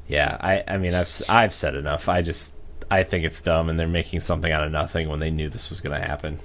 [0.08, 2.08] yeah, I I mean I've I've said enough.
[2.08, 2.54] I just
[2.94, 5.70] I think it's dumb and they're making something out of nothing when they knew this
[5.70, 6.38] was going to happen.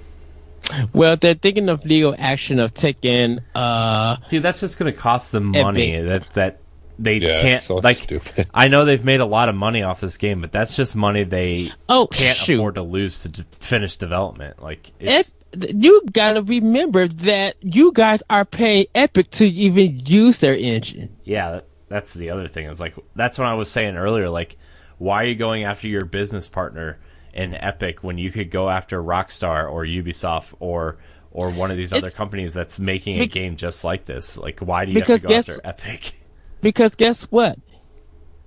[0.92, 3.38] well, they're thinking of legal action of taking.
[3.54, 6.08] Uh, Dude, that's just going to cost them money Epic.
[6.08, 6.60] that that
[6.98, 8.48] they Yeah, can't so like stupid.
[8.52, 11.22] I know they've made a lot of money off this game, but that's just money
[11.24, 12.54] they oh can't shoot!
[12.56, 14.60] afford to lose to d- finish development.
[14.60, 20.38] Like Ep- it's, you gotta remember that you guys are paying Epic to even use
[20.38, 21.16] their engine.
[21.24, 22.66] yeah, that's the other thing.
[22.66, 24.28] Is like that's what I was saying earlier.
[24.28, 24.56] Like,
[24.98, 26.98] why are you going after your business partner
[27.32, 30.98] in Epic when you could go after Rockstar or Ubisoft or
[31.30, 34.36] or one of these other companies that's making a game just like this?
[34.36, 36.14] Like, why do you have to go guess- after Epic?
[36.60, 37.56] Because guess what?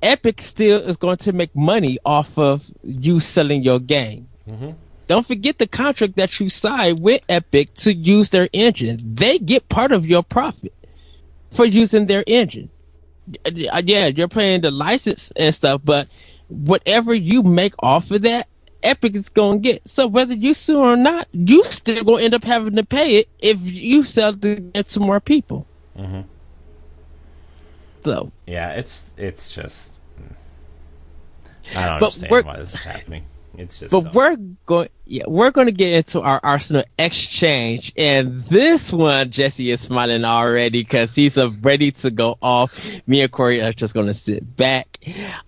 [0.01, 4.27] Epic still is going to make money off of you selling your game.
[4.45, 4.71] Mm-hmm.
[5.07, 8.97] Don't forget the contract that you signed with Epic to use their engine.
[9.01, 10.73] They get part of your profit
[11.51, 12.69] for using their engine.
[13.49, 16.07] Yeah, you're paying the license and stuff, but
[16.51, 18.47] whatever you make off of that,
[18.83, 19.87] Epic is gonna get.
[19.87, 23.29] So whether you sue or not, you still gonna end up having to pay it
[23.39, 25.65] if you sell to get some more people.
[25.97, 26.25] Mhm.
[28.01, 29.99] So Yeah, it's it's just
[31.75, 33.23] I don't But understand why this is happening.
[33.57, 34.13] It's just But dumb.
[34.13, 39.69] we're going, yeah, we're going to get into our Arsenal exchange, and this one, Jesse
[39.69, 42.73] is smiling already because he's ready to go off.
[43.07, 44.97] Me and Corey are just going to sit back.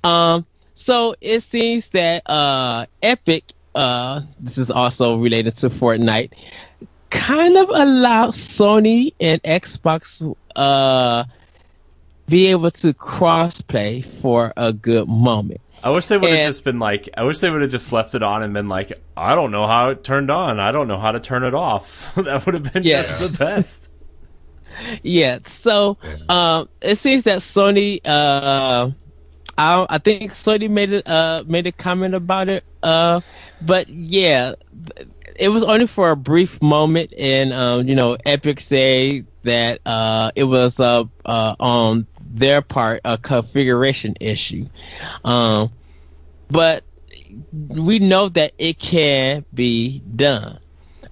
[0.03, 3.43] Um, so it seems that uh, Epic,
[3.75, 6.31] uh, this is also related to Fortnite,
[7.09, 11.23] kind of allowed Sony and Xbox uh
[12.27, 15.59] be able to crossplay for a good moment.
[15.83, 18.15] I wish they would have just been like, I wish they would have just left
[18.15, 20.57] it on and been like, I don't know how it turned on.
[20.57, 22.13] I don't know how to turn it off.
[22.15, 23.19] that would have been Yes.
[23.19, 23.89] just the best.
[25.03, 25.97] Yeah, so
[26.29, 28.89] um, it seems that Sony, uh,
[29.57, 33.21] I, I think Sony made it, uh, made a comment about it, uh,
[33.61, 34.55] but yeah,
[35.35, 40.31] it was only for a brief moment, and um, you know, Epic say that uh,
[40.35, 44.67] it was uh, uh, on their part a configuration issue,
[45.23, 45.71] um,
[46.49, 46.83] but
[47.51, 50.59] we know that it can be done.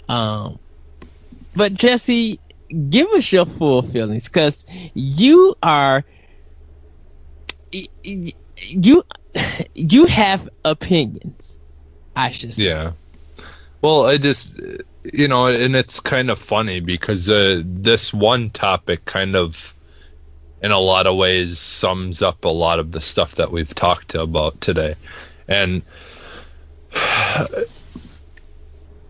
[0.10, 0.60] Um,
[1.56, 2.40] but Jesse,
[2.90, 6.04] give us your full feelings because you are
[7.72, 9.04] you
[9.74, 11.60] you have opinions.
[12.16, 12.66] I should say.
[12.66, 12.92] Yeah.
[13.82, 14.60] Well, I just
[15.04, 19.74] you know, and it's kind of funny because uh, this one topic kind of,
[20.62, 24.16] in a lot of ways, sums up a lot of the stuff that we've talked
[24.16, 24.96] about today,
[25.48, 25.82] and.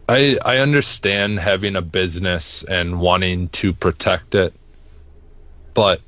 [0.10, 4.54] I I understand having a business and wanting to protect it,
[5.74, 6.02] but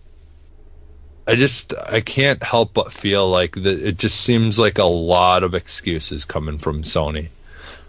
[1.28, 5.54] I just I can't help but feel like it just seems like a lot of
[5.54, 7.30] excuses coming from Sony.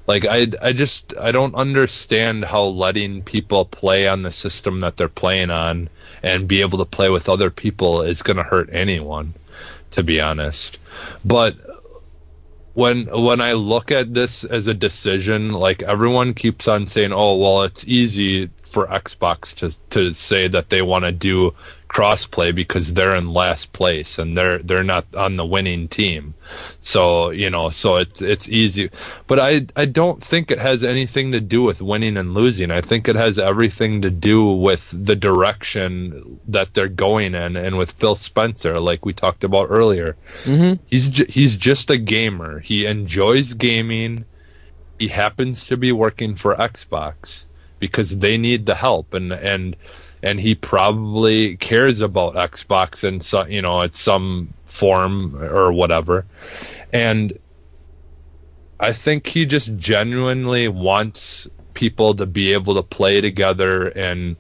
[0.07, 4.97] Like I I just I don't understand how letting people play on the system that
[4.97, 5.89] they're playing on
[6.23, 9.35] and be able to play with other people is going to hurt anyone
[9.93, 10.79] to be honest.
[11.25, 11.57] But
[12.75, 17.37] when when I look at this as a decision, like everyone keeps on saying, "Oh,
[17.37, 21.55] well, it's easy for Xbox to to say that they want to do
[21.95, 26.35] crossplay because they're in last place and they're they're not on the winning team.
[26.81, 28.91] So you know, so it's it's easy.
[29.29, 32.73] But I I don't think it has anything to do with winning and losing.
[32.73, 37.79] I think it has everything to do with the direction that they're going in, and
[37.79, 40.17] with Phil Spencer, like we talked about earlier.
[40.43, 40.83] Mm-hmm.
[40.87, 42.59] He's ju- he's just a gamer.
[42.59, 44.25] He enjoys gaming.
[44.99, 47.47] He happens to be working for Xbox
[47.79, 49.77] because they need the help and and
[50.25, 56.25] and he probably cares about Xbox in some, you know, at some form or whatever.
[56.95, 57.39] And
[58.81, 64.37] I think he just genuinely wants people to be able to play together and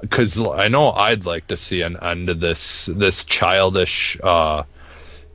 [0.00, 4.62] because uh, I know I'd like to see an end to this this childish uh,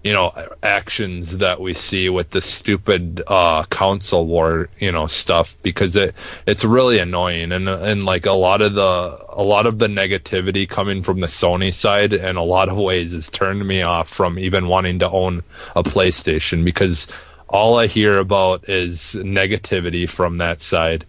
[0.04, 0.34] you know
[0.64, 6.16] actions that we see with the stupid uh console war you know stuff because it
[6.48, 7.52] it's really annoying.
[7.52, 11.28] And and like a lot of the a lot of the negativity coming from the
[11.28, 15.10] Sony side in a lot of ways has turned me off from even wanting to
[15.10, 15.44] own
[15.76, 17.08] a PlayStation because
[17.48, 21.06] all I hear about is negativity from that side.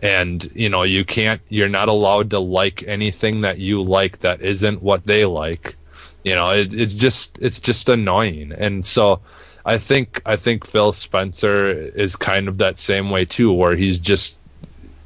[0.00, 4.40] And you know you can't you're not allowed to like anything that you like that
[4.40, 5.74] isn't what they like
[6.26, 9.20] you know, it, it's just it's just annoying, and so
[9.64, 14.00] I think I think Phil Spencer is kind of that same way too, where he's
[14.00, 14.36] just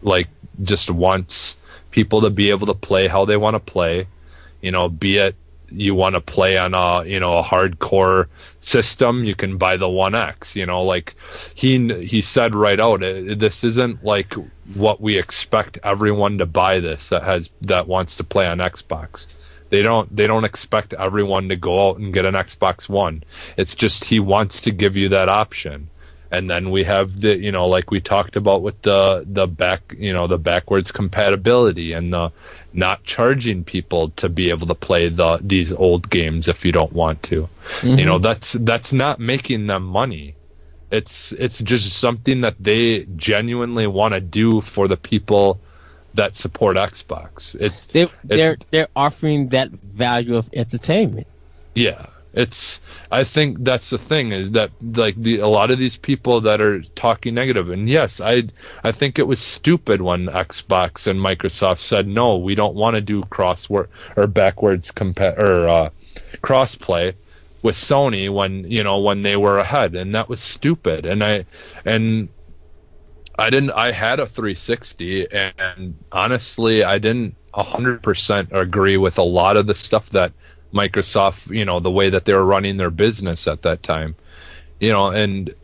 [0.01, 0.29] like
[0.63, 1.59] just wants
[1.91, 4.07] people to be able to play how they want to play.
[4.63, 5.37] You know, be it
[5.71, 8.29] you want to play on a you know a hardcore
[8.61, 10.57] system, you can buy the One X.
[10.57, 11.17] You know, like
[11.55, 14.33] he he said right out, this isn't like
[14.73, 19.27] what we expect everyone to buy this that has that wants to play on Xbox.
[19.71, 23.23] They don't they don't expect everyone to go out and get an Xbox One.
[23.57, 25.89] It's just he wants to give you that option.
[26.33, 29.95] And then we have the you know like we talked about with the the back
[29.97, 32.33] you know the backwards compatibility and the
[32.73, 36.93] not charging people to be able to play the these old games if you don't
[36.93, 37.49] want to.
[37.81, 37.99] Mm-hmm.
[37.99, 40.35] You know that's that's not making them money.
[40.91, 45.61] It's it's just something that they genuinely want to do for the people
[46.15, 47.55] that support Xbox.
[47.61, 51.27] It's they, they're they're offering that value of entertainment.
[51.75, 52.81] Yeah, it's.
[53.11, 56.61] I think that's the thing is that like the a lot of these people that
[56.61, 58.45] are talking negative, and yes, I
[58.85, 63.01] I think it was stupid when Xbox and Microsoft said no, we don't want to
[63.01, 65.91] do crossword or backwards compa- or uh,
[66.43, 67.15] crossplay
[67.63, 71.07] with Sony when you know when they were ahead, and that was stupid.
[71.07, 71.45] And I
[71.85, 72.29] and
[73.41, 73.71] I didn't.
[73.71, 79.75] I had a 360, and honestly, I didn't 100% agree with a lot of the
[79.75, 80.33] stuff that
[80.73, 84.15] Microsoft, you know, the way that they were running their business at that time,
[84.79, 85.55] you know, and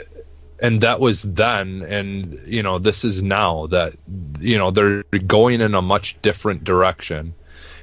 [0.59, 3.95] and that was then, and you know, this is now that
[4.41, 7.35] you know they're going in a much different direction,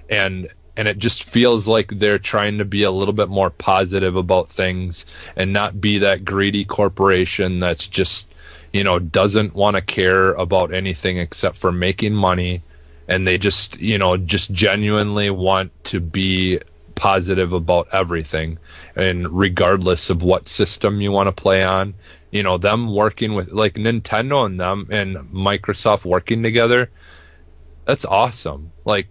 [0.10, 4.16] and and it just feels like they're trying to be a little bit more positive
[4.16, 5.06] about things
[5.36, 8.34] and not be that greedy corporation that's just
[8.74, 12.62] you know, doesn't want to care about anything except for making money.
[13.08, 16.60] And they just, you know, just genuinely want to be
[16.96, 18.58] positive about everything.
[18.96, 21.94] And regardless of what system you want to play on,
[22.32, 26.90] you know, them working with like Nintendo and them and Microsoft working together,
[27.86, 28.72] that's awesome.
[28.86, 29.08] Like,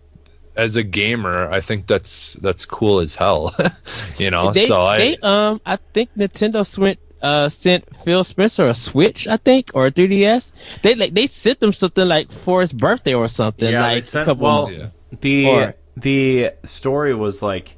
[0.56, 3.54] as a gamer, I think that's that's cool as hell.
[4.18, 8.64] you know, they, so I they um I think Nintendo went uh, sent Phil Spencer
[8.68, 10.52] a Switch, I think, or a 3DS.
[10.82, 13.70] They like they sent them something like for his birthday or something.
[13.70, 14.74] Yeah, like sent, a couple well, months.
[14.76, 14.88] Yeah.
[15.20, 17.76] the Or- the story was like,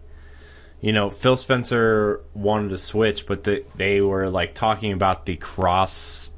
[0.81, 5.37] you know, Phil Spencer wanted a switch, but the, they were like talking about the
[5.37, 6.31] cross,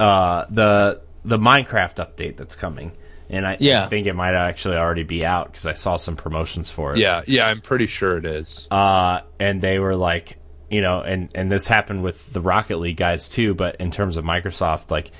[0.00, 2.92] uh, the the Minecraft update that's coming,
[3.28, 3.84] and I, Yeah.
[3.84, 6.98] I think it might actually already be out because I saw some promotions for it.
[6.98, 8.66] Yeah, yeah, I'm pretty sure it is.
[8.70, 10.38] uh, and they were like,
[10.72, 13.52] you know, and and this happened with the Rocket League guys too.
[13.54, 15.10] But in terms of Microsoft, like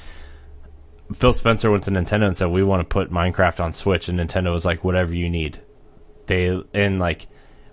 [1.13, 4.19] Phil Spencer went to Nintendo and said, "We want to put Minecraft on Switch," and
[4.19, 5.61] Nintendo was like, "Whatever you need."
[6.27, 7.27] They and like,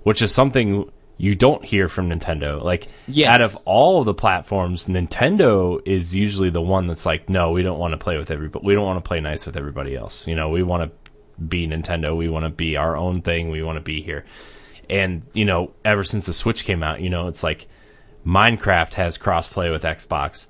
[0.03, 2.61] which is something you don't hear from Nintendo.
[2.61, 3.27] Like, Yes.
[3.27, 7.63] out of all of the platforms, Nintendo is usually the one that's like, "No, we
[7.63, 8.65] don't want to play with everybody.
[8.65, 10.27] We don't want to play nice with everybody else.
[10.27, 12.15] You know, we want to be Nintendo.
[12.15, 13.49] We want to be our own thing.
[13.49, 14.25] We want to be here."
[14.91, 17.67] and you know ever since the switch came out you know it's like
[18.25, 20.47] minecraft has crossplay with xbox.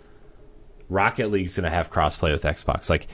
[0.90, 2.90] Rocket league's going to have crossplay with xbox.
[2.90, 3.08] Like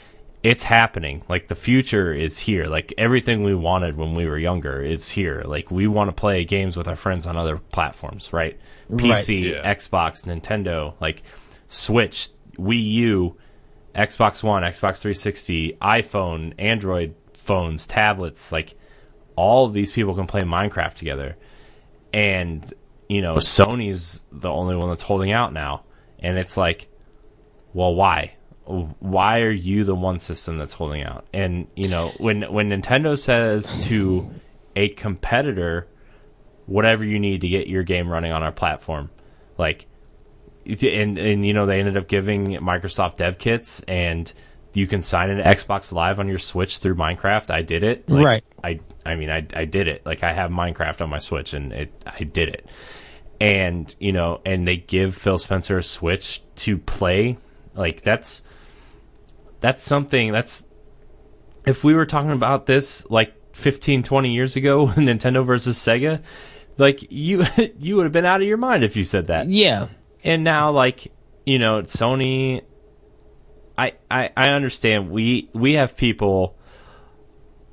[0.44, 1.24] it's happening.
[1.28, 2.66] Like the future is here.
[2.66, 5.44] Like everything we wanted when we were younger it's here.
[5.46, 8.58] Like we want to play games with our friends on other platforms right?
[8.92, 9.74] Pc yeah.
[9.74, 11.24] xbox nintendo like
[11.70, 13.36] switch wii u
[13.96, 18.78] xbox one xbox 360 iphone android phones tablets like
[19.36, 21.36] all of these people can play Minecraft together.
[22.14, 22.74] And,
[23.08, 25.84] you know, Sony's the only one that's holding out now.
[26.20, 26.88] And it's like,
[27.74, 28.36] well, why?
[28.66, 31.26] Why are you the one system that's holding out?
[31.34, 34.30] And, you know, when when Nintendo says to
[34.76, 35.88] a competitor,
[36.66, 39.12] whatever you need to get your game running on our platform,
[39.58, 39.86] like
[40.66, 44.34] and and you know they ended up giving Microsoft dev kits and
[44.74, 47.50] you can sign into Xbox Live on your Switch through Minecraft.
[47.52, 48.10] I did it.
[48.10, 48.44] Like, Right.
[48.64, 50.06] I I mean I I did it.
[50.06, 52.68] Like I have Minecraft on my Switch and it I did it.
[53.40, 57.38] And you know, and they give Phil Spencer a Switch to play.
[57.74, 58.44] Like that's
[59.62, 60.68] that's something that's
[61.66, 66.22] if we were talking about this like 15 20 years ago Nintendo versus Sega,
[66.78, 67.46] like you
[67.80, 69.88] you would have been out of your mind if you said that Yeah.
[70.24, 71.12] and now like
[71.46, 72.62] you know sony
[73.78, 76.55] I, I i understand we we have people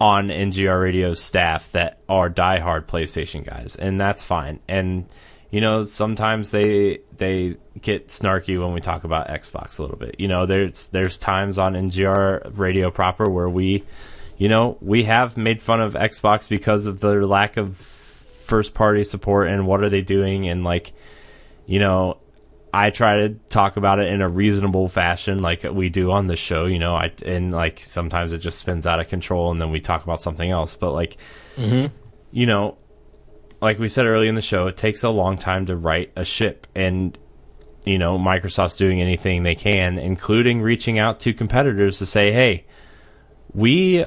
[0.02, 4.58] on ngr radio's staff that are diehard playstation guys and that's fine.
[4.68, 5.06] And
[5.50, 10.16] you know sometimes they they get snarky when we talk about xbox a little bit.
[10.18, 13.84] You know there's there's times on ngr radio proper where we
[14.38, 19.04] you know we have made fun of xbox because of their lack of first party
[19.04, 20.92] support and what are they doing and like
[21.66, 22.18] you know,
[22.74, 26.36] I try to talk about it in a reasonable fashion, like we do on the
[26.36, 26.66] show.
[26.66, 29.80] You know, I and like sometimes it just spins out of control, and then we
[29.80, 30.74] talk about something else.
[30.74, 31.18] But like,
[31.56, 31.94] mm-hmm.
[32.30, 32.78] you know,
[33.60, 36.24] like we said earlier in the show, it takes a long time to right a
[36.24, 37.16] ship, and
[37.84, 42.64] you know, Microsoft's doing anything they can, including reaching out to competitors to say, hey,
[43.52, 44.04] we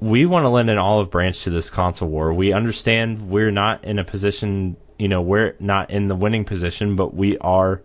[0.00, 2.32] we want to lend an olive branch to this console war.
[2.32, 6.96] We understand we're not in a position, you know, we're not in the winning position,
[6.96, 7.82] but we are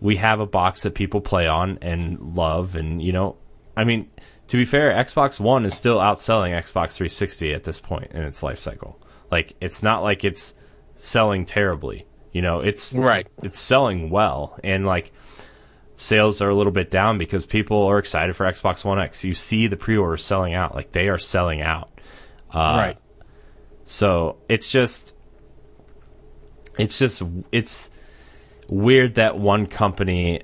[0.00, 3.36] we have a box that people play on and love and you know,
[3.76, 4.10] I mean,
[4.48, 8.42] to be fair, Xbox 1 is still outselling Xbox 360 at this point in its
[8.42, 9.00] life cycle.
[9.30, 10.54] Like it's not like it's
[10.94, 12.06] selling terribly.
[12.32, 13.26] You know, it's Right.
[13.42, 15.12] it's selling well and like
[15.96, 19.24] sales are a little bit down because people are excited for Xbox One X.
[19.24, 21.90] You see the pre-orders selling out, like they are selling out.
[22.52, 22.98] Uh, right.
[23.86, 25.14] So it's just,
[26.78, 27.90] it's just, it's
[28.68, 30.42] weird that one company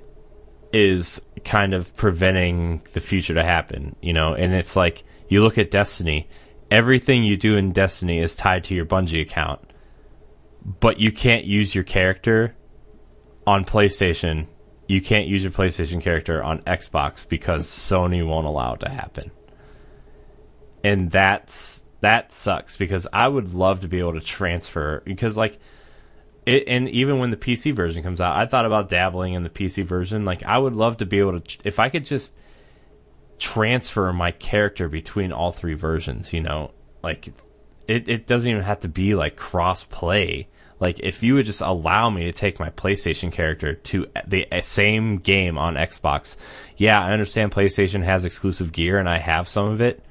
[0.72, 4.34] is kind of preventing the future to happen, you know.
[4.34, 6.28] And it's like you look at Destiny,
[6.70, 9.60] everything you do in Destiny is tied to your Bungie account,
[10.80, 12.54] but you can't use your character
[13.46, 14.46] on PlayStation.
[14.88, 19.30] You can't use your PlayStation character on Xbox because Sony won't allow it to happen.
[20.84, 25.60] And that's that sucks because I would love to be able to transfer because like
[26.44, 29.50] it, and even when the PC version comes out, I thought about dabbling in the
[29.50, 30.24] PC version.
[30.24, 32.34] Like I would love to be able to if I could just
[33.38, 37.28] transfer my character between all three versions, you know, like
[37.88, 40.48] it, it doesn't even have to be like cross play.
[40.80, 44.60] Like if you would just allow me to take my PlayStation character to the uh,
[44.62, 46.36] same game on Xbox.
[46.76, 50.04] Yeah, I understand PlayStation has exclusive gear and I have some of it.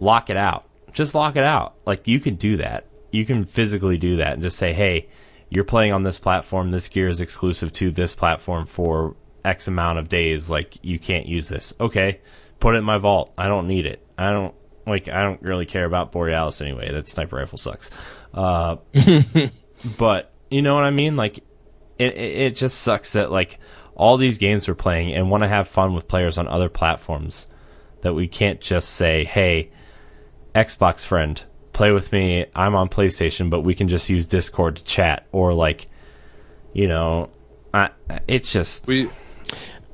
[0.00, 0.64] Lock it out.
[0.92, 1.74] Just lock it out.
[1.84, 2.86] Like you can do that.
[3.10, 5.08] You can physically do that and just say, "Hey,
[5.50, 6.70] you're playing on this platform.
[6.70, 10.50] This gear is exclusive to this platform for X amount of days.
[10.50, 11.72] Like you can't use this.
[11.80, 12.20] Okay,
[12.60, 13.32] put it in my vault.
[13.38, 14.04] I don't need it.
[14.16, 14.54] I don't
[14.86, 15.08] like.
[15.08, 16.92] I don't really care about Borealis anyway.
[16.92, 17.90] That sniper rifle sucks.
[18.34, 18.76] Uh,
[19.98, 21.16] but you know what I mean?
[21.16, 21.38] Like
[21.98, 22.40] it, it.
[22.40, 23.58] It just sucks that like
[23.94, 27.48] all these games we're playing and want to have fun with players on other platforms
[28.02, 29.70] that we can't just say, "Hey,
[30.54, 31.42] Xbox friend."
[31.78, 32.44] Play with me.
[32.56, 35.86] I'm on PlayStation, but we can just use Discord to chat, or like,
[36.72, 37.30] you know,
[37.72, 37.90] I,
[38.26, 39.08] it's just We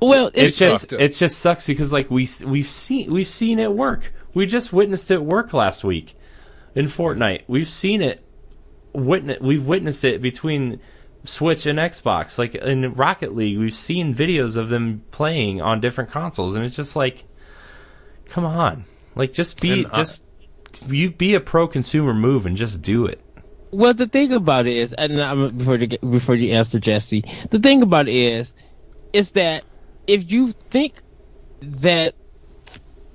[0.01, 1.03] Well, it's it's, just sucked.
[1.03, 4.15] it's just sucks because like we we've seen we've seen it work.
[4.33, 6.17] We just witnessed it work last week
[6.75, 7.43] in Fortnite.
[7.49, 8.25] We've seen it.
[8.95, 9.41] Witness.
[9.41, 10.81] We've witnessed it between
[11.27, 12.39] Switch and Xbox.
[12.39, 16.77] Like in Rocket League, we've seen videos of them playing on different consoles, and it's
[16.77, 17.25] just like,
[18.25, 20.25] come on, like just be And, just
[20.89, 23.21] you be a pro consumer move and just do it.
[23.71, 27.59] Well, the thing about it is, and I'm, before you before you answer Jesse, the
[27.59, 28.55] thing about it is,
[29.13, 29.65] is that
[30.07, 30.95] if you think
[31.61, 32.15] that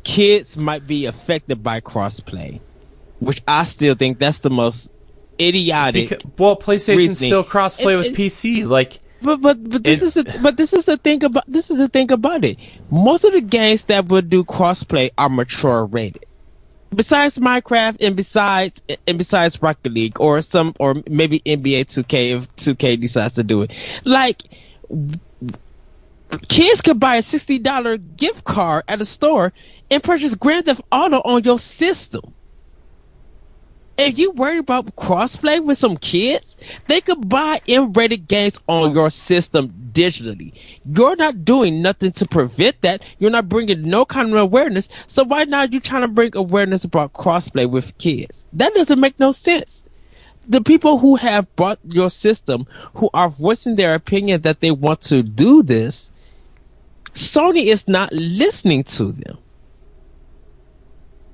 [0.03, 2.59] kids might be affected by crossplay,
[3.19, 4.91] which I still think that's the most
[5.39, 6.09] idiotic.
[6.09, 7.29] Because, well, PlayStation reasoning.
[7.29, 8.67] still crossplay with PC.
[8.67, 11.69] Like But but but this It- is the, but this is the thing about this
[11.69, 12.57] is the thing about it.
[12.89, 16.25] Most of the games that would do crossplay are mature rated.
[16.93, 22.55] Besides Minecraft and besides and besides Rocket League or some or maybe NBA 2K if
[22.55, 23.71] 2K decides to do it.
[24.05, 24.41] Like
[26.47, 29.53] kids could buy a sixty dollar gift card at a store
[29.91, 32.33] and purchase Grand Theft Auto on your system.
[33.99, 36.55] If you worry about crossplay with some kids,
[36.87, 40.53] they could buy M-rated games on your system digitally.
[40.85, 43.03] You're not doing nothing to prevent that.
[43.17, 44.87] You're not bringing no kind of awareness.
[45.07, 48.45] So why now you trying to bring awareness about crossplay with kids?
[48.53, 49.83] That doesn't make no sense.
[50.47, 55.01] The people who have bought your system, who are voicing their opinion that they want
[55.01, 56.09] to do this,
[57.13, 59.37] Sony is not listening to them.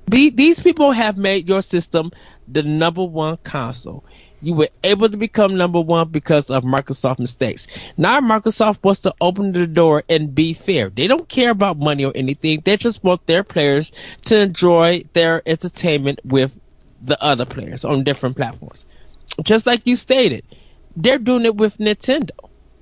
[0.08, 2.10] The- These people have made your system
[2.48, 4.04] the number one console.
[4.42, 7.66] You were able to become number one because of Microsoft mistakes.
[7.96, 10.90] Now Microsoft wants to open the door and be fair.
[10.90, 12.60] They don't care about money or anything.
[12.64, 13.92] They just want their players
[14.24, 16.58] to enjoy their entertainment with
[17.02, 18.86] the other players on different platforms.
[19.42, 20.44] Just like you stated,
[20.96, 22.30] they're doing it with Nintendo.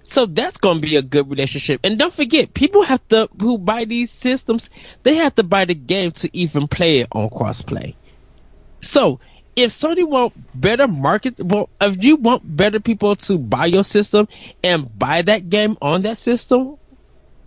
[0.03, 1.81] So that's going to be a good relationship.
[1.82, 4.69] And don't forget, people have to who buy these systems,
[5.03, 7.95] they have to buy the game to even play it on crossplay.
[8.82, 9.20] So
[9.56, 14.28] if Sony want better markets, well, if you want better people to buy your system
[14.62, 16.76] and buy that game on that system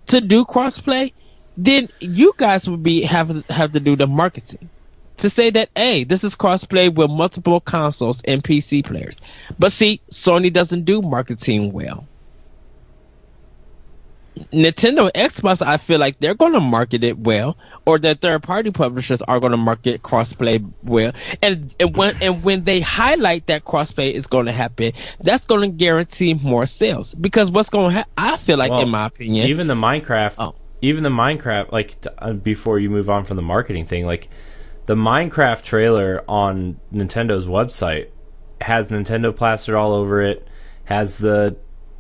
[0.08, 1.14] to do crossplay,
[1.58, 4.70] then you guys would be have have to do the marketing
[5.18, 9.20] to say that hey, this is crossplay with multiple consoles and PC players.
[9.58, 12.08] But see, Sony doesn't do marketing well.
[14.52, 18.72] Nintendo Xbox, I feel like they're going to market it well, or the third party
[18.72, 21.12] publishers are going to market crossplay well.
[21.42, 25.62] And, and when and when they highlight that crossplay is going to happen, that's going
[25.62, 27.14] to guarantee more sales.
[27.16, 30.36] Because what's going to happen, I feel like, Well, in my opinion, even the Minecraft,
[30.38, 30.56] Oh.
[30.82, 34.30] even the Minecraft, like t- uh, before you move on from the marketing thing, like
[34.86, 38.08] the Minecraft trailer on Nintendo's website
[38.62, 40.48] has Nintendo plastered all over it,
[40.86, 41.58] has the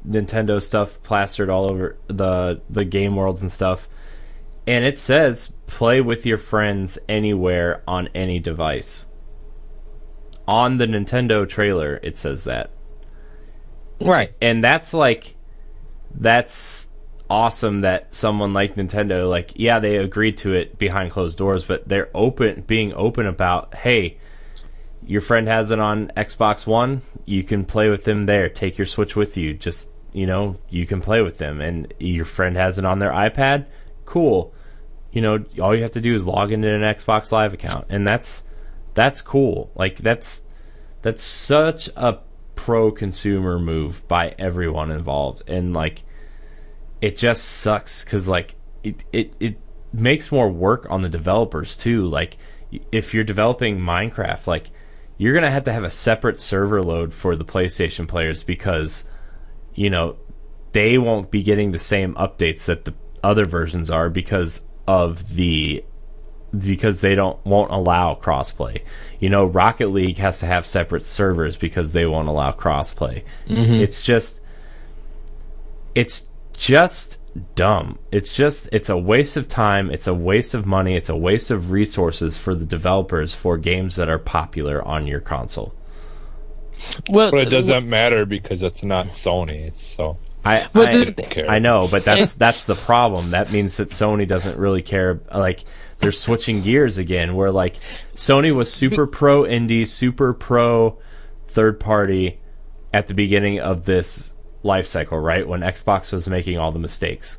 [0.08, 3.90] Nintendo stuff plastered all over the the game worlds and stuff,
[4.66, 9.08] and it says play with your friends anywhere on any device.
[10.48, 12.72] On the Nintendo trailer, it says that.
[14.00, 14.32] Right?
[14.40, 15.36] and that's like
[16.14, 16.92] that's
[17.30, 21.90] awesome that someone like Nintendo like yeah they agreed to it behind closed doors but
[21.90, 24.18] they're open being open about hey
[25.06, 28.50] your friend has it on Xbox 1 you can play with them there.
[28.50, 29.54] Take your switch with you.
[29.54, 31.62] Just you know you can play with them.
[31.62, 33.66] And your friend has it on their iPad?
[34.06, 34.54] Cool.
[35.12, 37.88] You know all you have to do is log into an Xbox live account.
[37.90, 38.44] And that's
[38.94, 39.72] that's cool.
[39.76, 40.42] Like that's
[41.02, 42.20] that's such a
[42.56, 45.44] pro consumer move by everyone involved.
[45.48, 46.04] And like
[47.02, 49.60] it just sucks because like it, it it
[49.94, 52.06] makes more work on the developers too.
[52.06, 52.38] Like
[52.92, 54.72] if you're developing minecraft like
[55.18, 59.04] you're gonna have to have a separate server load for the playstation players because
[59.78, 60.18] you know
[60.74, 62.94] they won't be getting the same updates that the
[63.24, 65.84] other versions are because of the
[66.58, 68.82] because they don't won't allow crossplay.
[69.20, 73.24] You know, Rocket League has to have separate servers because they won't allow crossplay.
[73.48, 73.74] Mm-hmm.
[73.76, 74.42] It's just
[75.96, 77.20] it's just
[77.56, 78.00] dumb.
[78.12, 81.52] It's just it's a waste of time, it's a waste of money, it's a waste
[81.52, 85.74] of resources for the developers for games that are popular on your console.
[87.10, 89.76] Well, But it doesn't matter because it's not Sony.
[89.76, 93.32] So I I, the- I know, but that's that's the problem.
[93.32, 95.20] That means that Sony doesn't really care.
[95.34, 95.64] Like
[96.00, 97.36] they're switching gears again.
[97.36, 97.78] Where like
[98.16, 100.98] Sony was super pro indie, super pro
[101.48, 102.40] third party
[102.94, 104.34] at the beginning of this
[104.64, 105.48] life cycle, right?
[105.48, 107.38] When Xbox was making all the mistakes.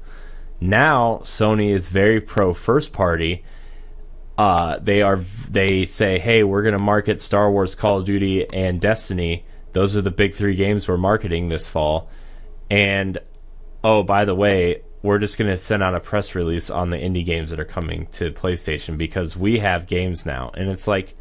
[0.60, 3.44] Now Sony is very pro first party.
[4.38, 5.20] Uh, they are
[5.50, 9.44] they say, hey, we're going to market Star Wars, Call of Duty, and Destiny.
[9.72, 12.08] Those are the big three games we're marketing this fall.
[12.70, 13.18] And
[13.82, 16.96] oh, by the way, we're just going to send out a press release on the
[16.96, 20.52] indie games that are coming to PlayStation because we have games now.
[20.54, 21.14] And it's like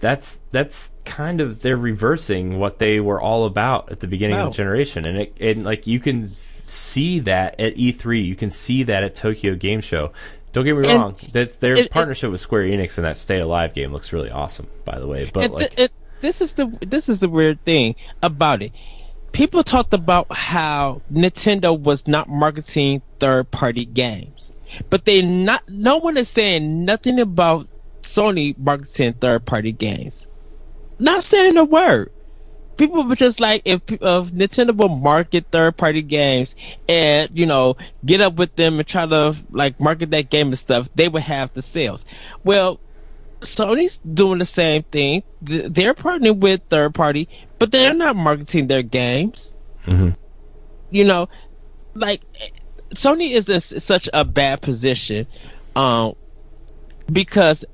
[0.00, 4.46] that's that's kind of they're reversing what they were all about at the beginning of
[4.46, 4.50] Oh.
[4.50, 5.06] the generation.
[5.06, 6.32] And it and like you can
[6.64, 10.12] see that at E3, you can see that at Tokyo Game Show.
[10.52, 11.16] Don't get me And- wrong.
[11.32, 14.30] That's their it- it- partnership with Square Enix and that Stay Alive game looks really
[14.30, 15.30] awesome, by the way.
[15.32, 18.72] But like it, this is the this is the weird thing about it.
[19.32, 24.52] People talked about how Nintendo was not marketing third party games,
[24.88, 25.62] but they not.
[25.68, 27.68] No one is saying nothing about
[28.02, 30.26] Sony marketing third party games.
[30.98, 32.10] Not saying a word.
[32.78, 36.56] People were just like if, if Nintendo will market third party games
[36.88, 37.76] and you know
[38.06, 41.22] get up with them and try to like market that game and stuff, they would
[41.24, 42.06] have the sales.
[42.44, 42.80] Well,
[43.42, 45.24] Sony's doing the same thing.
[45.42, 47.28] They're partnering with third party,
[47.58, 49.56] but they're not marketing their games.
[49.86, 50.16] Mhm.
[50.90, 51.28] You know,
[51.94, 52.22] like
[52.94, 55.26] Sony is in such a bad position,
[55.76, 56.14] um,
[57.10, 57.64] because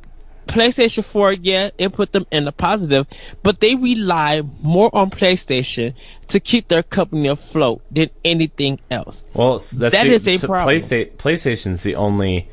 [0.46, 3.06] PlayStation 4, yeah, it put them in the positive,
[3.42, 5.94] but they rely more on PlayStation
[6.28, 9.24] to keep their company afloat than anything else.
[9.34, 10.76] Well, that's That the, is a so problem.
[10.76, 12.48] PlayStation, PlayStation's the only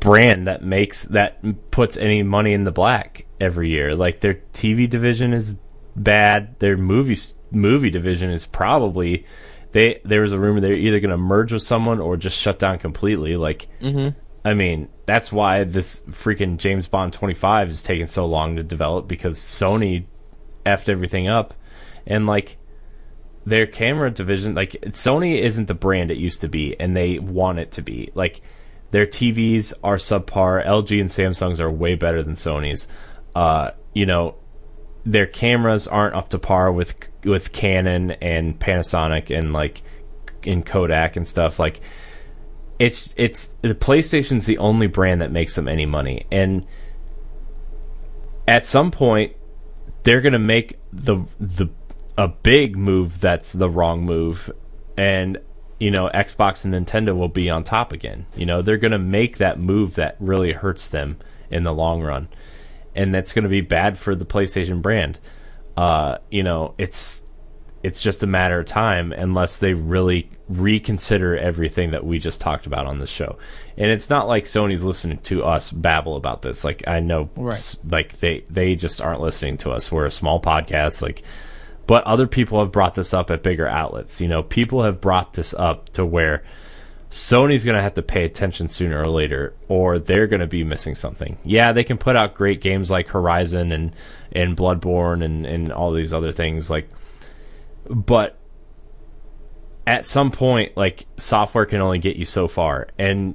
[0.00, 3.94] brand that makes that puts any money in the black every year.
[3.94, 5.56] Like their TV division is
[5.96, 6.58] bad.
[6.58, 7.16] Their movie
[7.50, 9.26] movie division is probably
[9.72, 10.00] they.
[10.04, 12.78] There was a rumor they're either going to merge with someone or just shut down
[12.78, 13.36] completely.
[13.36, 14.18] Like, mm-hmm.
[14.48, 18.62] I mean, that's why this freaking James Bond twenty five is taking so long to
[18.62, 20.06] develop because Sony
[20.64, 21.54] effed everything up,
[22.06, 22.56] and like
[23.44, 27.58] their camera division like Sony isn't the brand it used to be and they want
[27.58, 28.10] it to be.
[28.14, 28.42] Like
[28.90, 30.64] their TVs are subpar.
[30.66, 32.88] LG and Samsung's are way better than Sony's.
[33.34, 34.34] Uh, you know,
[35.04, 36.94] their cameras aren't up to par with
[37.24, 39.82] with Canon and Panasonic and like
[40.42, 41.80] in Kodak and stuff like
[42.78, 46.66] it's it's the PlayStation's the only brand that makes them any money and
[48.46, 49.34] at some point
[50.04, 51.68] they're to make the the
[52.16, 54.50] a big move that's the wrong move
[54.96, 55.38] and
[55.78, 58.26] you know Xbox and Nintendo will be on top again.
[58.36, 61.18] You know, they're to make that move that really hurts them
[61.50, 62.28] in the long run.
[62.94, 65.20] And that's to be bad for the PlayStation brand.
[65.76, 67.22] Uh, you know, it's
[67.82, 72.66] it's just a matter of time unless they really reconsider everything that we just talked
[72.66, 73.38] about on this show.
[73.76, 76.64] And it's not like Sony's listening to us babble about this.
[76.64, 77.76] Like I know Right.
[77.88, 79.92] like they they just aren't listening to us.
[79.92, 81.22] We're a small podcast like
[81.86, 84.20] but other people have brought this up at bigger outlets.
[84.20, 86.42] You know, people have brought this up to where
[87.10, 90.62] Sony's going to have to pay attention sooner or later, or they're going to be
[90.64, 91.38] missing something.
[91.42, 93.92] Yeah, they can put out great games like Horizon and
[94.32, 96.90] and Bloodborne and and all these other things like,
[97.88, 98.38] but
[99.86, 103.34] at some point, like software can only get you so far, and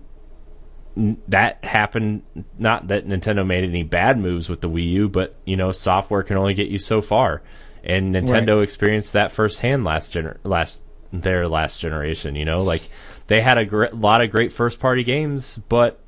[1.27, 2.23] that happened.
[2.57, 6.23] Not that Nintendo made any bad moves with the Wii U, but you know, software
[6.23, 7.41] can only get you so far,
[7.83, 10.79] and Nintendo experienced that firsthand last gener- last
[11.11, 12.35] their last generation.
[12.35, 12.89] You know, like
[13.27, 15.99] they had a gr- lot of great first party games, but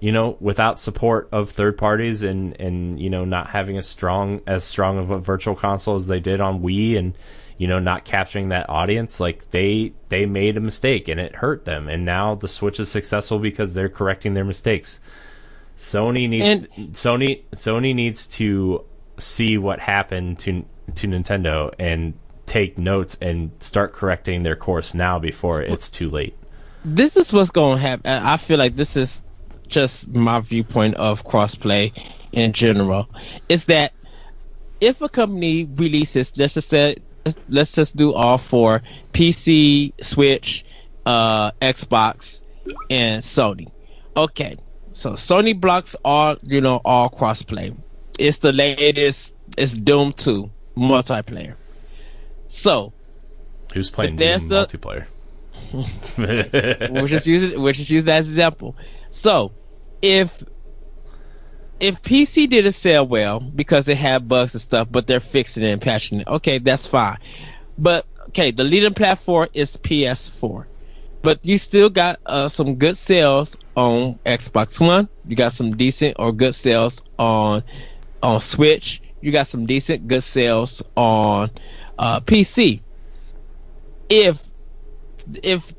[0.00, 4.40] you know, without support of third parties and and you know not having a strong
[4.46, 7.14] as strong of a virtual console as they did on Wii and
[7.58, 11.64] you know not capturing that audience like they they made a mistake and it hurt
[11.64, 15.00] them and now the Switch is successful because they're correcting their mistakes.
[15.76, 18.84] Sony needs Sony Sony needs to
[19.18, 20.64] see what happened to
[20.94, 22.14] to Nintendo and
[22.46, 26.34] take notes and start correcting their course now before it's too late.
[26.84, 28.10] this is what's going to happen.
[28.10, 29.22] I feel like this is
[29.66, 31.92] just my viewpoint of crossplay
[32.32, 33.08] in general.
[33.48, 33.92] Is that
[34.80, 36.96] if a company releases, let's just say,
[37.48, 38.82] let's just do all four
[39.12, 40.64] PC, Switch,
[41.06, 42.42] uh, Xbox,
[42.90, 43.70] and Sony.
[44.16, 44.56] Okay,
[44.92, 47.76] so Sony blocks all, you know, all crossplay.
[48.18, 49.34] It's the latest.
[49.56, 51.54] It's Doom 2 multiplayer.
[52.48, 52.92] So
[53.74, 55.06] Who's playing But Doom the- multiplayer?
[56.92, 57.60] we'll just use it.
[57.60, 58.74] We'll just use that as an example.
[59.10, 59.52] So,
[60.00, 60.42] if
[61.80, 65.70] if PC didn't sell well because it had bugs and stuff, but they're fixing it
[65.70, 67.18] and patching it, okay, that's fine.
[67.78, 70.66] But okay, the leading platform is PS4,
[71.22, 75.08] but you still got uh, some good sales on Xbox One.
[75.26, 77.62] You got some decent or good sales on
[78.22, 79.00] on Switch.
[79.20, 81.50] You got some decent good sales on
[81.98, 82.80] uh, PC.
[84.08, 84.42] If
[85.42, 85.72] if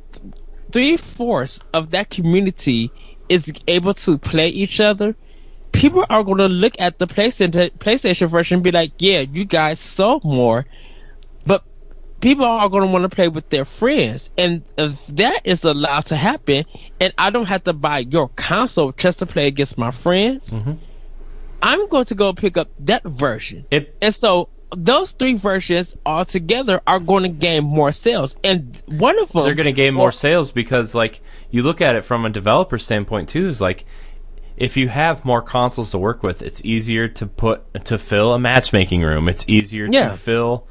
[0.72, 2.92] three fourths of that community
[3.28, 5.16] is able to play each other,
[5.72, 9.46] people are going to look at the PlayStation PlayStation version and be like, "Yeah, you
[9.46, 10.66] guys sold more,
[11.46, 11.64] but
[12.22, 14.30] people are going to want to play with their friends.
[14.38, 16.66] And if that is allowed to happen,
[17.00, 20.74] and I don't have to buy your console just to play against my friends, Mm-hmm.
[21.62, 23.66] I'm going to go pick up that version.
[23.70, 28.38] It And so those three versions all together are going to gain more sales.
[28.44, 31.22] And one of them they're going to gain more sales because like
[31.52, 33.86] you look at it from a developer standpoint too is like
[34.60, 38.40] if you have more consoles to work with it's easier to put to fill a
[38.40, 39.28] matchmaking room.
[39.30, 40.10] It's easier Yeah.
[40.10, 40.68] to fill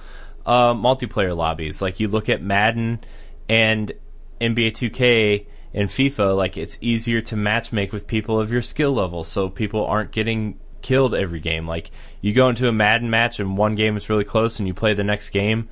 [0.47, 1.83] uh, multiplayer lobbies.
[1.83, 3.01] Like you look at madden
[3.49, 3.93] and
[4.41, 9.25] nba 2k and fifa like it's easier to matchmake with people of your skill level
[9.25, 11.67] so people aren't getting killed every game.
[11.67, 11.91] Like
[12.21, 14.95] you go into a madden match and one game is really close and you play
[14.95, 15.69] the next game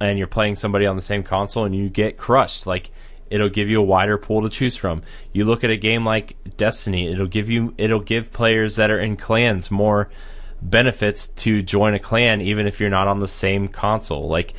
[0.00, 2.66] and you're playing somebody on the same console and you get crushed.
[2.66, 2.90] Like
[3.32, 5.02] it'll give you a wider pool to choose from.
[5.32, 9.00] You look at a game like destiny it'll give you it'll give players that are
[9.00, 10.10] in clans more
[10.60, 14.28] benefits to join a clan even if you're not on the same console.
[14.28, 14.52] Like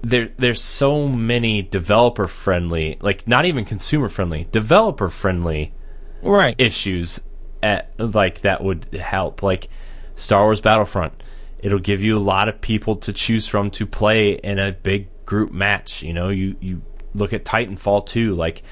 [0.00, 5.74] there there's so many developer friendly like not even consumer friendly developer friendly
[6.22, 6.54] right.
[6.58, 7.20] issues
[7.62, 9.42] at like that would help.
[9.42, 9.68] Like
[10.16, 11.22] Star Wars Battlefront
[11.58, 15.08] it'll give you a lot of people to choose from to play in a big
[15.26, 16.30] group match you know?
[16.30, 16.82] You you
[17.14, 18.62] look at Titanfall 2 like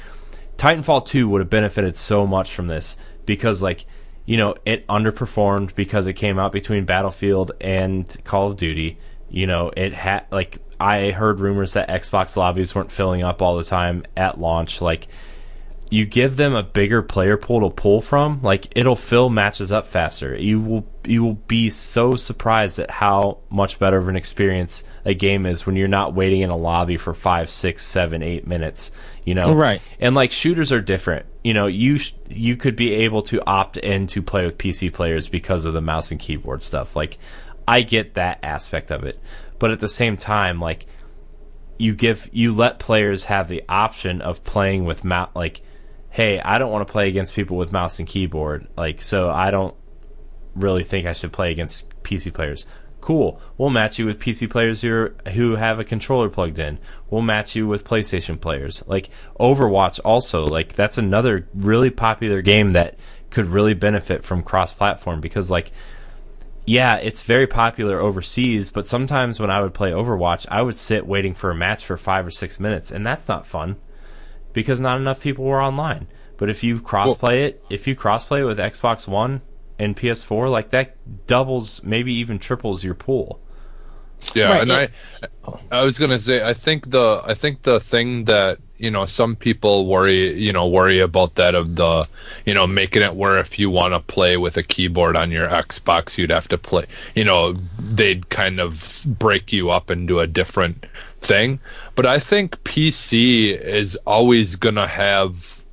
[0.56, 2.96] Titanfall 2 would have benefited so much from this
[3.26, 3.84] because like
[4.24, 8.98] you know it underperformed because it came out between Battlefield and Call of Duty.
[9.28, 13.56] You know it had like I heard rumors that Xbox lobbies weren't filling up all
[13.56, 14.80] the time at launch.
[14.80, 15.08] Like
[15.88, 19.86] you give them a bigger player pool to pull from, like it'll fill matches up
[19.86, 20.36] faster.
[20.36, 25.14] You will you will be so surprised at how much better of an experience a
[25.14, 28.90] game is when you're not waiting in a lobby for five, six, seven, eight minutes.
[29.24, 29.80] You know, Right.
[30.00, 31.26] And like shooters are different.
[31.44, 34.92] You know, you sh- you could be able to opt in to play with PC
[34.92, 36.96] players because of the mouse and keyboard stuff.
[36.96, 37.18] Like,
[37.68, 39.20] I get that aspect of it,
[39.60, 40.86] but at the same time, like
[41.78, 45.60] you give you let players have the option of playing with mouse like
[46.16, 49.50] hey i don't want to play against people with mouse and keyboard like so i
[49.50, 49.74] don't
[50.54, 52.66] really think i should play against pc players.
[53.00, 53.40] Cool.
[53.56, 56.78] We'll match you with pc players who who have a controller plugged in.
[57.10, 58.82] We'll match you with playstation players.
[58.86, 62.98] Like overwatch also like that's another really popular game that
[63.30, 65.70] could really benefit from cross platform because like
[66.68, 71.06] yeah, it's very popular overseas, but sometimes when I would play Overwatch, I would sit
[71.06, 73.76] waiting for a match for five or six minutes, and that's not fun
[74.56, 76.06] because not enough people were online.
[76.38, 79.42] But if you crossplay it, if you crossplay it with Xbox One
[79.78, 80.96] and PS4, like that
[81.26, 83.38] doubles, maybe even triples your pool.
[84.34, 84.90] Yeah, Right, and it-
[85.70, 89.04] I, I was gonna say, I think the, I think the thing that you know
[89.06, 92.08] some people worry, you know, worry about that of the,
[92.46, 95.48] you know, making it where if you want to play with a keyboard on your
[95.48, 100.26] Xbox, you'd have to play, you know, they'd kind of break you up into a
[100.26, 100.86] different
[101.26, 101.60] thing.
[101.94, 105.64] But I think PC is always gonna have,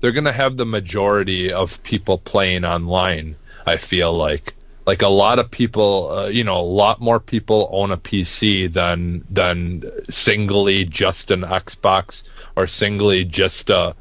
[0.00, 3.36] they're gonna have the majority of people playing online.
[3.66, 4.54] I feel like
[4.86, 8.72] like a lot of people uh, you know a lot more people own a pc
[8.72, 12.22] than than singly just an xbox
[12.54, 13.94] or singly just a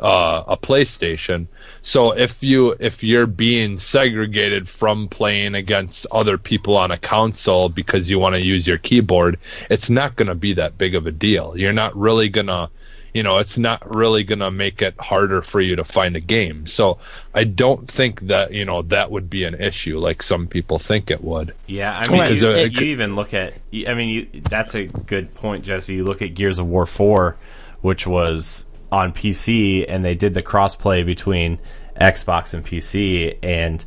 [0.00, 1.46] uh, a playstation
[1.82, 7.68] so if you if you're being segregated from playing against other people on a console
[7.68, 9.38] because you want to use your keyboard
[9.70, 12.70] it's not going to be that big of a deal you're not really going to
[13.14, 16.20] you know it's not really going to make it harder for you to find a
[16.20, 16.98] game so
[17.34, 21.10] i don't think that you know that would be an issue like some people think
[21.10, 22.30] it would Yeah, I mean, Right.
[22.30, 23.54] you, Because, uh, you even look at.
[23.86, 25.94] I mean, you, that's a good point, Jesse.
[25.94, 27.36] You look at Gears of War Four,
[27.82, 31.58] which was on PC, and they did the crossplay between
[32.00, 33.84] Xbox and PC, and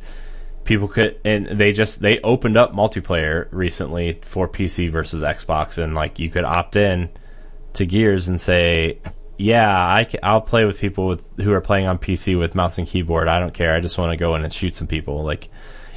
[0.64, 5.94] people could, and they just they opened up multiplayer recently for PC versus Xbox, and
[5.94, 7.10] like you could opt in
[7.74, 8.98] to Gears and say.
[9.38, 12.86] Yeah, I I'll play with people with, who are playing on PC with mouse and
[12.86, 13.26] keyboard.
[13.26, 13.74] I don't care.
[13.74, 15.24] I just want to go in and shoot some people.
[15.24, 15.48] Like,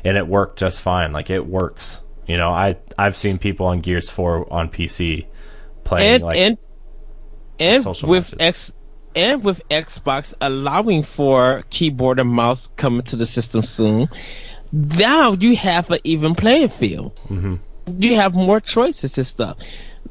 [0.04, 1.12] and it worked just fine.
[1.12, 2.02] Like it works.
[2.26, 5.28] You know, I I've seen people on Gears Four on PC
[5.84, 6.58] playing and like and
[7.60, 8.36] and with matches.
[8.40, 8.74] X
[9.16, 14.10] and with Xbox allowing for keyboard and mouse coming to the system soon,
[14.72, 17.16] now you have an even playing field.
[17.30, 17.56] Mm-hmm.
[17.98, 19.58] You have more choices and stuff.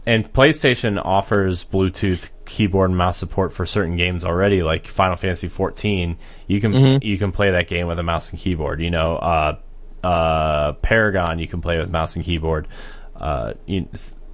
[0.06, 5.48] and PlayStation offers Bluetooth keyboard and mouse support for certain games already, like Final Fantasy
[5.48, 6.16] 14.
[6.46, 7.04] You can Mm-hmm.
[7.06, 8.80] you can play that game with a mouse and keyboard.
[8.80, 9.58] You know, uh,
[10.06, 12.68] uh, Paragon you can play with mouse and keyboard.
[13.16, 13.88] Uh, you,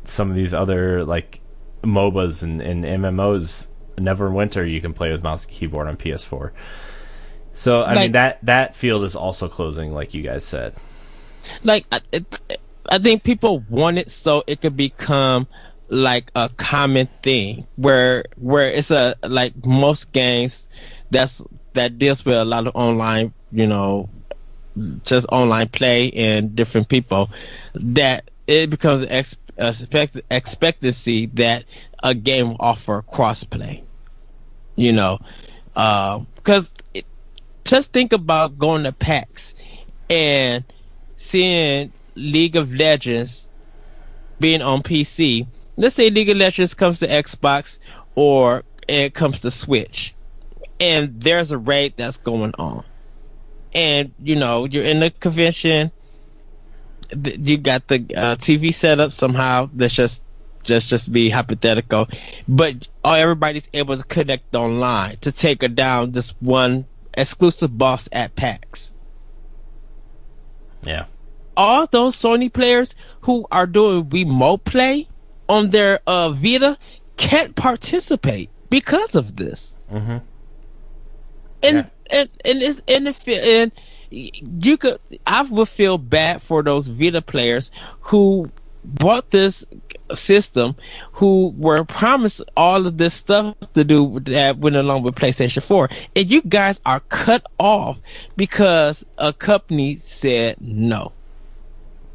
[0.05, 1.41] some of these other like
[1.83, 3.69] MOBAs and, and MMOs,
[4.01, 6.51] Neverwinter you can play with mouse and keyboard on PS4.
[7.53, 10.75] So I mean that that field is also closing, like you guys said.
[11.65, 12.01] like I,
[12.87, 15.47] I think people want it so it could become
[15.89, 20.69] like a common thing where where it's a like most games
[21.11, 21.43] that's
[21.75, 24.09] that deals with a lot of online, you know,
[25.05, 27.31] just online play and different people
[27.75, 31.65] that it becomes ex- expect expectancy that
[32.03, 33.83] a game offer crossplay.
[34.81, 35.19] You know,
[35.75, 37.01] because uh,
[37.65, 39.55] just think about going to PAX
[40.09, 40.65] and
[41.19, 43.51] seeing League of Legends
[44.41, 45.47] being on PC.
[45.77, 47.79] Let's say League of Legends comes to Xbox
[48.15, 50.15] or it comes to Switch,
[50.81, 52.83] and there's a raid that's going on,
[53.75, 55.93] and you know you're in the convention.
[57.13, 59.69] You got the uh, TV set up somehow.
[59.77, 60.25] Let's just
[60.63, 62.09] just just be hypothetical,
[62.49, 68.09] but all everybody's able to connect online to take her down this one exclusive boss
[68.13, 68.93] at PAX.
[70.83, 71.07] Yeah.
[71.57, 75.09] All those Sony players who are doing remote play
[75.49, 76.79] on their uh, Vita
[77.17, 79.75] can't participate because of this.
[79.93, 80.19] Mm-hmm.
[81.63, 81.85] And, Yeah.
[82.11, 83.73] and and it's and if and
[84.11, 87.71] you could I would feel bad for those Vita players
[88.01, 88.51] who
[88.85, 89.65] bought this
[90.17, 90.77] system
[91.13, 95.89] who were promised all of this stuff to do that went along with PlayStation 4
[96.17, 97.99] and you guys are cut off
[98.37, 101.13] because a company said no.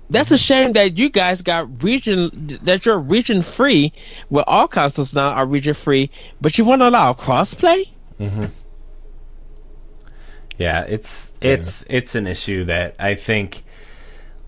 [0.09, 3.91] That's a shame that you guys got region that you're region free.
[4.29, 7.89] Well all consoles now are region free but you want to allow crossplay?
[8.19, 8.45] Mm-hmm.
[10.57, 13.64] Yeah, it's it's it's an issue that I think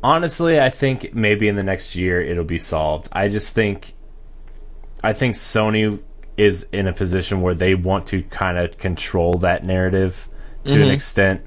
[0.04, 3.10] honestly, I think maybe in the next year it'll be solved.
[3.12, 3.94] I just think
[5.04, 6.00] I think Sony
[6.38, 10.30] is in a position where they want to kind of control that narrative
[10.66, 10.92] to an mm-hmm.
[10.92, 11.42] extent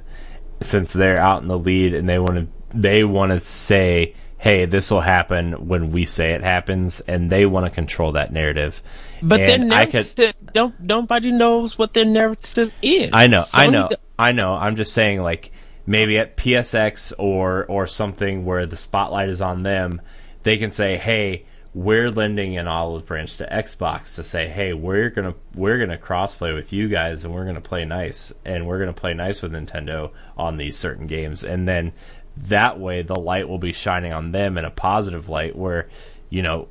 [0.60, 4.64] since they're out in the lead and they want to they want to say hey
[4.64, 8.82] this will happen when we say it happens and they want to control that narrative
[9.22, 13.66] but their And I could- don't nobody knows what their narrative is I know, I
[13.66, 14.52] Sony know, d- I know.
[14.52, 15.51] I'm just saying, like
[15.91, 20.01] maybe at PSX or or something where the spotlight is on them,
[20.45, 21.45] they can say, "Hey,
[21.75, 26.55] we're lending an olive branch to Xbox to say, hey, we're gonna we're gonna crossplay
[26.55, 30.12] with you guys, and we're gonna play nice, and we're gonna play nice with Nintendo
[30.37, 31.93] on these certain games, and then
[32.37, 35.89] that way the light will be shining on them in a positive light, where
[36.31, 36.69] you know."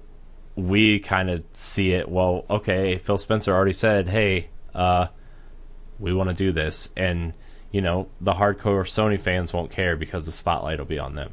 [0.55, 2.09] We kind of see it.
[2.09, 2.97] Well, okay.
[2.97, 5.07] Phil Spencer already said, "Hey, uh,
[5.99, 7.31] we want to do this and
[7.71, 11.31] you know the hardcore sony fans won't care because the spotlight will be on them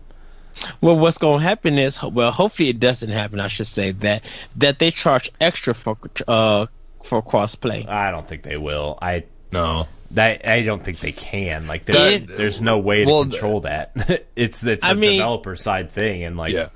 [0.80, 3.40] Well, what's going to happen is, well, hopefully it doesn't happen.
[3.40, 4.22] I should say that
[4.56, 6.66] that they charge extra for uh
[7.02, 7.86] for crossplay.
[7.88, 9.86] i don't think they will i No.
[10.12, 13.60] that i don't think they can like there's, That- there's no way to well, control
[13.60, 13.92] that
[14.36, 16.68] it's it's a I mean- developer side thing and like Yeah.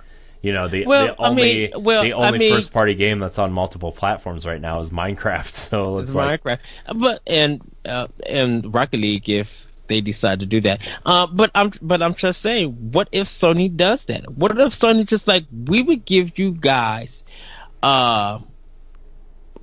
[0.43, 1.43] you know the, Well, the I only
[1.73, 4.78] mean- well, the I only mean- first party game that's on multiple platforms right now
[4.81, 6.59] is minecraft so it's, It's like Minecraft,
[6.97, 10.89] but and uh, and Rocket League if they decide to do that.
[11.05, 14.31] Uh, but I'm but I'm just saying, what if Sony does that?
[14.32, 17.24] What if Sony just like we would give you guys
[17.82, 18.39] uh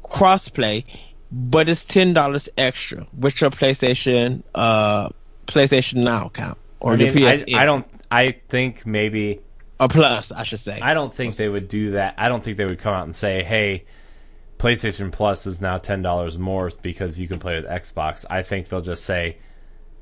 [0.04, 0.86] crossplay,
[1.32, 5.10] but it's ten dollars extra with your PlayStation uh
[5.48, 9.40] PlayStation Now account or I, mean, the I, PS I don't i think maybe
[9.80, 10.80] a Plus, I should say.
[10.82, 12.16] I don't think they would do that.
[12.18, 13.86] I don't think they would come out and say, "Hey,
[14.58, 18.70] PlayStation Plus is now ten dollars more because you can play with Xbox." I think
[18.70, 19.38] they'll just say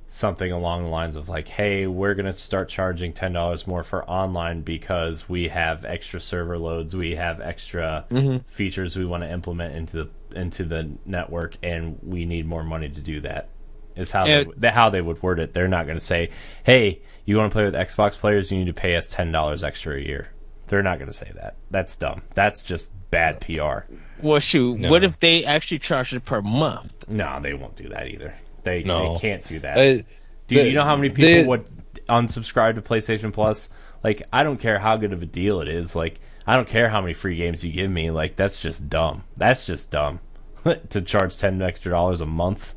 [0.07, 3.84] something along the lines of like, "Hey, we're going to start charging ten dollars more
[3.84, 8.38] for online because we have extra server loads, we have extra mm-hmm.
[8.48, 12.90] features we want to implement into the into the network, and we need more money
[12.90, 13.49] to do that."
[13.95, 15.53] Is how they, they how they would word it.
[15.53, 16.30] They're not going to say,
[16.64, 18.52] "Hey, you want to play with Xbox players?
[18.52, 20.30] You need to pay us ten dollars extra a year."
[20.68, 21.57] They're not going to say that.
[21.69, 22.23] That's dumb.
[22.34, 23.91] That's just bad PR.
[24.22, 26.94] Well, shoot, what if they actually charge it per month?
[27.08, 28.34] No, they won't do that either.
[28.64, 29.14] They No.
[29.14, 29.78] they can't do that.
[29.78, 30.06] Uh, I-
[30.48, 31.66] do you, you know how many people they- would
[32.08, 33.70] unsubscribe to PlayStation Plus?
[34.04, 35.96] Like, I don't care how good of a deal it is.
[35.96, 38.12] Like, I don't care how many free games you give me.
[38.12, 39.24] Like, that's just dumb.
[39.36, 40.20] That's just dumb.
[40.90, 42.76] to charge ten extra dollars a month.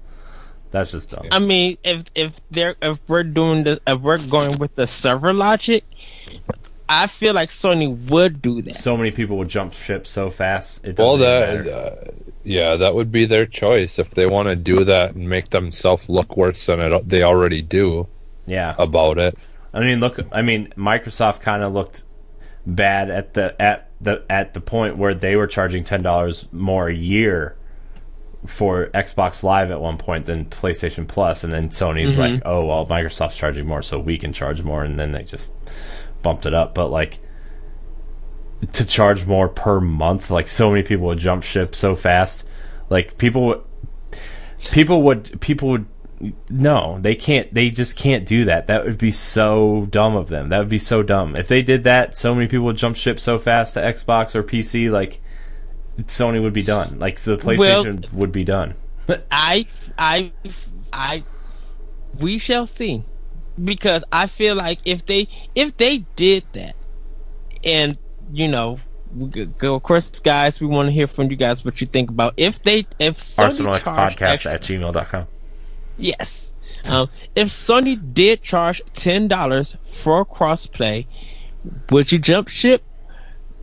[0.71, 1.27] That's just dumb.
[1.31, 5.33] I mean, if if they're if we're doing the if we're going with the server
[5.33, 5.85] logic,
[6.89, 8.75] I feel like Sony would do that.
[8.75, 10.87] so many people would jump ship so fast.
[10.87, 12.11] It Well, doesn't that uh,
[12.45, 16.09] yeah, that would be their choice if they want to do that and make themselves
[16.09, 18.07] look worse than it, they already do
[18.47, 18.75] yeah.
[18.79, 19.37] about it.
[19.75, 20.19] I mean, look.
[20.33, 22.05] I mean, Microsoft kind of looked
[22.67, 26.89] bad at the at the at the point where they were charging ten dollars more
[26.89, 27.55] a year
[28.47, 32.87] for Xbox Live at one point than PlayStation Plus, and then Sony's like, "Oh well,
[32.87, 35.53] Microsoft's charging more, so we can charge more," and then they just
[36.23, 36.75] bumped it up.
[36.75, 37.19] But like,
[38.73, 40.31] to charge more per month.
[40.31, 42.47] Like so many people would jump ship so fast.
[42.89, 43.63] Like people would
[44.71, 45.87] people would people would
[46.51, 48.67] no, they can't they just can't do that.
[48.67, 50.49] That would be so dumb of them.
[50.49, 51.37] That would be so dumb.
[51.37, 54.43] If they did that, so many people would jump ship so fast to Xbox or
[54.43, 55.21] PC like
[56.03, 56.99] Sony would be done.
[56.99, 58.75] Like the PlayStation well, would be done.
[59.31, 59.67] I
[59.97, 60.33] I
[60.93, 61.23] I
[62.19, 63.05] we shall see
[63.63, 66.77] because I feel like if they if they did that
[67.65, 67.99] and
[68.33, 68.79] you know
[69.59, 72.35] go of course guys we want to hear from you guys what you think about
[72.37, 75.27] if they if Sony podcast extra, at gmail.com
[75.97, 76.55] yes.
[76.89, 81.07] Um, if Sony did charge ten dollars for crossplay
[81.91, 82.83] would you jump ship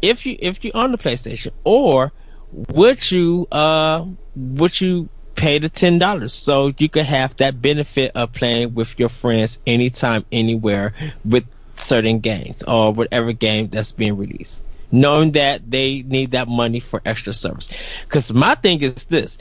[0.01, 1.51] if you if you on the PlayStation?
[1.63, 2.11] Or
[2.51, 4.05] would you uh
[4.35, 8.97] would you pay the ten dollars so you could have that benefit of playing with
[8.99, 10.93] your friends anytime, anywhere
[11.23, 11.45] with
[11.75, 14.61] certain games or whatever game that's being released.
[14.91, 17.69] Knowing that they need that money for extra service.
[18.03, 19.37] Because my thing is this,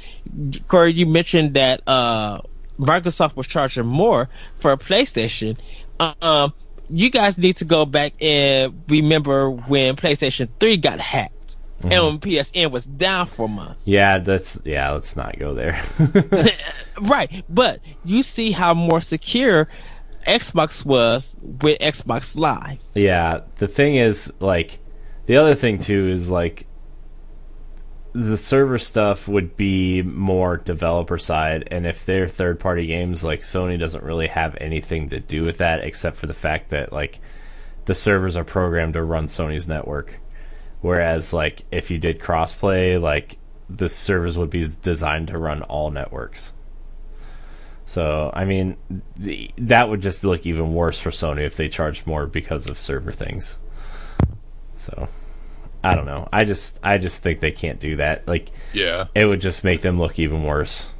[0.66, 2.40] Corey, you mentioned that uh,
[2.78, 5.56] Microsoft was charging more for a PlayStation.
[6.00, 6.52] Um,
[6.90, 11.43] you guys need to go back and remember when PlayStation 3 got hacked
[11.84, 11.92] Mm-hmm.
[11.92, 13.86] And when PSN was down for months.
[13.86, 14.90] Yeah, that's yeah.
[14.92, 15.82] Let's not go there.
[17.00, 19.68] right, but you see how more secure
[20.26, 22.78] Xbox was with Xbox Live.
[22.94, 24.78] Yeah, the thing is, like,
[25.26, 26.66] the other thing too is like
[28.12, 33.40] the server stuff would be more developer side and if they're third party games like
[33.40, 37.18] Sony doesn't really have anything to do with that except for the fact that like
[37.86, 40.20] the servers are programmed to run Sony's network
[40.84, 43.38] Whereas, like, if you did crossplay, like,
[43.70, 46.52] the servers would be designed to run all networks.
[47.86, 48.76] So, I mean,
[49.16, 52.78] the, that would just look even worse for Sony if they charged more because of
[52.78, 53.58] server things.
[54.76, 55.08] So,
[55.82, 56.28] I don't know.
[56.30, 58.28] I just, I just think they can't do that.
[58.28, 60.90] Like, yeah, it would just make them look even worse.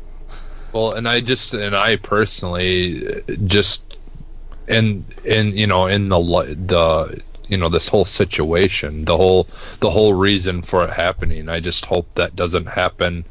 [0.73, 3.99] Well, and I just, and I personally uh, just,
[4.67, 9.47] and and you know, in the the you know this whole situation the whole
[9.81, 13.25] the whole reason for it happening i just hope that doesn't happen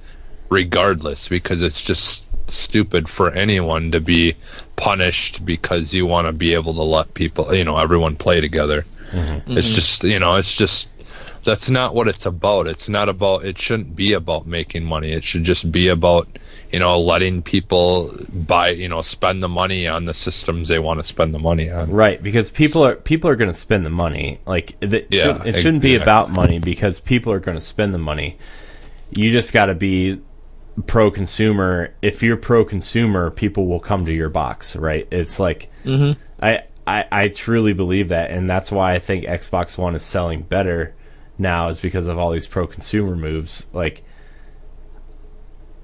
[0.49, 4.35] regardless because it's just stupid for anyone to be
[4.75, 8.85] punished because you want to be able to let people you know everyone play together
[9.11, 9.57] mm-hmm.
[9.57, 10.89] it's just you know it's just
[11.43, 15.23] that's not what it's about it's not about it shouldn't be about making money it
[15.23, 16.27] should just be about
[16.73, 18.11] you know, letting people
[18.47, 21.69] buy, you know, spend the money on the systems they want to spend the money
[21.69, 21.91] on.
[21.91, 24.39] Right, because people are people are going to spend the money.
[24.47, 27.93] Like it, yeah, should, it shouldn't be about money because people are going to spend
[27.93, 28.39] the money.
[29.11, 30.19] You just got to be
[30.87, 31.93] pro consumer.
[32.01, 35.07] If you're pro consumer, people will come to your box, right?
[35.11, 36.19] It's like mm-hmm.
[36.41, 40.41] I, I I truly believe that, and that's why I think Xbox One is selling
[40.41, 40.95] better
[41.37, 43.67] now is because of all these pro consumer moves.
[43.73, 44.03] Like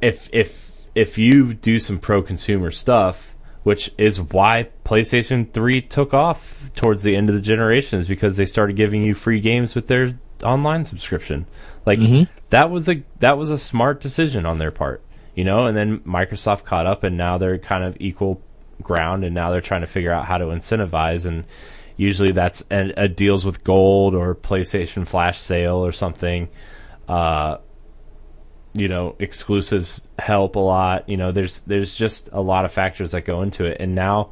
[0.01, 6.13] if if if you do some pro consumer stuff, which is why PlayStation 3 took
[6.13, 9.75] off towards the end of the generation, is because they started giving you free games
[9.75, 11.45] with their online subscription.
[11.85, 12.31] Like mm-hmm.
[12.49, 15.01] that was a that was a smart decision on their part,
[15.35, 15.65] you know.
[15.65, 18.41] And then Microsoft caught up, and now they're kind of equal
[18.81, 21.25] ground, and now they're trying to figure out how to incentivize.
[21.25, 21.45] And
[21.99, 26.47] usually that's a, a deals with gold or PlayStation Flash sale or something.
[27.09, 27.57] Uh,
[28.73, 31.09] you know exclusives help a lot.
[31.09, 33.77] You know there's there's just a lot of factors that go into it.
[33.81, 34.31] And now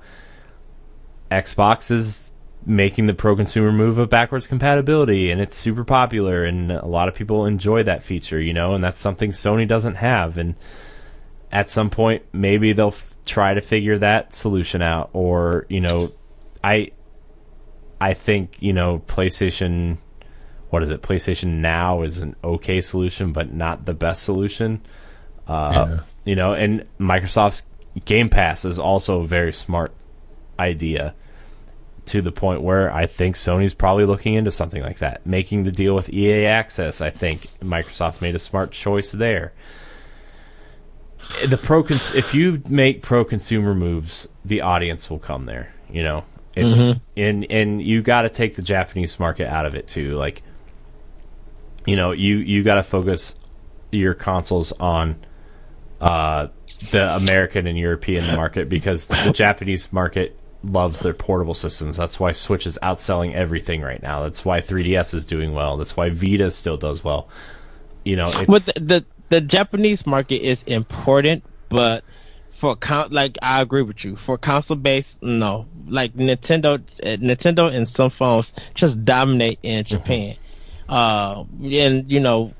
[1.29, 2.31] xbox is
[2.65, 7.09] making the pro consumer move of backwards compatibility and it's super popular and a lot
[7.09, 10.37] of people enjoy that feature you know and that's something sony doesn't have.
[10.37, 10.55] And
[11.51, 16.13] at some point maybe they'll f- try to figure that solution out or you know
[16.63, 16.91] i
[17.99, 19.97] i think you know playstation
[20.69, 21.01] what is it?
[21.01, 24.81] PlayStation Now is an okay solution, but not the best solution.
[25.47, 25.99] Uh, yeah.
[26.25, 27.63] You know, and Microsoft's
[28.05, 29.93] Game Pass is also a very smart
[30.59, 31.15] idea
[32.07, 35.25] to the point where I think Sony's probably looking into something like that.
[35.25, 39.53] Making the deal with EA Access, I think Microsoft made a smart choice there.
[41.45, 46.03] The pro cons- if you make pro consumer moves, the audience will come there, you
[46.03, 46.25] know.
[46.57, 46.99] It's mm-hmm.
[47.15, 50.15] and and you got to take the Japanese market out of it too.
[50.15, 50.43] Like
[51.85, 53.35] you know, you you got to focus
[53.91, 55.17] your consoles on
[56.01, 56.47] uh,
[56.91, 61.97] the American and European market because the Japanese market loves their portable systems.
[61.97, 64.23] That's why Switch is outselling everything right now.
[64.23, 65.77] That's why 3DS is doing well.
[65.77, 67.29] That's why Vita still does well.
[68.03, 72.03] You know, but the, the, the Japanese market is important, but
[72.49, 75.67] for count like I agree with you for console base, no.
[75.87, 80.31] Like Nintendo, uh, Nintendo and some phones just dominate in Japan.
[80.35, 80.41] Mm-hmm
[80.89, 82.53] Uh, and you know,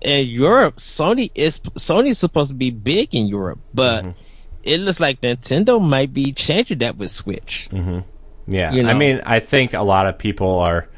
[0.00, 4.18] in Europe, Sony is Sony's supposed to be big in Europe, but Mm-hmm.
[4.64, 7.68] it looks like Nintendo might be changing that with Switch.
[7.70, 10.88] Yeah, you I mean, I think a lot of people are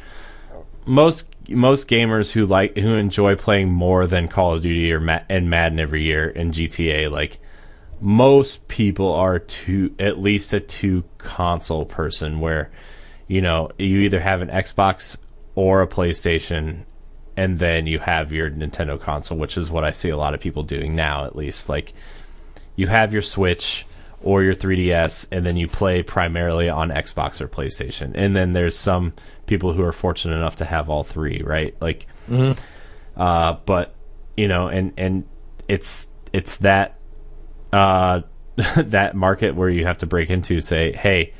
[0.86, 5.28] most most gamers who like who enjoy playing more than Call of Duty or Ma-
[5.28, 7.10] and Madden every year and GTA.
[7.10, 7.38] Like
[8.02, 12.70] most people are two at least a two console person where
[13.28, 15.16] you know you either have an Xbox
[15.54, 16.84] or a PlayStation.
[17.36, 20.40] And then you have your Nintendo console, which is what I see a lot of
[20.40, 21.68] people doing now, at least.
[21.68, 21.94] Like,
[22.76, 23.86] you have your Switch
[24.22, 28.12] or your 3DS, and then you play primarily on Xbox or PlayStation.
[28.14, 29.14] And then there's some
[29.46, 31.74] people who are fortunate enough to have all three, right?
[31.80, 32.06] Like,
[33.16, 33.94] uh, but
[34.36, 35.24] you know, and and
[35.68, 36.98] it's it's that
[37.72, 38.22] uh,
[38.76, 41.32] that market where you have to break into, say, hey,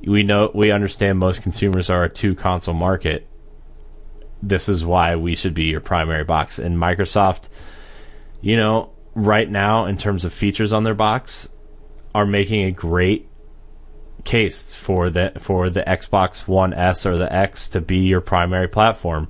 [0.00, 3.26] we know we understand most consumers are a two console market.
[4.42, 6.58] This is why we should be your primary box.
[6.58, 7.48] And Microsoft,
[8.40, 11.48] you know, right now in terms of features on their box,
[12.14, 13.28] are making a great
[14.24, 18.68] case for the for the Xbox One S or the X to be your primary
[18.68, 19.28] platform.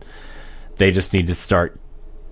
[0.76, 1.80] They just need to start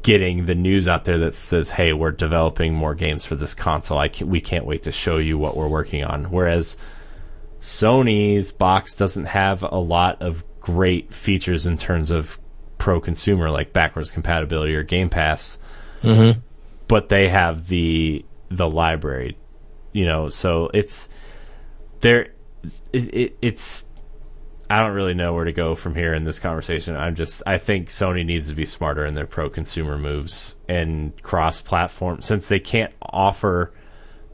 [0.05, 3.99] getting the news out there that says, "Hey, we're developing more games for this console.
[3.99, 6.77] I can, we can't wait to show you what we're working on." Whereas
[7.61, 12.39] Sony's box doesn't have a lot of great features in terms of
[12.79, 15.59] pro consumer like backwards compatibility or Game Pass
[16.03, 16.39] mm-hmm.
[16.87, 19.37] but they have the the library
[19.93, 21.09] you know so it's
[22.01, 22.29] there
[22.93, 23.87] it, it, it's
[24.75, 26.97] i don't really know where to go from here in this conversation.
[26.97, 31.21] I'm just i think sony needs to be smarter in their pro consumer moves and
[31.23, 33.73] cross platform since they can't offer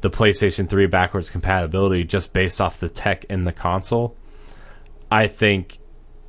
[0.00, 4.16] the playstation 3 backwards compatibility just based off the tech in the console.
[5.10, 5.78] I think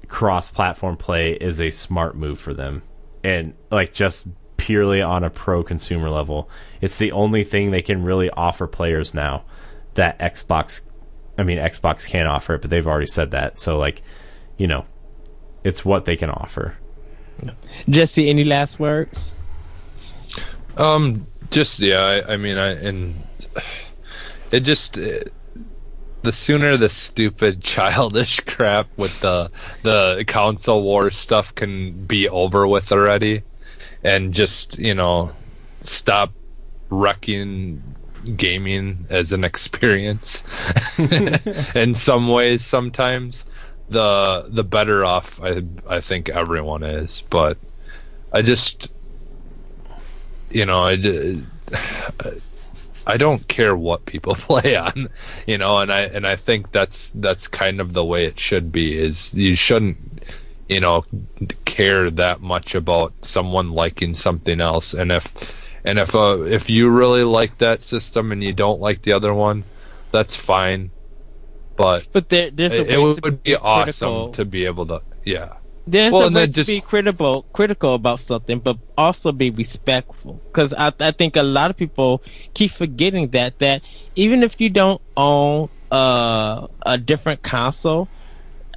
[0.10, 2.84] cross platform play is a smart move for them.
[3.24, 4.28] And like just
[4.58, 6.50] purely on a pro consumer level
[6.82, 9.44] it's the only thing they can really offer players now
[9.96, 10.82] that xbox
[11.42, 14.02] i mean xbox can't offer it but they've already said that so like
[14.58, 14.86] you know
[15.64, 16.78] it's what they can offer
[17.90, 19.34] Jesse, any last words?
[20.78, 22.02] Um, just yeah.
[22.02, 23.22] I, I mean, I and
[24.52, 25.20] it just uh
[26.24, 29.52] the sooner the stupid childish crap with the
[29.84, 33.44] the console war stuff can be over with already,
[34.04, 35.32] and just you know
[35.82, 36.32] stop
[36.90, 37.82] wrecking
[38.36, 40.44] gaming as an experience
[41.76, 43.46] in some ways sometimes
[43.90, 47.58] the the better off I I think everyone is but
[48.32, 48.90] I just
[50.52, 51.42] you know, I,
[53.08, 55.10] I don't care what people play on,
[55.48, 58.72] you know, and I and I think that's that's kind of the way it should
[58.72, 58.98] be.
[58.98, 59.98] Is you shouldn't,
[60.70, 61.04] you know,
[61.66, 65.34] care that much about someone liking something else, and if
[65.84, 69.34] and if uh, if you really like that system and you don't like the other
[69.34, 69.66] one,
[70.12, 70.92] that's fine.
[71.78, 75.02] But But there, there's a it, it would to be awesome to be able to,
[75.26, 75.54] yeah.
[75.86, 79.50] There's Well, a and way then to be critical, critical about something, but also be
[79.50, 80.42] respectful.
[80.52, 83.84] Because I, I think a lot of people keep forgetting that that
[84.16, 88.10] even if you don't own uh, a different console,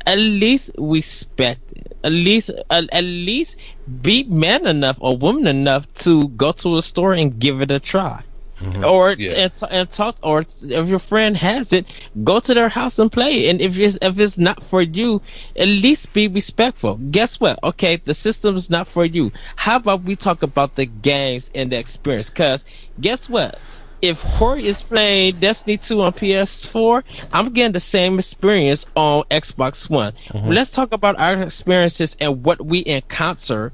[0.06, 1.93] at least respect it.
[2.04, 3.58] At least, at, at least
[4.02, 7.80] be man enough or woman enough to go to a store and give it a
[7.80, 8.24] try.
[8.60, 8.84] Mm-hmm.
[8.84, 9.32] Or Yeah.
[9.34, 11.86] and, t- and talk, or if your friend has it,
[12.22, 13.46] go to their house and play.
[13.46, 13.50] it.
[13.50, 15.22] And if it's if it's not for you,
[15.56, 16.94] at least be respectful.
[16.96, 17.58] Guess what?
[17.64, 19.32] Okay, the system is not for you.
[19.56, 22.30] How about we talk about the games and the experience?
[22.30, 22.64] Cause
[23.00, 23.58] guess what?
[24.04, 27.02] If Corey is playing Destiny 2 on PS4,
[27.32, 30.12] I'm getting the same experience on Xbox One.
[30.28, 30.50] Mm-hmm.
[30.50, 33.72] Let's talk about our experiences and what we encounter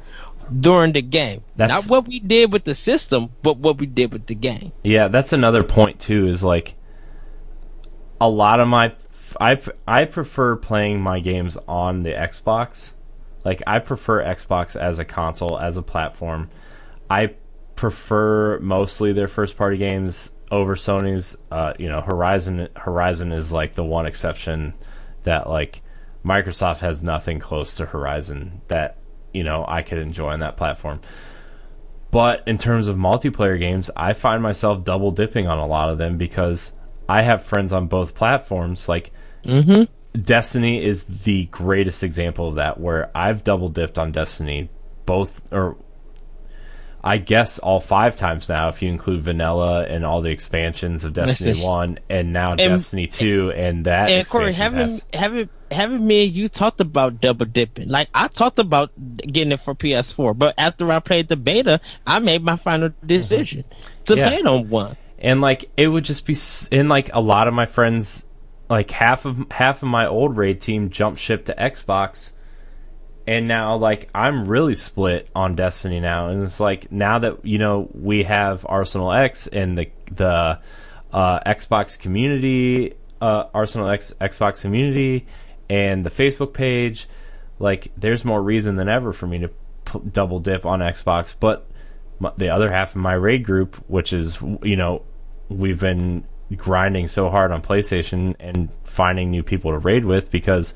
[0.61, 1.43] during the game.
[1.57, 4.71] That's- Not what we did with the system, but what we did with the game.
[4.85, 6.29] Yeah, that's another point too.
[6.29, 6.77] Is like
[8.21, 8.93] a lot of my
[9.41, 12.93] I I prefer playing my games on the Xbox.
[13.45, 16.51] Like I prefer Xbox as a console as a platform.
[17.09, 17.35] I
[17.81, 21.39] prefer mostly their first party games over Sony's.
[21.51, 24.75] Uh, you know, Horizon Horizon is like the one exception
[25.23, 25.81] that like
[26.23, 28.99] Microsoft has nothing close to Horizon that
[29.33, 31.01] you know I could enjoy on that platform.
[32.11, 35.97] But in terms of multiplayer games, I find myself double dipping on a lot of
[35.97, 36.73] them because
[37.09, 38.91] I have friends on both platforms.
[38.91, 39.11] Like
[40.21, 44.69] Destiny is the greatest example of that, where I've double dipped on Destiny
[45.07, 45.79] both, or
[47.03, 51.15] I guess all five times now, if you include vanilla and all the expansions of
[51.15, 51.67] Destiny Listen.
[51.67, 56.49] One, and now Destiny Two, and that and Corey, haven't haven't haven't me and you
[56.49, 57.89] talked about double dipping?
[57.89, 62.19] Like I talked about getting it for PS4, but after I played the beta, I
[62.19, 63.07] made my final mm-hmm.
[63.07, 63.65] decision
[64.05, 64.29] to Yeah.
[64.29, 64.97] play on one.
[65.19, 66.37] and like it would just be
[66.71, 68.27] in like a lot of my friends
[68.69, 72.33] like half of half of my old raid team jumped ship to xbox
[73.31, 76.29] and now like i'm really split on destiny now.
[76.29, 80.59] And it's like now that you know we have arsenal x and the the
[81.13, 85.27] uh, xbox community uh, arsenal x xbox community
[85.69, 87.09] and the facebook page
[87.61, 89.49] like there's more reason than ever for me to
[89.85, 91.35] p- double dip on xbox.
[91.39, 91.69] But
[92.19, 95.03] my, the other half of my raid group, which is you know
[95.49, 96.25] we've been
[96.57, 100.75] grinding so hard on PlayStation and finding new people to raid with because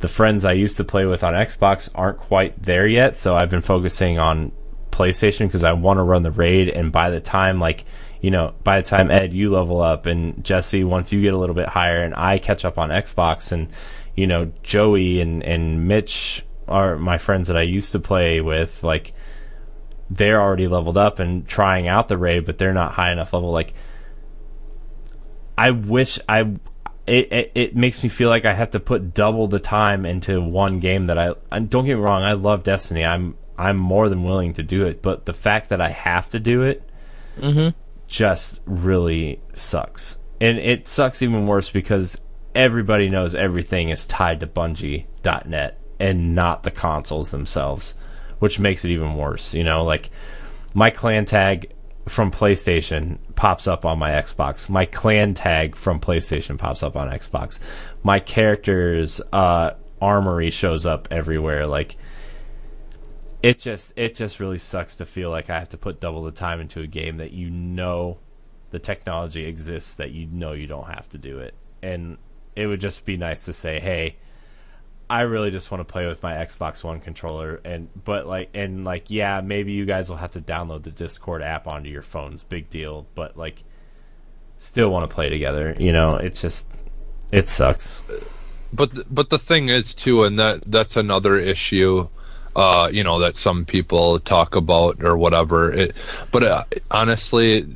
[0.00, 3.16] the friends I used to play with on Xbox aren't quite there yet.
[3.16, 4.52] So I've been focusing on
[4.90, 6.68] PlayStation because I want to run the raid.
[6.68, 7.84] And by the time like
[8.20, 11.38] you know by the time Ed you level up and Jesse once you get a
[11.38, 13.68] little bit higher and I catch up on Xbox and
[14.16, 18.82] you know Joey and and Mitch are my friends that I used to play with
[18.82, 19.14] like
[20.10, 23.50] they're already leveled up and trying out the raid, but they're not high enough level.
[23.50, 23.74] Like,
[25.56, 26.56] I wish I.
[27.08, 30.40] It, it, it makes me feel like I have to put double the time into
[30.40, 31.34] one game that I.
[31.50, 33.04] And don't get me wrong, I love Destiny.
[33.04, 36.38] I'm I'm more than willing to do it, but the fact that I have to
[36.38, 36.88] do it
[37.38, 37.76] mm-hmm.
[38.06, 40.18] just really sucks.
[40.40, 42.20] And it sucks even worse because
[42.54, 47.94] everybody knows everything is tied to Bungie.net and not the consoles themselves,
[48.38, 49.54] which makes it even worse.
[49.54, 50.10] You know, like
[50.72, 51.72] my clan tag
[52.06, 54.68] from PlayStation pops up on my Xbox.
[54.68, 57.60] My clan tag from PlayStation pops up on Xbox.
[58.02, 61.64] My character's uh, armory shows up everywhere.
[61.64, 61.96] Like
[63.40, 66.32] it just it just really sucks to feel like I have to put double the
[66.32, 68.18] time into a game that you know
[68.72, 71.54] the technology exists that you know you don't have to do it.
[71.80, 72.18] And
[72.56, 74.16] it would just be nice to say, "Hey,
[75.10, 78.84] I really just want to play with my Xbox One controller and but like and
[78.84, 82.42] like yeah, maybe you guys will have to download the Discord app onto your phones,
[82.42, 83.64] big deal, but like
[84.58, 86.16] still want to play together, you know?
[86.16, 86.68] It just
[87.32, 88.02] it sucks.
[88.72, 92.08] but but the thing is too, and that that's another issue.
[92.56, 95.72] Uh, you know that some people talk about or whatever.
[95.72, 95.96] It,
[96.32, 97.66] but uh, honestly,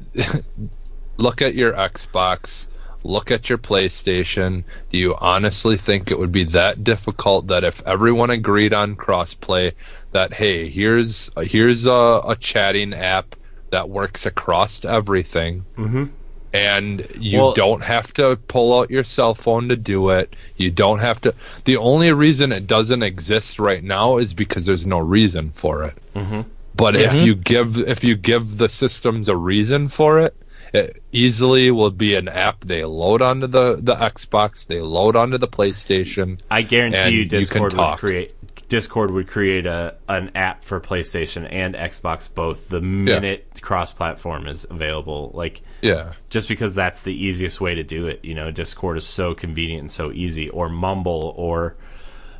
[1.18, 2.68] look at your Xbox,
[3.04, 4.64] look at your PlayStation.
[4.90, 9.72] Do you honestly think it would be that difficult that if everyone agreed on crossplay,
[10.12, 13.34] that hey, here's here's a, a chatting app
[13.70, 16.10] that works across everything, Mhm.
[16.52, 20.36] and you Well- don't have to pull out your cell phone to do it.
[20.56, 21.34] You don't have to.
[21.64, 25.94] The only reason it doesn't exist right now is because there's no reason for it.
[26.14, 26.44] Mhm.
[26.74, 30.34] But if you give if you give the systems a reason for it,
[30.72, 35.38] it easily will be an app they load onto the the Xbox, they load onto
[35.38, 36.40] the PlayStation.
[36.50, 38.34] I guarantee you you can Discord would create
[38.68, 44.46] Discord would create a an app for PlayStation and Xbox both the minute cross platform
[44.46, 45.30] is available.
[45.34, 46.14] Like Yeah.
[46.30, 48.24] just because that's the easiest way to do it.
[48.24, 51.76] You know, Discord is so convenient and so easy, or Mumble, or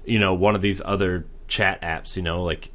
[0.07, 2.17] you know, one of these other chat apps.
[2.17, 2.71] You know, like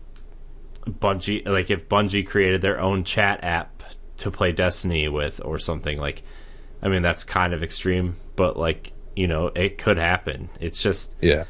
[0.87, 1.47] Bungie.
[1.47, 3.76] Like if Bungie created their own chat app
[4.17, 6.23] to play Destiny with, or something like.
[6.81, 10.49] I mean, that's kind of extreme, but like you know, it could happen.
[10.59, 11.45] It's just Yeah.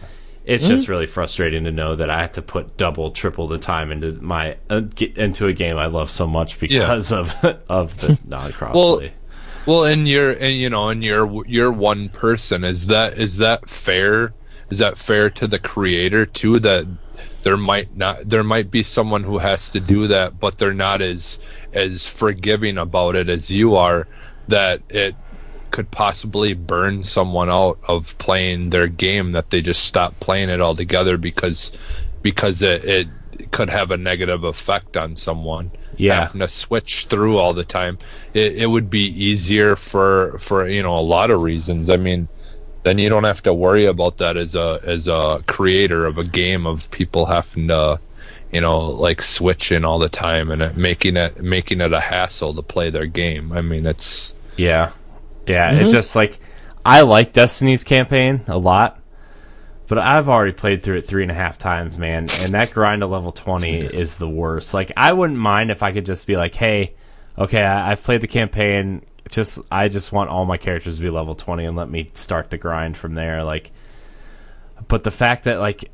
[0.46, 3.92] it's just really frustrating to know that I have to put double, triple the time
[3.92, 7.36] into my uh, get into a game I love so much because of
[7.70, 8.74] of the non crossplay.
[8.74, 9.02] Well,
[9.66, 12.64] Well, and you're and you know, and you're you're one person.
[12.64, 14.34] Is that is that fair?
[14.70, 16.60] Is that fair to the creator too?
[16.60, 16.88] That
[17.48, 21.02] there might not there might be someone who has to do that, but they're not
[21.02, 21.40] as
[21.72, 24.06] as forgiving about it as you are.
[24.50, 25.16] That it
[25.72, 29.32] could possibly burn someone out of playing their game.
[29.32, 31.72] That they just stop playing it altogether because
[32.22, 33.08] because it, it
[33.52, 36.24] could have a negative effect on someone Yeah.
[36.24, 37.98] having to switch through all the time.
[38.34, 41.90] It, it would be easier for for you know a lot of reasons.
[41.90, 42.28] I mean,
[42.88, 46.24] then you don't have to worry about that as a as a creator of a
[46.24, 48.00] game of people having to
[48.54, 52.00] you know like switch in all the time and it, making it making it a
[52.00, 53.52] hassle to play their game.
[53.52, 54.92] I mean, it's Yeah.
[55.46, 55.92] Yeah, it's mm-hmm.
[55.92, 56.40] just like
[56.86, 59.02] I like Destiny's campaign a lot,
[59.88, 63.02] but I've already played through it three and a half times, man, and that grind
[63.02, 64.74] to level twenty is the worst.
[64.74, 66.96] Like I wouldn't mind if I could just be like, Hey,
[67.38, 71.10] okay, I, I've played the campaign, just I just want all my characters to be
[71.10, 73.44] level twenty and let me start the grind from there.
[73.44, 73.72] Like
[74.88, 75.92] but the fact that like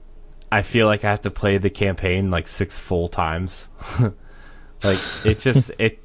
[0.51, 3.67] I feel like I have to play the campaign like six full times.
[4.83, 5.99] like it just it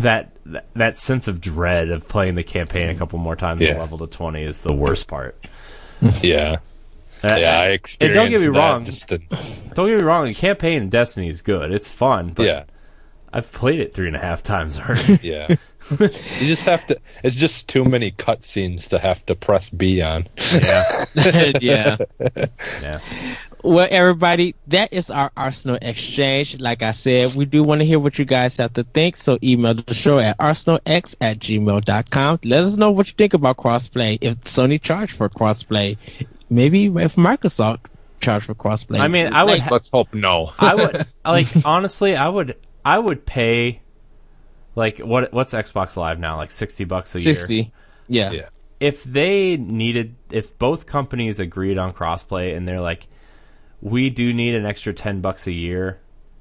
[0.00, 3.78] that that- that sense of dread of playing the campaign a couple more times Yeah.
[3.78, 5.36] level to 20 is the worst part.
[6.20, 6.56] yeah.
[7.22, 8.16] Uh, Yeah, I experienced.
[8.20, 8.84] don't get me that wrong.
[8.84, 9.22] Just in,
[9.74, 10.24] Don't get me wrong.
[10.26, 11.70] The campaign in Destiny is good.
[11.70, 12.30] It's fun.
[12.30, 12.64] But yeah,
[13.32, 15.20] I've played it three and a half times already.
[15.22, 15.54] yeah.
[15.90, 16.08] You
[16.46, 16.98] just have to.
[17.22, 20.28] It's just too many cutscenes to have to press B on.
[20.52, 21.04] yeah,
[21.60, 21.96] yeah.
[22.82, 23.00] yeah.
[23.64, 26.58] Well, everybody, that is our Arsenal exchange.
[26.58, 29.16] Like I said, we do want to hear what you guys have to think.
[29.16, 32.40] So email the show at arsenalx at gmail.com.
[32.44, 34.18] Let us know what you think about crossplay.
[34.20, 35.96] If Sony charged for crossplay,
[36.50, 37.86] maybe if Microsoft
[38.20, 38.98] charged for crossplay.
[38.98, 39.52] I mean, I would.
[39.52, 40.52] Like, ha- Let's hope no.
[40.58, 42.16] I would like honestly.
[42.16, 42.56] I would.
[42.84, 43.81] I would pay.
[44.74, 45.32] Like what?
[45.32, 46.36] What's Xbox Live now?
[46.36, 47.34] Like sixty bucks a year.
[47.34, 47.72] 60.
[48.08, 48.30] Yeah.
[48.30, 48.48] Yeah.
[48.80, 53.06] if they needed if both companies agreed on crossplay and they're like
[53.80, 55.98] we do need an extra 10 bucks a year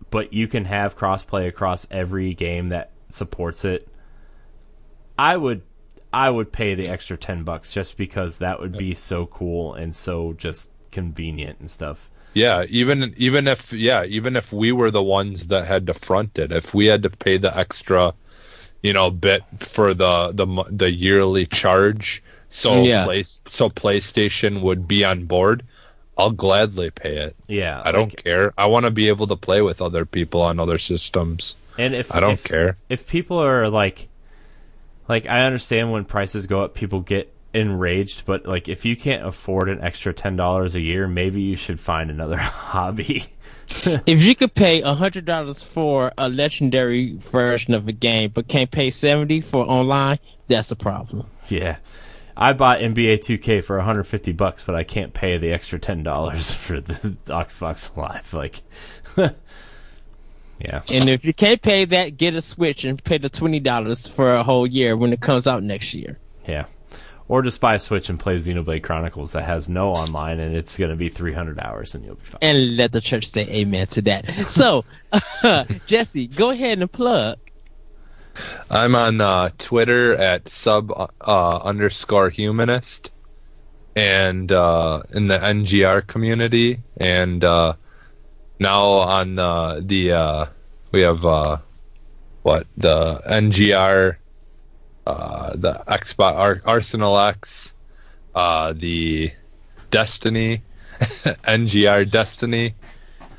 [0.10, 3.88] but you can have crossplay across every game that supports it
[5.18, 5.62] i would
[6.14, 9.96] i would pay the extra 10 bucks just because that would be so cool and
[9.96, 15.04] so just convenient and stuff Yeah, even even if yeah, even if we were the
[15.04, 18.14] ones that had to front it, if we had to pay the extra,
[18.82, 23.04] you know, bit for the the the yearly charge, so Yeah.
[23.06, 25.64] play, so PlayStation would be on board,
[26.18, 27.36] I'll gladly pay it.
[27.48, 28.54] yeah I don't like- care.
[28.58, 31.56] I want to be able to play with other people on other systems.
[31.78, 32.78] and if I don't if, care.
[32.90, 34.08] if people are like
[35.08, 39.26] like i understand when prices go up people get enraged but like if you can't
[39.26, 43.26] afford an extra $10 a year maybe you should find another hobby
[44.06, 48.90] If you could pay $100 for a legendary version of a game, but can't pay
[48.90, 51.28] 70 for online, that's a problem.
[51.48, 51.78] yeah
[52.38, 56.80] i bought nba 2k for 150 bucks but i can't pay the extra $10 for
[56.80, 56.94] the
[57.28, 58.62] xbox live like
[59.18, 64.36] yeah And if you can't pay that, get a Switch and pay the $20 for
[64.36, 66.18] a whole year when it comes out next year.
[66.48, 66.66] yeah
[67.32, 70.78] or just buy a switch and play xenoblade chronicles that has no online and it's
[70.78, 73.88] going to be 300 hours and you'll be fine And let the church say amen
[73.88, 74.30] to that.
[74.50, 74.84] So,
[75.88, 77.40] Jesse, go ahead and plug.
[78.70, 83.12] I'm on uh, Twitter at sub uh, underscore humanist,
[83.96, 87.76] and uh, in the NGR community, and uh,
[88.60, 90.46] now on uh, the uh,
[90.92, 91.58] we have uh,
[92.42, 94.18] what the NGR,
[95.06, 97.74] uh, the Xbox Ar- Arsenal X,
[98.36, 99.32] uh, the
[99.90, 100.62] Destiny,
[101.00, 102.76] NGR Destiny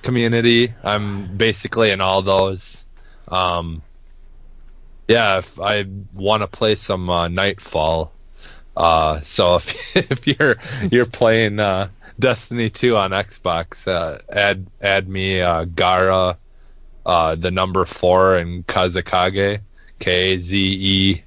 [0.03, 0.75] community.
[0.83, 2.87] I'm basically in all those.
[3.29, 3.83] Um,
[5.09, 8.13] yeah, if I want to play some uh, Nightfall,
[8.77, 10.57] uh, so if if you're
[10.91, 16.37] you're playing uh, Destiny 2 on Xbox, uh, add add me uh, Gara,
[17.07, 19.61] uh, the number four, and Kazakage,
[19.99, 21.23] K Z E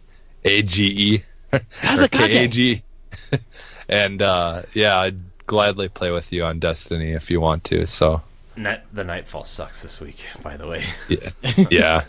[0.45, 1.23] A G E,
[1.81, 2.11] Kazakage.
[2.11, 2.83] K A G,
[3.89, 7.85] and uh, yeah, I'd gladly play with you on Destiny if you want to.
[7.87, 8.21] So
[8.55, 11.29] Net, the nightfall sucks this week by the way yeah,
[11.69, 12.03] yeah.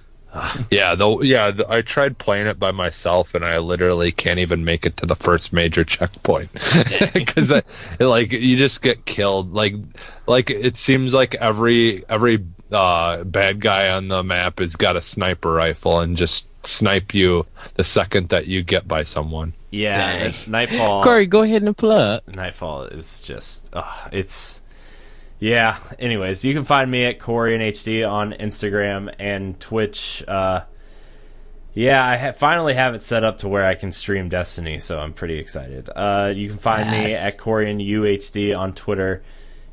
[0.71, 1.23] Yeah, though.
[1.23, 4.97] Yeah, th- I tried playing it by myself, and I literally can't even make it
[4.99, 6.51] to the first major checkpoint
[7.15, 7.53] because,
[7.99, 9.53] like, you just get killed.
[9.53, 9.75] Like,
[10.27, 15.01] like it seems like every every uh, bad guy on the map has got a
[15.01, 19.53] sniper rifle and just snipe you the second that you get by someone.
[19.71, 20.35] yeah Dang.
[20.47, 22.23] nightfall Corey, go ahead and plug.
[22.27, 24.61] Nightfall is just, uh, it's,
[25.39, 25.77] yeah.
[25.99, 30.25] Anyways, you can find me at Corey and HD on Instagram and Twitch.
[30.27, 30.63] Uh,
[31.75, 34.99] yeah, I ha- finally have it set up to where I can stream Destiny, so
[34.99, 35.91] I'm pretty excited.
[35.95, 39.23] Uh, you can find me at Corey and UHD on Twitter.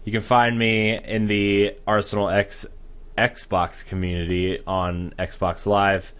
[0.03, 2.65] You can find me in the Arsenal X
[3.18, 6.14] Xbox community on Xbox Live.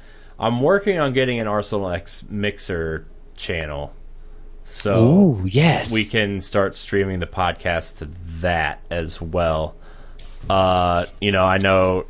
[0.44, 3.08] I'm working on getting an Arsenal X Mixer
[3.38, 3.94] channel.
[4.66, 5.90] So yes.
[5.90, 8.10] we can start streaming the podcast to
[8.42, 9.76] that as well.
[10.50, 12.06] Uh, you know, I know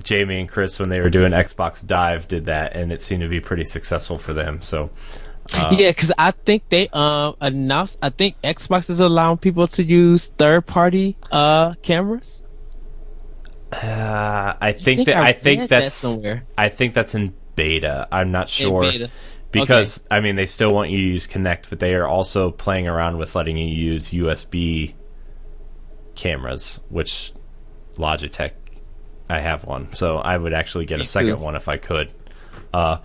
[0.00, 3.28] Jamie and Chris when they were doing Xbox Dive did that, and it seemed to
[3.28, 4.62] be pretty successful for them.
[4.62, 4.90] So
[5.52, 7.98] yeah, because I think they um announced.
[8.00, 12.44] I think Xbox is allowing people to use third party uh cameras.
[13.72, 16.44] uh, I think, think that I I think that that's somewhere.
[16.56, 18.08] I think that's in beta.
[18.10, 18.90] I'm not sure
[19.52, 22.88] because I mean they still want you to use Kinect, but they are also playing
[22.88, 24.94] around with letting you use USB
[26.14, 27.32] cameras, which
[27.96, 28.52] Logitech
[29.28, 31.42] I have one, so I would actually get Me a second too.
[31.42, 32.12] one if I could.
[32.72, 32.98] Uh,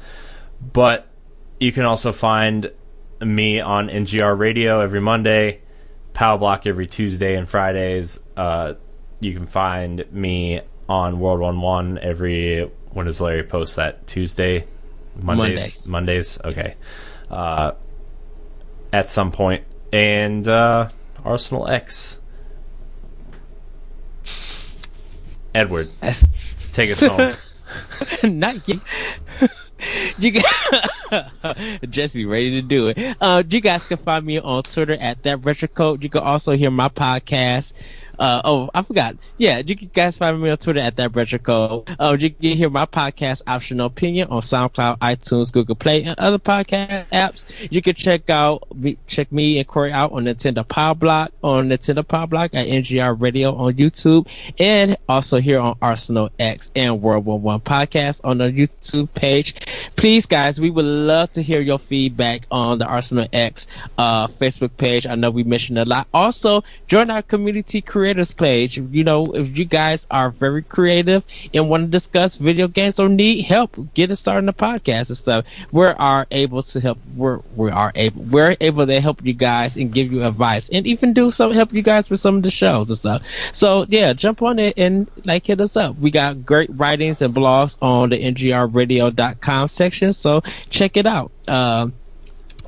[0.61, 1.07] but
[1.59, 2.71] you can also find
[3.21, 5.61] me on NGR Radio every Monday,
[6.13, 8.19] Power Block every Tuesday and Fridays.
[8.35, 8.73] Uh,
[9.19, 14.07] you can find me on World One One every when does Larry post that?
[14.07, 14.65] Tuesday,
[15.15, 15.87] Mondays, Mondays.
[15.87, 16.39] Mondays?
[16.43, 16.75] Okay.
[17.29, 17.71] Uh,
[18.91, 19.63] at some point,
[19.93, 20.89] and uh,
[21.23, 22.19] Arsenal X.
[25.53, 26.25] Edward, S-
[26.73, 26.99] take us
[28.23, 28.37] home.
[28.39, 28.79] Not yet.
[30.19, 31.29] you guys,
[31.89, 33.17] Jesse ready to do it.
[33.19, 36.03] Uh, you guys can find me on Twitter at that retro code.
[36.03, 37.73] You can also hear my podcast
[38.19, 39.15] uh, oh, I forgot.
[39.37, 41.89] Yeah, you can guys find me on Twitter at that retro code.
[41.97, 46.37] Uh, you can hear my podcast, Optional Opinion, on SoundCloud, iTunes, Google Play, and other
[46.37, 47.45] podcast apps.
[47.71, 51.69] You can check out me, check me and Corey out on Nintendo Power Block on
[51.69, 54.27] Nintendo Power Block at NGR Radio on YouTube,
[54.59, 59.55] and also here on Arsenal X and World War One podcast on the YouTube page.
[59.95, 63.67] Please, guys, we would love to hear your feedback on the Arsenal X
[63.97, 65.07] uh, Facebook page.
[65.07, 66.07] I know we mentioned a lot.
[66.13, 68.77] Also, join our community creators page.
[68.77, 71.23] You know, if you guys are very creative
[71.53, 75.17] and want to discuss video games or need help getting started in the podcast and
[75.17, 76.97] stuff, we are able to help.
[77.15, 80.87] We're we are able we're able to help you guys and give you advice and
[80.87, 83.21] even do some help you guys with some of the shows and stuff.
[83.53, 85.97] So yeah, jump on it and like hit us up.
[85.99, 91.31] We got great writings and blogs on the ngrradio.com section, so check it out.
[91.47, 91.93] Um,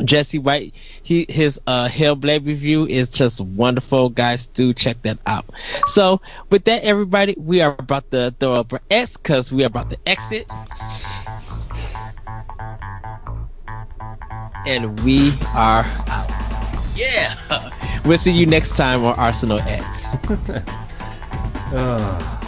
[0.04, 0.74] Jesse White,
[1.04, 4.48] he his uh Hellblade review is just wonderful, guys.
[4.48, 5.46] Do check that out.
[5.88, 9.68] So with that, everybody, we are about to throw up our X because we are
[9.68, 10.48] about to exit,
[14.66, 16.32] and we are out.
[16.96, 17.36] Yeah,
[18.06, 20.06] we'll see you next time on Arsenal X.
[21.74, 22.38] Ugh.